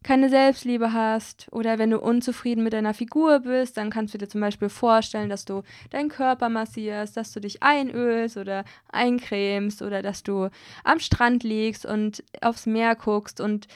keine 0.05 0.29
Selbstliebe 0.29 0.93
hast 0.93 1.49
oder 1.51 1.81
wenn 1.81 1.91
du 1.91 1.99
unzufrieden 1.99 2.63
mit 2.63 2.75
deiner 2.75 2.95
Figur 2.95 3.41
bist, 3.41 3.77
dann 3.77 3.91
kannst 3.91 4.15
du 4.15 4.19
dir 4.19 4.29
zum 4.29 4.41
Beispiel 4.41 4.69
vorstellen, 4.69 5.29
dass 5.29 5.45
du 5.45 5.65
deinen 5.91 6.11
Körper 6.11 6.49
massierst, 6.49 7.17
dass 7.17 7.33
du 7.33 7.41
dich 7.41 7.61
einölst 7.61 8.37
oder 8.37 8.63
eincremst 8.93 9.83
oder 9.83 10.01
dass 10.01 10.23
du 10.23 10.49
am 10.85 11.01
Strand 11.01 11.43
liegst 11.43 11.85
und 11.85 12.23
aufs 12.41 12.67
Meer 12.67 12.95
guckst 12.95 13.41
und 13.41 13.67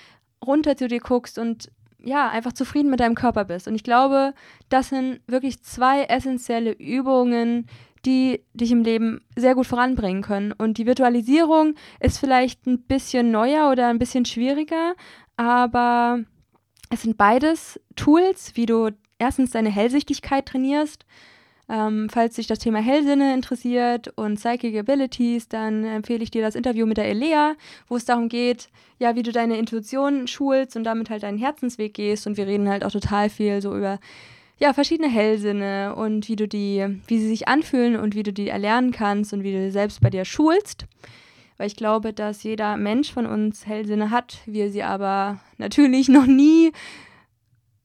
runter 0.47 0.77
zu 0.77 0.87
dir 0.87 1.01
guckst 1.01 1.37
und 1.37 1.69
ja, 2.09 2.29
einfach 2.29 2.53
zufrieden 2.53 2.91
mit 2.91 3.01
deinem 3.01 3.15
Körper 3.15 3.45
bist. 3.45 3.69
Und 3.69 3.75
ich 3.75 3.85
glaube, 3.85 4.35
das 4.69 4.89
sind 4.89 5.21
wirklich 5.27 5.63
zwei 5.63 6.05
essentielle 6.05 6.73
Übungen, 6.73 7.67
die 8.05 8.43
dich 8.55 8.73
im 8.73 8.83
Leben 8.83 9.21
sehr 9.37 9.55
gut 9.55 9.67
voranbringen 9.67 10.23
können. 10.23 10.53
Und 10.53 10.79
die 10.79 10.87
Virtualisierung 10.87 11.75
ist 12.01 12.19
vielleicht 12.19 12.67
ein 12.67 12.83
bisschen 12.83 13.31
neuer 13.31 13.71
oder 13.71 13.89
ein 13.89 13.99
bisschen 13.99 14.25
schwieriger, 14.25 14.95
aber 15.37 16.21
es 16.91 17.03
sind 17.03 17.19
beides 17.19 17.81
Tools, 17.97 18.53
wie 18.55 18.67
du 18.67 18.91
erstens 19.19 19.51
deine 19.51 19.71
Hellsichtigkeit 19.71 20.47
trainierst. 20.47 21.05
Ähm, 21.71 22.09
falls 22.11 22.37
dich 22.37 22.47
das 22.47 22.61
Thema 22.61 22.79
Hellsinne 22.79 23.35
interessiert 23.35 24.09
und 24.17 24.37
Psychic 24.37 24.75
Abilities, 24.77 25.49
dann 25.49 25.85
empfehle 25.85 26.23
ich 26.23 26.31
dir 26.31 26.41
das 26.41 26.55
Interview 26.55 26.87
mit 26.87 26.97
der 26.97 27.09
Elea, 27.09 27.57
wo 27.89 27.97
es 27.97 28.07
darum 28.07 28.31
geht, 28.31 28.71
ja, 28.99 29.17
wie 29.17 29.23
du 29.23 29.33
deine 29.33 29.59
Intuition 29.59 30.27
schulst 30.29 30.77
und 30.77 30.85
damit 30.85 31.11
halt 31.11 31.25
deinen 31.25 31.39
Herzensweg 31.39 31.93
gehst. 31.93 32.27
Und 32.27 32.39
wir 32.39 32.47
reden 32.47 32.69
halt 32.69 32.85
auch 32.85 32.91
total 32.91 33.29
viel 33.29 33.61
so 33.61 33.77
über 33.77 33.99
ja, 34.59 34.73
verschiedene 34.73 35.09
Hellsinne 35.09 35.95
und 35.95 36.29
wie 36.29 36.37
du 36.37 36.49
die, 36.49 36.85
wie 37.07 37.19
sie 37.19 37.29
sich 37.29 37.49
anfühlen 37.49 37.97
und 37.97 38.15
wie 38.15 38.25
du 38.25 38.33
die 38.33 38.49
erlernen 38.49 38.91
kannst 38.91 39.33
und 39.33 39.45
wie 39.45 39.53
du 39.53 39.71
selbst 39.71 40.01
bei 40.01 40.11
dir 40.11 40.25
schulst. 40.25 40.87
Weil 41.59 41.67
ich 41.67 41.77
glaube, 41.77 42.13
dass 42.13 42.45
jeder 42.45 42.77
Mensch 42.77 43.13
von 43.13 43.27
uns 43.27 43.67
Hellsinne 43.67 44.11
hat, 44.11 44.39
wir 44.47 44.71
sie 44.71 44.83
aber 44.83 45.41
natürlich 45.59 46.09
noch 46.09 46.27
nie 46.27 46.73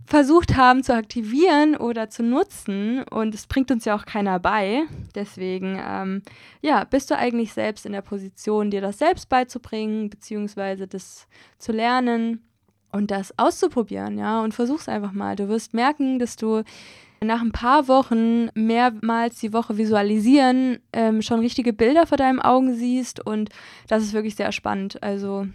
versucht 0.05 0.55
haben 0.55 0.83
zu 0.83 0.93
aktivieren 0.93 1.75
oder 1.75 2.09
zu 2.09 2.23
nutzen 2.23 3.03
und 3.03 3.33
es 3.33 3.47
bringt 3.47 3.71
uns 3.71 3.85
ja 3.85 3.95
auch 3.95 4.05
keiner 4.05 4.39
bei. 4.39 4.83
Deswegen, 5.15 5.79
ähm, 5.81 6.21
ja, 6.61 6.83
bist 6.83 7.09
du 7.09 7.17
eigentlich 7.17 7.53
selbst 7.53 7.85
in 7.85 7.93
der 7.93 8.01
Position, 8.01 8.69
dir 8.69 8.81
das 8.81 8.99
selbst 8.99 9.29
beizubringen, 9.29 10.09
beziehungsweise 10.09 10.87
das 10.87 11.27
zu 11.57 11.71
lernen 11.71 12.41
und 12.91 13.11
das 13.11 13.37
auszuprobieren, 13.39 14.17
ja, 14.17 14.41
und 14.41 14.53
versuch's 14.53 14.89
einfach 14.89 15.13
mal. 15.13 15.35
Du 15.35 15.47
wirst 15.47 15.73
merken, 15.73 16.19
dass 16.19 16.35
du 16.35 16.63
nach 17.21 17.41
ein 17.41 17.51
paar 17.51 17.87
Wochen 17.87 18.49
mehrmals 18.53 19.39
die 19.39 19.53
Woche 19.53 19.77
visualisieren 19.77 20.79
ähm, 20.91 21.21
schon 21.21 21.39
richtige 21.39 21.73
Bilder 21.73 22.05
vor 22.05 22.17
deinen 22.17 22.41
Augen 22.41 22.75
siehst 22.75 23.25
und 23.25 23.49
das 23.87 24.03
ist 24.03 24.13
wirklich 24.13 24.35
sehr 24.35 24.51
spannend. 24.51 25.01
Also 25.01 25.47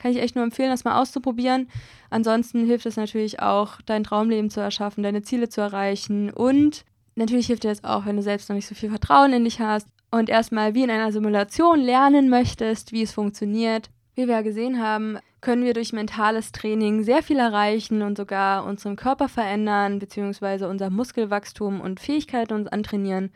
kann 0.00 0.10
ich 0.10 0.20
echt 0.20 0.34
nur 0.34 0.44
empfehlen, 0.44 0.70
das 0.70 0.84
mal 0.84 1.00
auszuprobieren. 1.00 1.68
Ansonsten 2.08 2.66
hilft 2.66 2.86
es 2.86 2.96
natürlich 2.96 3.40
auch, 3.40 3.80
dein 3.86 4.02
Traumleben 4.02 4.50
zu 4.50 4.60
erschaffen, 4.60 5.04
deine 5.04 5.22
Ziele 5.22 5.48
zu 5.48 5.60
erreichen 5.60 6.30
und 6.30 6.84
natürlich 7.14 7.46
hilft 7.46 7.64
dir 7.64 7.68
das 7.68 7.84
auch, 7.84 8.06
wenn 8.06 8.16
du 8.16 8.22
selbst 8.22 8.48
noch 8.48 8.56
nicht 8.56 8.66
so 8.66 8.74
viel 8.74 8.88
Vertrauen 8.88 9.32
in 9.32 9.44
dich 9.44 9.60
hast 9.60 9.86
und 10.10 10.28
erstmal 10.28 10.74
wie 10.74 10.82
in 10.82 10.90
einer 10.90 11.12
Simulation 11.12 11.80
lernen 11.80 12.28
möchtest, 12.28 12.92
wie 12.92 13.02
es 13.02 13.12
funktioniert. 13.12 13.90
Wie 14.14 14.26
wir 14.26 14.34
ja 14.34 14.42
gesehen 14.42 14.82
haben, 14.82 15.18
können 15.40 15.64
wir 15.64 15.72
durch 15.72 15.92
mentales 15.92 16.52
Training 16.52 17.04
sehr 17.04 17.22
viel 17.22 17.38
erreichen 17.38 18.02
und 18.02 18.16
sogar 18.16 18.64
unseren 18.64 18.96
Körper 18.96 19.28
verändern, 19.28 19.98
beziehungsweise 19.98 20.68
unser 20.68 20.90
Muskelwachstum 20.90 21.80
und 21.80 22.00
Fähigkeiten 22.00 22.54
uns 22.54 22.68
antrainieren. 22.68 23.32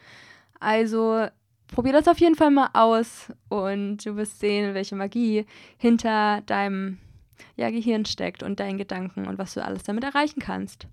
Also 0.61 1.27
probier 1.75 1.93
das 1.93 2.09
auf 2.09 2.21
jeden 2.21 2.37
Fall 2.37 2.51
mal 2.51 2.71
aus 2.73 3.33
und 3.49 4.07
du 4.07 4.17
wirst 4.17 4.39
sehen, 4.39 4.75
welche 4.75 4.95
Magie 4.95 5.45
hinter 5.77 6.41
deinem 6.43 6.99
ja, 7.57 7.71
Gehirn 7.71 8.05
steckt 8.05 8.45
und 8.45 8.61
deinen 8.61 8.79
Gedanken 8.79 9.27
und 9.27 9.39
was 9.39 9.55
du 9.55 9.65
alles 9.65 9.83
damit 9.83 10.05
erreichen 10.05 10.41
kannst. 10.41 10.87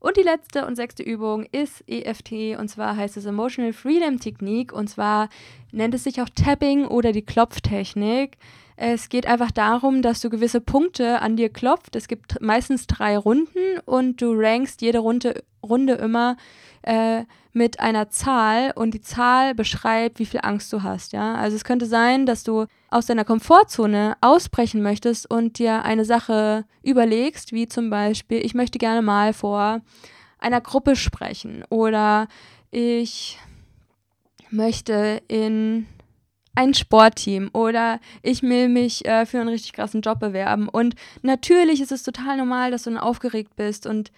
Und 0.00 0.16
die 0.16 0.22
letzte 0.22 0.66
und 0.66 0.76
sechste 0.76 1.02
Übung 1.02 1.44
ist 1.52 1.84
EFT 1.86 2.58
und 2.58 2.68
zwar 2.68 2.96
heißt 2.96 3.18
es 3.18 3.26
Emotional 3.26 3.72
Freedom 3.72 4.18
Technique 4.18 4.72
und 4.72 4.88
zwar 4.88 5.28
nennt 5.70 5.94
es 5.94 6.04
sich 6.04 6.20
auch 6.20 6.28
Tapping 6.28 6.86
oder 6.86 7.12
die 7.12 7.22
Klopftechnik. 7.22 8.36
Es 8.76 9.10
geht 9.10 9.26
einfach 9.26 9.50
darum, 9.50 10.00
dass 10.02 10.20
du 10.20 10.30
gewisse 10.30 10.60
Punkte 10.60 11.20
an 11.20 11.36
dir 11.36 11.50
klopft. 11.50 11.94
Es 11.96 12.08
gibt 12.08 12.40
meistens 12.40 12.86
drei 12.86 13.16
Runden 13.16 13.78
und 13.84 14.22
du 14.22 14.32
rankst 14.32 14.80
jede 14.80 15.00
Runde, 15.00 15.44
Runde 15.62 15.92
immer 15.94 16.36
äh, 16.82 17.24
mit 17.52 17.80
einer 17.80 18.10
Zahl 18.10 18.72
und 18.74 18.92
die 18.94 19.00
Zahl 19.00 19.54
beschreibt, 19.54 20.18
wie 20.18 20.26
viel 20.26 20.40
Angst 20.42 20.72
du 20.72 20.82
hast. 20.82 21.12
Ja? 21.12 21.34
Also 21.34 21.56
es 21.56 21.64
könnte 21.64 21.86
sein, 21.86 22.26
dass 22.26 22.44
du 22.44 22.66
aus 22.90 23.06
deiner 23.06 23.24
Komfortzone 23.24 24.16
ausbrechen 24.20 24.82
möchtest 24.82 25.30
und 25.30 25.58
dir 25.58 25.84
eine 25.84 26.04
Sache 26.04 26.64
überlegst, 26.82 27.52
wie 27.52 27.66
zum 27.66 27.90
Beispiel, 27.90 28.44
ich 28.44 28.54
möchte 28.54 28.78
gerne 28.78 29.02
mal 29.02 29.32
vor 29.32 29.80
einer 30.38 30.60
Gruppe 30.60 30.96
sprechen 30.96 31.64
oder 31.70 32.28
ich 32.70 33.38
möchte 34.50 35.22
in 35.28 35.86
ein 36.54 36.74
Sportteam 36.74 37.50
oder 37.52 38.00
ich 38.22 38.42
will 38.42 38.68
mich 38.68 39.04
äh, 39.06 39.24
für 39.24 39.40
einen 39.40 39.48
richtig 39.48 39.72
krassen 39.72 40.02
Job 40.02 40.18
bewerben. 40.18 40.68
Und 40.68 40.94
natürlich 41.22 41.80
ist 41.80 41.92
es 41.92 42.02
total 42.02 42.36
normal, 42.36 42.70
dass 42.70 42.84
du 42.84 42.90
dann 42.90 42.98
aufgeregt 42.98 43.56
bist 43.56 43.86
und 43.86 44.10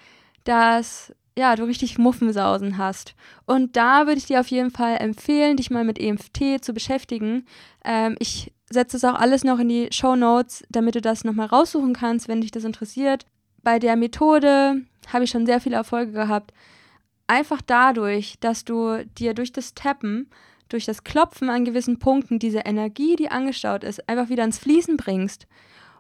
dass 0.45 1.15
ja, 1.37 1.57
du 1.57 1.65
richtig 1.65 1.99
Muffensausen 1.99 2.79
hast. 2.79 3.15
Und 3.47 3.77
da 3.77 4.07
würde 4.07 4.19
ich 4.19 4.27
dir 4.27 4.41
auf 4.41 4.49
jeden 4.49 4.71
Fall 4.71 4.97
empfehlen, 4.99 5.57
dich 5.57 5.71
mal 5.71 5.85
mit 5.85 5.99
EMT 5.99 6.63
zu 6.63 6.73
beschäftigen. 6.73 7.47
Ähm, 7.85 8.17
ich 8.19 8.53
setze 8.71 8.97
es 8.97 9.05
auch 9.05 9.15
alles 9.15 9.45
noch 9.45 9.59
in 9.59 9.69
die 9.69 9.89
Show 9.91 10.17
Notes, 10.17 10.65
damit 10.71 10.95
du 10.95 11.01
das 11.01 11.25
nochmal 11.25 11.47
raussuchen 11.47 11.95
kannst, 11.95 12.29
wenn 12.29 12.41
dich 12.41 12.51
das 12.51 12.65
interessiert. 12.65 13.27
Bei 13.63 13.79
der 13.79 13.97
Methode 13.97 14.83
habe 15.13 15.25
ich 15.25 15.31
schon 15.31 15.47
sehr 15.47 15.61
viele 15.61 15.77
Erfolge 15.77 16.13
gehabt. 16.13 16.53
Einfach 17.27 17.63
dadurch, 17.65 18.37
dass 18.41 18.65
du 18.65 19.05
dir 19.19 19.35
durch 19.35 19.53
das 19.53 19.75
Tappen 19.75 20.29
durch 20.73 20.87
das 20.87 21.05
Klopfen 21.05 21.51
an 21.51 21.65
gewissen 21.65 21.99
Punkten 21.99 22.39
diese 22.39 22.61
Energie, 22.61 23.17
die 23.17 23.31
angestaut 23.31 23.85
ist, 23.85 24.09
einfach 24.09 24.31
wieder 24.31 24.45
ins 24.45 24.59
Fließen 24.59 24.97
bringst 24.97 25.47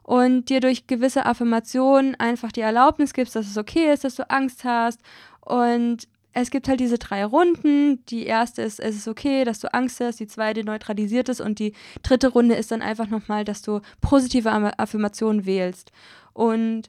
und 0.02 0.48
dir 0.48 0.60
durch 0.60 0.86
gewisse 0.86 1.26
Affirmationen 1.26 2.14
einfach 2.16 2.52
die 2.52 2.60
Erlaubnis 2.60 3.12
gibst, 3.12 3.36
dass 3.36 3.46
es 3.46 3.56
okay 3.56 3.92
ist, 3.92 4.04
dass 4.04 4.16
du 4.16 4.28
Angst 4.30 4.64
hast 4.64 5.00
und 5.40 6.08
es 6.34 6.50
gibt 6.50 6.68
halt 6.68 6.80
diese 6.80 6.98
drei 6.98 7.24
Runden. 7.24 8.04
Die 8.06 8.24
erste 8.24 8.62
ist, 8.62 8.80
es 8.80 8.96
ist 8.96 9.08
okay, 9.08 9.44
dass 9.44 9.60
du 9.60 9.72
Angst 9.72 10.00
hast. 10.00 10.18
Die 10.18 10.26
zweite 10.26 10.64
neutralisiert 10.64 11.28
ist. 11.28 11.40
Und 11.40 11.58
die 11.58 11.74
dritte 12.02 12.28
Runde 12.28 12.54
ist 12.54 12.70
dann 12.70 12.82
einfach 12.82 13.08
nochmal, 13.08 13.44
dass 13.44 13.62
du 13.62 13.80
positive 14.00 14.50
Affirmationen 14.78 15.44
wählst. 15.44 15.92
Und 16.32 16.88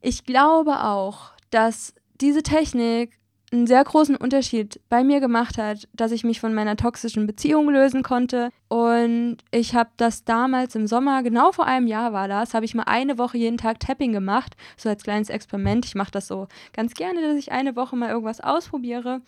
ich 0.00 0.24
glaube 0.24 0.82
auch, 0.82 1.30
dass 1.50 1.94
diese 2.20 2.42
Technik 2.42 3.18
einen 3.52 3.66
sehr 3.66 3.84
großen 3.84 4.16
Unterschied 4.16 4.80
bei 4.88 5.04
mir 5.04 5.20
gemacht 5.20 5.56
hat, 5.56 5.88
dass 5.92 6.12
ich 6.12 6.24
mich 6.24 6.40
von 6.40 6.52
meiner 6.52 6.76
toxischen 6.76 7.26
Beziehung 7.26 7.70
lösen 7.70 8.02
konnte. 8.02 8.50
Und 8.68 9.38
ich 9.50 9.74
habe 9.74 9.90
das 9.96 10.24
damals 10.24 10.74
im 10.74 10.86
Sommer, 10.86 11.22
genau 11.22 11.52
vor 11.52 11.66
einem 11.66 11.86
Jahr 11.86 12.12
war 12.12 12.28
das, 12.28 12.54
habe 12.54 12.64
ich 12.64 12.74
mal 12.74 12.84
eine 12.84 13.18
Woche 13.18 13.38
jeden 13.38 13.58
Tag 13.58 13.78
Tapping 13.78 14.12
gemacht, 14.12 14.56
so 14.76 14.88
als 14.88 15.04
kleines 15.04 15.30
Experiment. 15.30 15.86
Ich 15.86 15.94
mache 15.94 16.10
das 16.10 16.26
so 16.26 16.48
ganz 16.72 16.94
gerne, 16.94 17.22
dass 17.22 17.36
ich 17.36 17.52
eine 17.52 17.76
Woche 17.76 17.96
mal 17.96 18.10
irgendwas 18.10 18.40
ausprobiere. 18.40 19.20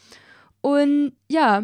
Und 0.60 1.12
ja, 1.28 1.62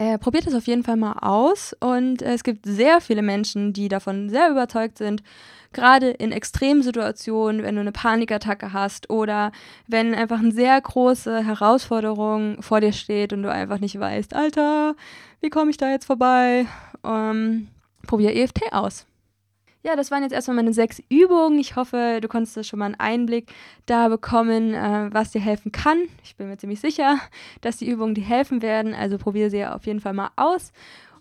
äh, 0.00 0.18
probiert 0.18 0.46
es 0.46 0.54
auf 0.54 0.66
jeden 0.66 0.82
Fall 0.82 0.96
mal 0.96 1.12
aus. 1.20 1.76
Und 1.78 2.22
äh, 2.22 2.32
es 2.32 2.42
gibt 2.42 2.64
sehr 2.64 3.00
viele 3.00 3.22
Menschen, 3.22 3.72
die 3.72 3.88
davon 3.88 4.30
sehr 4.30 4.50
überzeugt 4.50 4.98
sind 4.98 5.22
gerade 5.72 6.10
in 6.10 6.32
Extremsituationen, 6.32 7.62
wenn 7.62 7.76
du 7.76 7.80
eine 7.80 7.92
Panikattacke 7.92 8.72
hast 8.72 9.08
oder 9.08 9.52
wenn 9.86 10.14
einfach 10.14 10.40
eine 10.40 10.52
sehr 10.52 10.80
große 10.80 11.44
Herausforderung 11.44 12.60
vor 12.60 12.80
dir 12.80 12.92
steht 12.92 13.32
und 13.32 13.42
du 13.42 13.52
einfach 13.52 13.78
nicht 13.78 13.98
weißt, 13.98 14.34
Alter, 14.34 14.96
wie 15.40 15.50
komme 15.50 15.70
ich 15.70 15.76
da 15.76 15.90
jetzt 15.90 16.06
vorbei? 16.06 16.66
Ähm, 17.04 17.68
probier 18.06 18.34
EFT 18.34 18.72
aus. 18.72 19.06
Ja, 19.82 19.96
das 19.96 20.10
waren 20.10 20.22
jetzt 20.22 20.32
erstmal 20.32 20.56
meine 20.56 20.74
sechs 20.74 21.02
Übungen. 21.08 21.58
Ich 21.58 21.74
hoffe, 21.74 22.18
du 22.20 22.28
konntest 22.28 22.66
schon 22.66 22.78
mal 22.78 22.86
einen 22.86 23.00
Einblick 23.00 23.50
da 23.86 24.08
bekommen, 24.08 24.74
äh, 24.74 25.08
was 25.10 25.30
dir 25.30 25.40
helfen 25.40 25.72
kann. 25.72 26.02
Ich 26.22 26.36
bin 26.36 26.48
mir 26.48 26.58
ziemlich 26.58 26.80
sicher, 26.80 27.18
dass 27.62 27.78
die 27.78 27.88
Übungen 27.88 28.14
dir 28.14 28.24
helfen 28.24 28.60
werden. 28.60 28.92
Also 28.92 29.16
probiere 29.16 29.48
sie 29.48 29.64
auf 29.64 29.86
jeden 29.86 30.00
Fall 30.00 30.12
mal 30.12 30.30
aus. 30.36 30.72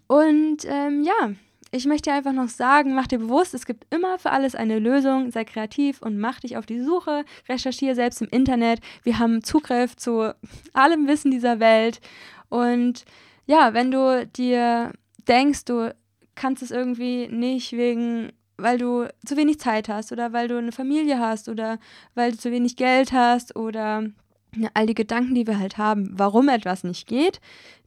Und 0.07 0.65
ähm, 0.65 1.03
ja, 1.03 1.31
ich 1.71 1.85
möchte 1.85 2.09
dir 2.09 2.17
einfach 2.17 2.33
noch 2.33 2.49
sagen, 2.49 2.95
mach 2.95 3.07
dir 3.07 3.19
bewusst, 3.19 3.53
es 3.53 3.65
gibt 3.65 3.85
immer 3.93 4.19
für 4.19 4.31
alles 4.31 4.55
eine 4.55 4.79
Lösung. 4.79 5.31
Sei 5.31 5.45
kreativ 5.45 6.01
und 6.01 6.19
mach 6.19 6.41
dich 6.41 6.57
auf 6.57 6.65
die 6.65 6.81
Suche. 6.81 7.23
Recherchiere 7.47 7.95
selbst 7.95 8.21
im 8.21 8.27
Internet. 8.29 8.81
Wir 9.03 9.19
haben 9.19 9.41
Zugriff 9.41 9.95
zu 9.95 10.33
allem 10.73 11.07
Wissen 11.07 11.31
dieser 11.31 11.61
Welt. 11.61 12.01
Und 12.49 13.05
ja, 13.45 13.73
wenn 13.73 13.91
du 13.91 14.27
dir 14.27 14.91
denkst, 15.29 15.63
du 15.63 15.95
kannst 16.35 16.61
es 16.61 16.71
irgendwie 16.71 17.27
nicht 17.27 17.73
wegen 17.73 18.31
weil 18.61 18.77
du 18.77 19.07
zu 19.25 19.37
wenig 19.37 19.59
Zeit 19.59 19.89
hast 19.89 20.11
oder 20.11 20.33
weil 20.33 20.47
du 20.47 20.57
eine 20.57 20.71
Familie 20.71 21.19
hast 21.19 21.49
oder 21.49 21.79
weil 22.15 22.31
du 22.31 22.37
zu 22.37 22.51
wenig 22.51 22.75
Geld 22.75 23.11
hast 23.11 23.55
oder 23.55 24.03
all 24.73 24.87
die 24.87 24.95
Gedanken, 24.95 25.35
die 25.35 25.47
wir 25.47 25.59
halt 25.59 25.77
haben, 25.77 26.11
warum 26.13 26.49
etwas 26.49 26.83
nicht 26.83 27.07
geht, 27.07 27.39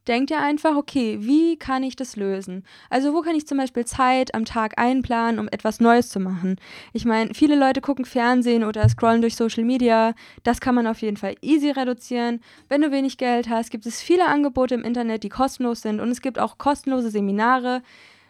denkt 0.07 0.31
ihr 0.31 0.39
einfach, 0.39 0.75
okay, 0.75 1.17
wie 1.21 1.57
kann 1.57 1.83
ich 1.83 1.95
das 1.95 2.15
lösen? 2.15 2.65
Also 2.89 3.13
wo 3.13 3.21
kann 3.21 3.35
ich 3.35 3.47
zum 3.47 3.57
Beispiel 3.57 3.85
Zeit 3.85 4.33
am 4.35 4.45
Tag 4.45 4.77
einplanen, 4.77 5.39
um 5.39 5.47
etwas 5.47 5.79
Neues 5.79 6.09
zu 6.09 6.19
machen? 6.19 6.57
Ich 6.91 7.05
meine, 7.05 7.33
viele 7.33 7.55
Leute 7.55 7.81
gucken 7.81 8.05
Fernsehen 8.05 8.63
oder 8.63 8.87
scrollen 8.89 9.21
durch 9.21 9.35
Social 9.35 9.63
Media. 9.63 10.13
Das 10.43 10.59
kann 10.59 10.75
man 10.75 10.87
auf 10.87 11.01
jeden 11.01 11.17
Fall 11.17 11.35
easy 11.41 11.69
reduzieren. 11.69 12.41
Wenn 12.69 12.81
du 12.81 12.91
wenig 12.91 13.17
Geld 13.17 13.49
hast, 13.49 13.71
gibt 13.71 13.85
es 13.85 14.01
viele 14.01 14.25
Angebote 14.25 14.75
im 14.75 14.83
Internet, 14.83 15.23
die 15.23 15.29
kostenlos 15.29 15.81
sind 15.81 15.99
und 15.99 16.09
es 16.09 16.21
gibt 16.21 16.39
auch 16.39 16.57
kostenlose 16.57 17.09
Seminare. 17.09 17.81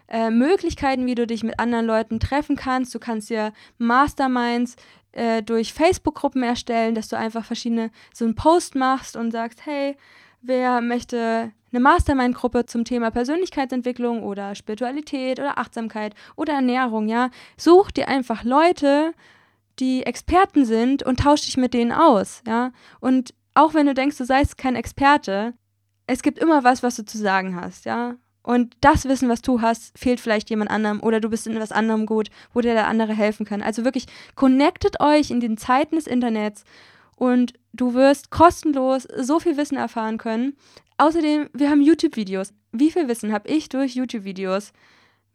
Äh, 0.07 0.29
Möglichkeiten, 0.29 1.05
wie 1.05 1.15
du 1.15 1.25
dich 1.25 1.43
mit 1.43 1.59
anderen 1.59 1.85
Leuten 1.85 2.19
treffen 2.19 2.55
kannst. 2.55 2.93
Du 2.93 2.99
kannst 2.99 3.29
dir 3.29 3.53
Masterminds 3.77 4.75
äh, 5.13 5.41
durch 5.41 5.73
Facebook-Gruppen 5.73 6.43
erstellen, 6.43 6.95
dass 6.95 7.07
du 7.07 7.17
einfach 7.17 7.45
verschiedene, 7.45 7.89
so 8.13 8.25
einen 8.25 8.35
Post 8.35 8.75
machst 8.75 9.15
und 9.15 9.31
sagst, 9.31 9.65
hey, 9.65 9.95
wer 10.41 10.81
möchte 10.81 11.51
eine 11.71 11.79
Mastermind-Gruppe 11.79 12.65
zum 12.65 12.85
Thema 12.85 13.09
Persönlichkeitsentwicklung 13.11 14.23
oder 14.23 14.53
Spiritualität 14.55 15.39
oder 15.39 15.57
Achtsamkeit 15.57 16.13
oder 16.35 16.53
Ernährung, 16.53 17.07
ja, 17.07 17.29
such 17.57 17.91
dir 17.91 18.07
einfach 18.07 18.43
Leute, 18.43 19.13
die 19.79 20.05
Experten 20.05 20.65
sind 20.65 21.01
und 21.01 21.21
tausch 21.21 21.41
dich 21.41 21.57
mit 21.57 21.73
denen 21.73 21.91
aus, 21.91 22.43
ja. 22.45 22.71
Und 22.99 23.33
auch 23.55 23.73
wenn 23.73 23.87
du 23.87 23.93
denkst, 23.93 24.17
du 24.17 24.25
seist 24.25 24.57
kein 24.57 24.75
Experte, 24.75 25.53
es 26.05 26.21
gibt 26.21 26.37
immer 26.37 26.63
was, 26.63 26.83
was 26.83 26.95
du 26.97 27.05
zu 27.05 27.17
sagen 27.17 27.55
hast, 27.55 27.85
ja. 27.85 28.15
Und 28.43 28.75
das 28.81 29.05
Wissen, 29.05 29.29
was 29.29 29.41
du 29.41 29.61
hast, 29.61 29.97
fehlt 29.97 30.19
vielleicht 30.19 30.49
jemand 30.49 30.69
anderem 30.69 31.01
oder 31.01 31.21
du 31.21 31.29
bist 31.29 31.47
in 31.47 31.59
was 31.59 31.71
anderem 31.71 32.05
gut, 32.05 32.29
wo 32.53 32.59
dir 32.59 32.73
der 32.73 32.87
andere 32.87 33.13
helfen 33.13 33.45
kann. 33.45 33.61
Also 33.61 33.85
wirklich, 33.85 34.05
connectet 34.35 34.99
euch 34.99 35.31
in 35.31 35.39
den 35.39 35.57
Zeiten 35.57 35.95
des 35.95 36.07
Internets 36.07 36.65
und 37.15 37.53
du 37.71 37.93
wirst 37.93 38.31
kostenlos 38.31 39.07
so 39.17 39.39
viel 39.39 39.55
Wissen 39.55 39.77
erfahren 39.77 40.17
können. 40.17 40.57
Außerdem, 40.97 41.49
wir 41.53 41.69
haben 41.69 41.81
YouTube-Videos. 41.81 42.53
Wie 42.73 42.91
viel 42.91 43.07
Wissen 43.07 43.31
habe 43.31 43.47
ich 43.49 43.69
durch 43.69 43.95
YouTube-Videos 43.95 44.73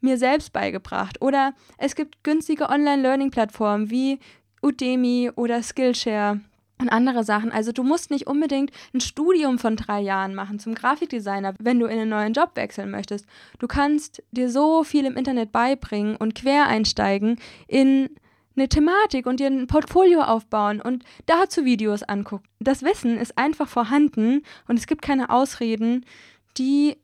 mir 0.01 0.19
selbst 0.19 0.53
beigebracht? 0.53 1.21
Oder 1.23 1.55
es 1.79 1.95
gibt 1.95 2.23
günstige 2.25 2.69
Online-Learning-Plattformen 2.69 3.91
wie 3.91 4.19
Udemy 4.63 5.31
oder 5.35 5.63
Skillshare 5.63 6.41
und 6.81 6.89
andere 6.89 7.25
Sachen. 7.25 7.53
Also 7.53 7.73
du 7.73 7.83
musst 7.83 8.11
nicht 8.11 8.27
unbedingt 8.27 8.71
ein 8.95 9.01
Studium 9.01 9.59
von 9.59 9.77
drei 9.77 10.01
Jahren 10.01 10.35
machen 10.35 10.59
zum 10.59 10.75
Grafikdesigner, 10.75 11.55
wenn 11.59 11.79
du 11.79 11.87
in 11.87 11.99
einen 11.99 12.11
neuen 12.11 12.33
Job 12.33 12.53
wechseln 12.55 12.91
möchtest. 12.91 13.27
Du 13.59 13.67
kannst 13.67 14.23
dir 14.31 14.51
so 14.51 14.85
viel 14.85 15.05
im 15.05 15.17
Internet 15.17 15.53
beibringen 15.53 16.17
und 16.17 16.35
quer 16.35 16.67
einsteigen 16.67 17.39
in 17.67 18.11
eine 18.57 18.69
Thematik 18.69 19.27
und 19.27 19.41
dir 19.41 19.47
ein 19.47 19.67
Portfolio 19.67 20.23
aufbauen 20.23 20.81
und 20.81 21.05
dazu 21.27 21.65
Videos 21.65 22.03
angucken. 22.03 22.45
Das 22.59 22.83
Wissen 22.83 23.17
ist 23.17 23.39
einfach 23.39 23.69
vorhanden 23.69 24.43
und 24.67 24.79
es 24.79 24.87
gibt 24.87 25.03
keine 25.03 25.31
Ausreden, 25.31 26.05
die 26.57 26.97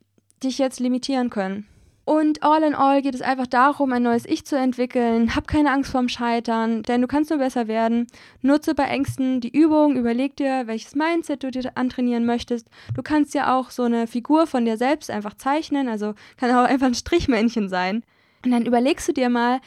dich 0.43 0.59
jetzt 0.59 0.81
limitieren 0.81 1.31
können. 1.31 1.67
Und 2.05 2.43
all 2.43 2.63
in 2.63 2.75
all 2.75 3.01
geht 3.01 3.15
es 3.15 3.23
einfach 3.23 3.47
darum, 3.47 3.93
ein 3.93 4.03
neues 4.03 4.27
Ich 4.27 4.45
zu 4.45 4.57
entwickeln. 4.57 5.35
Hab 5.35 5.49
keine 5.49 5.71
Angst 5.71 5.91
vorm 5.91 6.11
Scheitern, 6.11 6.83
denn 6.83 7.01
du 7.01 7.07
kannst 7.07 7.31
nur 7.31 7.39
besser 7.39 7.67
werden. 7.67 8.07
Nutze 8.43 8.75
bei 8.75 8.85
Ängsten 8.85 9.41
die 9.41 9.57
Übung, 9.57 9.97
überleg 9.97 10.37
dir, 10.37 10.67
welches 10.67 10.95
Mindset 10.95 11.43
du 11.43 11.51
dir 11.51 11.73
antrainieren 11.77 12.27
möchtest. 12.27 12.69
Du 12.95 13.03
kannst 13.03 13.33
ja 13.33 13.59
auch 13.59 13.71
so 13.71 13.85
eine 13.85 14.07
Figur 14.07 14.47
von 14.47 14.67
dir 14.67 14.77
selbst 14.77 15.11
einfach 15.11 15.35
zeichnen, 15.35 15.89
also 15.89 16.15
kann 16.37 16.51
auch 16.51 16.69
einfach 16.69 16.89
ein 16.89 16.95
Strichmännchen 16.95 17.71
sein. 17.71 18.05
Und 18.45 18.51
dann 18.51 18.67
überlegst 18.67 19.09
du 19.09 19.13
dir 19.13 19.31
mal, 19.31 19.61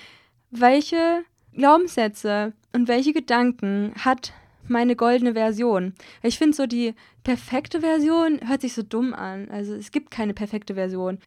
welche 0.51 1.23
Glaubenssätze 1.53 2.53
und 2.71 2.87
welche 2.87 3.13
Gedanken 3.13 3.93
hat 3.97 4.33
meine 4.67 4.95
goldene 4.95 5.33
Version. 5.33 5.93
Ich 6.21 6.37
finde 6.37 6.55
so 6.55 6.67
die 6.67 6.93
perfekte 7.23 7.81
Version 7.81 8.39
hört 8.47 8.61
sich 8.61 8.73
so 8.73 8.83
dumm 8.83 9.13
an. 9.13 9.49
Also 9.49 9.73
es 9.73 9.91
gibt 9.91 10.11
keine 10.11 10.35
perfekte 10.35 10.75
Version. 10.75 11.19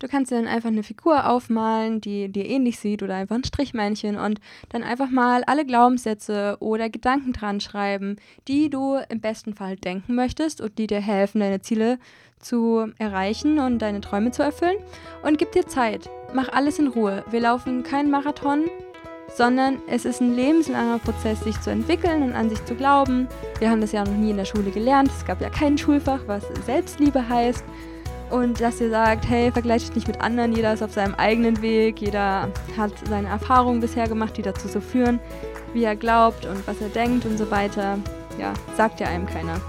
Du 0.00 0.06
kannst 0.06 0.30
dir 0.30 0.36
dann 0.36 0.46
einfach 0.46 0.68
eine 0.68 0.84
Figur 0.84 1.28
aufmalen, 1.28 2.00
die 2.00 2.28
dir 2.28 2.46
ähnlich 2.46 2.78
sieht 2.78 3.02
oder 3.02 3.16
einfach 3.16 3.34
ein 3.34 3.42
Strichmännchen 3.42 4.16
und 4.16 4.40
dann 4.68 4.84
einfach 4.84 5.10
mal 5.10 5.42
alle 5.44 5.66
Glaubenssätze 5.66 6.56
oder 6.60 6.88
Gedanken 6.88 7.32
dran 7.32 7.58
schreiben, 7.58 8.14
die 8.46 8.70
du 8.70 8.96
im 9.08 9.20
besten 9.20 9.54
Fall 9.54 9.74
denken 9.74 10.14
möchtest 10.14 10.60
und 10.60 10.78
die 10.78 10.86
dir 10.86 11.00
helfen, 11.00 11.40
deine 11.40 11.62
Ziele 11.62 11.98
zu 12.38 12.92
erreichen 12.98 13.58
und 13.58 13.80
deine 13.80 14.00
Träume 14.00 14.30
zu 14.30 14.44
erfüllen. 14.44 14.76
Und 15.24 15.36
gib 15.36 15.50
dir 15.50 15.66
Zeit. 15.66 16.08
Mach 16.32 16.48
alles 16.50 16.78
in 16.78 16.86
Ruhe. 16.86 17.24
Wir 17.32 17.40
laufen 17.40 17.82
keinen 17.82 18.12
Marathon, 18.12 18.66
sondern 19.36 19.78
es 19.88 20.04
ist 20.04 20.20
ein 20.20 20.36
lebenslanger 20.36 21.00
Prozess, 21.00 21.40
sich 21.40 21.60
zu 21.60 21.70
entwickeln 21.70 22.22
und 22.22 22.34
an 22.34 22.50
sich 22.50 22.64
zu 22.66 22.76
glauben. 22.76 23.26
Wir 23.58 23.68
haben 23.68 23.80
das 23.80 23.90
ja 23.90 24.04
noch 24.04 24.12
nie 24.12 24.30
in 24.30 24.36
der 24.36 24.44
Schule 24.44 24.70
gelernt. 24.70 25.10
Es 25.10 25.26
gab 25.26 25.40
ja 25.40 25.50
kein 25.50 25.76
Schulfach, 25.76 26.20
was 26.28 26.44
Selbstliebe 26.66 27.28
heißt 27.28 27.64
und 28.30 28.60
dass 28.60 28.80
ihr 28.80 28.90
sagt, 28.90 29.28
hey, 29.28 29.50
vergleicht 29.50 29.94
nicht 29.94 30.06
mit 30.06 30.20
anderen, 30.20 30.52
jeder 30.52 30.72
ist 30.72 30.82
auf 30.82 30.92
seinem 30.92 31.14
eigenen 31.14 31.62
Weg, 31.62 32.00
jeder 32.00 32.48
hat 32.76 32.92
seine 33.08 33.28
Erfahrungen 33.28 33.80
bisher 33.80 34.08
gemacht, 34.08 34.36
die 34.36 34.42
dazu 34.42 34.68
so 34.68 34.80
führen, 34.80 35.18
wie 35.72 35.84
er 35.84 35.96
glaubt 35.96 36.46
und 36.46 36.66
was 36.66 36.80
er 36.80 36.88
denkt 36.88 37.24
und 37.24 37.38
so 37.38 37.50
weiter. 37.50 37.98
Ja, 38.38 38.52
sagt 38.76 39.00
ja 39.00 39.08
einem 39.08 39.26
keiner. 39.26 39.60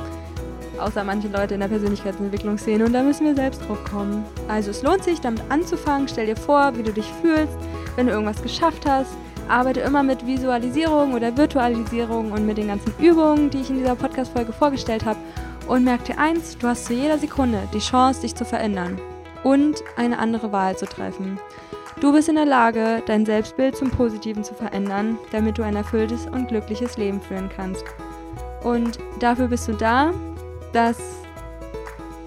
Außer 0.79 1.03
manche 1.03 1.27
Leute 1.27 1.55
in 1.55 1.59
der 1.59 1.67
Persönlichkeitsentwicklungsszene 1.67 2.85
und 2.85 2.93
da 2.93 3.03
müssen 3.03 3.25
wir 3.25 3.35
selbst 3.35 3.67
drauf 3.67 3.83
kommen. 3.83 4.23
Also 4.47 4.71
es 4.71 4.81
lohnt 4.83 5.03
sich, 5.03 5.19
damit 5.19 5.41
anzufangen. 5.49 6.07
Stell 6.07 6.27
dir 6.27 6.37
vor, 6.37 6.77
wie 6.77 6.83
du 6.83 6.93
dich 6.93 7.11
fühlst, 7.21 7.57
wenn 7.95 8.07
du 8.07 8.13
irgendwas 8.13 8.41
geschafft 8.41 8.85
hast. 8.87 9.11
Arbeite 9.49 9.79
immer 9.79 10.03
mit 10.03 10.25
Visualisierung 10.25 11.13
oder 11.13 11.35
Virtualisierung 11.35 12.31
und 12.31 12.45
mit 12.45 12.57
den 12.57 12.67
ganzen 12.67 12.93
Übungen, 12.99 13.49
die 13.49 13.61
ich 13.61 13.69
in 13.69 13.77
dieser 13.77 13.95
Podcast-Folge 13.95 14.53
vorgestellt 14.53 15.05
habe 15.05 15.17
und 15.69 15.83
merk 15.83 16.03
dir 16.05 16.17
eins, 16.17 16.57
du 16.57 16.67
hast 16.67 16.85
zu 16.85 16.93
jeder 16.93 17.19
Sekunde 17.19 17.61
die 17.73 17.79
Chance, 17.79 18.21
dich 18.21 18.35
zu 18.35 18.43
verändern 18.43 18.99
und 19.43 19.83
eine 19.95 20.17
andere 20.17 20.51
Wahl 20.51 20.75
zu 20.75 20.87
treffen. 20.87 21.39
Du 22.01 22.11
bist 22.11 22.27
in 22.27 22.35
der 22.35 22.45
Lage, 22.45 23.03
dein 23.05 23.25
Selbstbild 23.25 23.75
zum 23.75 23.91
Positiven 23.91 24.43
zu 24.43 24.55
verändern, 24.55 25.19
damit 25.31 25.57
du 25.57 25.63
ein 25.63 25.75
erfülltes 25.75 26.25
und 26.25 26.47
glückliches 26.47 26.97
Leben 26.97 27.21
führen 27.21 27.49
kannst. 27.55 27.83
Und 28.63 28.97
dafür 29.19 29.47
bist 29.47 29.67
du 29.67 29.73
da. 29.73 30.11
Das 30.73 30.97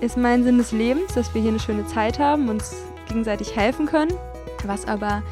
ist 0.00 0.16
mein 0.16 0.44
Sinn 0.44 0.58
des 0.58 0.72
Lebens, 0.72 1.14
dass 1.14 1.34
wir 1.34 1.42
hier 1.42 1.50
eine 1.50 1.60
schöne 1.60 1.86
Zeit 1.86 2.18
haben, 2.18 2.48
uns 2.48 2.74
gegenseitig 3.08 3.56
helfen 3.56 3.86
können. 3.86 4.12
Was 4.64 4.86
aber 4.86 5.22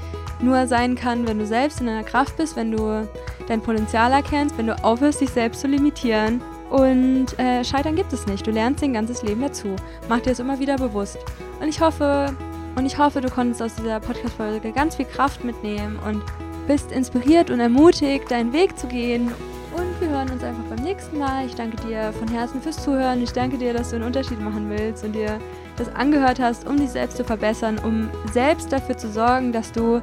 nur 0.40 0.66
sein 0.66 0.96
kann, 0.96 1.28
wenn 1.28 1.38
du 1.38 1.46
selbst 1.46 1.80
in 1.80 1.86
deiner 1.86 2.02
Kraft 2.02 2.36
bist, 2.36 2.56
wenn 2.56 2.72
du 2.72 3.06
dein 3.46 3.61
Potenzial 3.61 4.11
erkennst, 4.11 4.58
wenn 4.58 4.66
du 4.66 4.82
aufhörst, 4.82 5.20
dich 5.20 5.30
selbst 5.30 5.61
zu 5.61 5.68
limitieren 5.68 6.42
und 6.70 7.38
äh, 7.38 7.64
Scheitern 7.64 7.96
gibt 7.96 8.12
es 8.12 8.26
nicht. 8.26 8.46
Du 8.46 8.50
lernst 8.50 8.82
dein 8.82 8.92
ganzes 8.92 9.22
Leben 9.22 9.42
dazu. 9.42 9.74
Mach 10.08 10.20
dir 10.20 10.30
das 10.30 10.38
immer 10.38 10.58
wieder 10.58 10.76
bewusst. 10.76 11.18
Und 11.60 11.68
ich 11.68 11.80
hoffe, 11.80 12.34
und 12.76 12.86
ich 12.86 12.96
hoffe, 12.96 13.20
du 13.20 13.28
konntest 13.28 13.60
aus 13.60 13.74
dieser 13.74 14.00
Podcast-Folge 14.00 14.72
ganz 14.72 14.96
viel 14.96 15.06
Kraft 15.06 15.44
mitnehmen 15.44 15.98
und 16.06 16.22
bist 16.66 16.92
inspiriert 16.92 17.50
und 17.50 17.58
ermutigt, 17.58 18.30
deinen 18.30 18.52
Weg 18.52 18.78
zu 18.78 18.86
gehen. 18.86 19.32
Und 19.76 20.00
wir 20.00 20.08
hören 20.08 20.30
uns 20.30 20.44
einfach 20.44 20.62
beim 20.64 20.84
nächsten 20.84 21.18
Mal. 21.18 21.46
Ich 21.46 21.54
danke 21.54 21.76
dir 21.86 22.12
von 22.12 22.28
Herzen 22.28 22.62
fürs 22.62 22.82
Zuhören. 22.82 23.22
Ich 23.22 23.32
danke 23.32 23.58
dir, 23.58 23.72
dass 23.72 23.90
du 23.90 23.96
einen 23.96 24.04
Unterschied 24.04 24.40
machen 24.40 24.70
willst 24.70 25.04
und 25.04 25.12
dir 25.12 25.38
das 25.76 25.92
angehört 25.94 26.38
hast, 26.38 26.68
um 26.68 26.76
dich 26.76 26.90
selbst 26.90 27.16
zu 27.16 27.24
verbessern, 27.24 27.78
um 27.82 28.08
selbst 28.32 28.72
dafür 28.72 28.96
zu 28.96 29.10
sorgen, 29.10 29.52
dass 29.52 29.72
du 29.72 30.00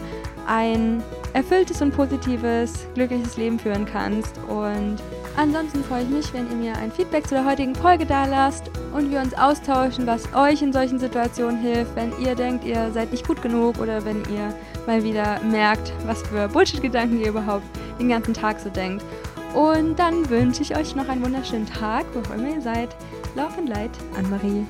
ein 0.47 1.03
erfülltes 1.33 1.81
und 1.81 1.95
positives, 1.95 2.87
glückliches 2.95 3.37
Leben 3.37 3.59
führen 3.59 3.85
kannst. 3.85 4.37
Und 4.47 4.97
Ansonsten 5.37 5.83
freue 5.83 6.01
ich 6.01 6.09
mich, 6.09 6.33
wenn 6.33 6.49
ihr 6.49 6.55
mir 6.55 6.75
ein 6.77 6.91
Feedback 6.91 7.27
zu 7.27 7.35
der 7.35 7.45
heutigen 7.45 7.75
Folge 7.75 8.07
da 8.07 8.25
lasst 8.25 8.71
und 8.91 9.11
wir 9.11 9.19
uns 9.19 9.35
austauschen, 9.35 10.07
was 10.07 10.33
euch 10.33 10.63
in 10.63 10.73
solchen 10.73 10.97
Situationen 10.97 11.61
hilft, 11.61 11.95
wenn 11.95 12.11
ihr 12.19 12.33
denkt, 12.33 12.65
ihr 12.65 12.91
seid 12.91 13.11
nicht 13.11 13.27
gut 13.27 13.43
genug 13.43 13.77
oder 13.77 14.03
wenn 14.03 14.23
ihr 14.33 14.51
mal 14.87 15.03
wieder 15.03 15.39
merkt, 15.43 15.93
was 16.07 16.23
für 16.23 16.47
Bullshit-Gedanken 16.47 17.19
ihr 17.19 17.29
überhaupt 17.29 17.65
den 17.99 18.09
ganzen 18.09 18.33
Tag 18.33 18.59
so 18.59 18.71
denkt. 18.71 19.05
Und 19.53 19.99
dann 19.99 20.27
wünsche 20.27 20.63
ich 20.63 20.75
euch 20.75 20.95
noch 20.95 21.07
einen 21.07 21.23
wunderschönen 21.23 21.67
Tag, 21.67 22.07
wo 22.13 22.19
auch 22.19 22.35
immer 22.35 22.55
ihr 22.55 22.61
seid. 22.61 22.95
Love 23.35 23.59
and 23.59 23.69
Light, 23.69 23.91
Anne-Marie. 24.17 24.65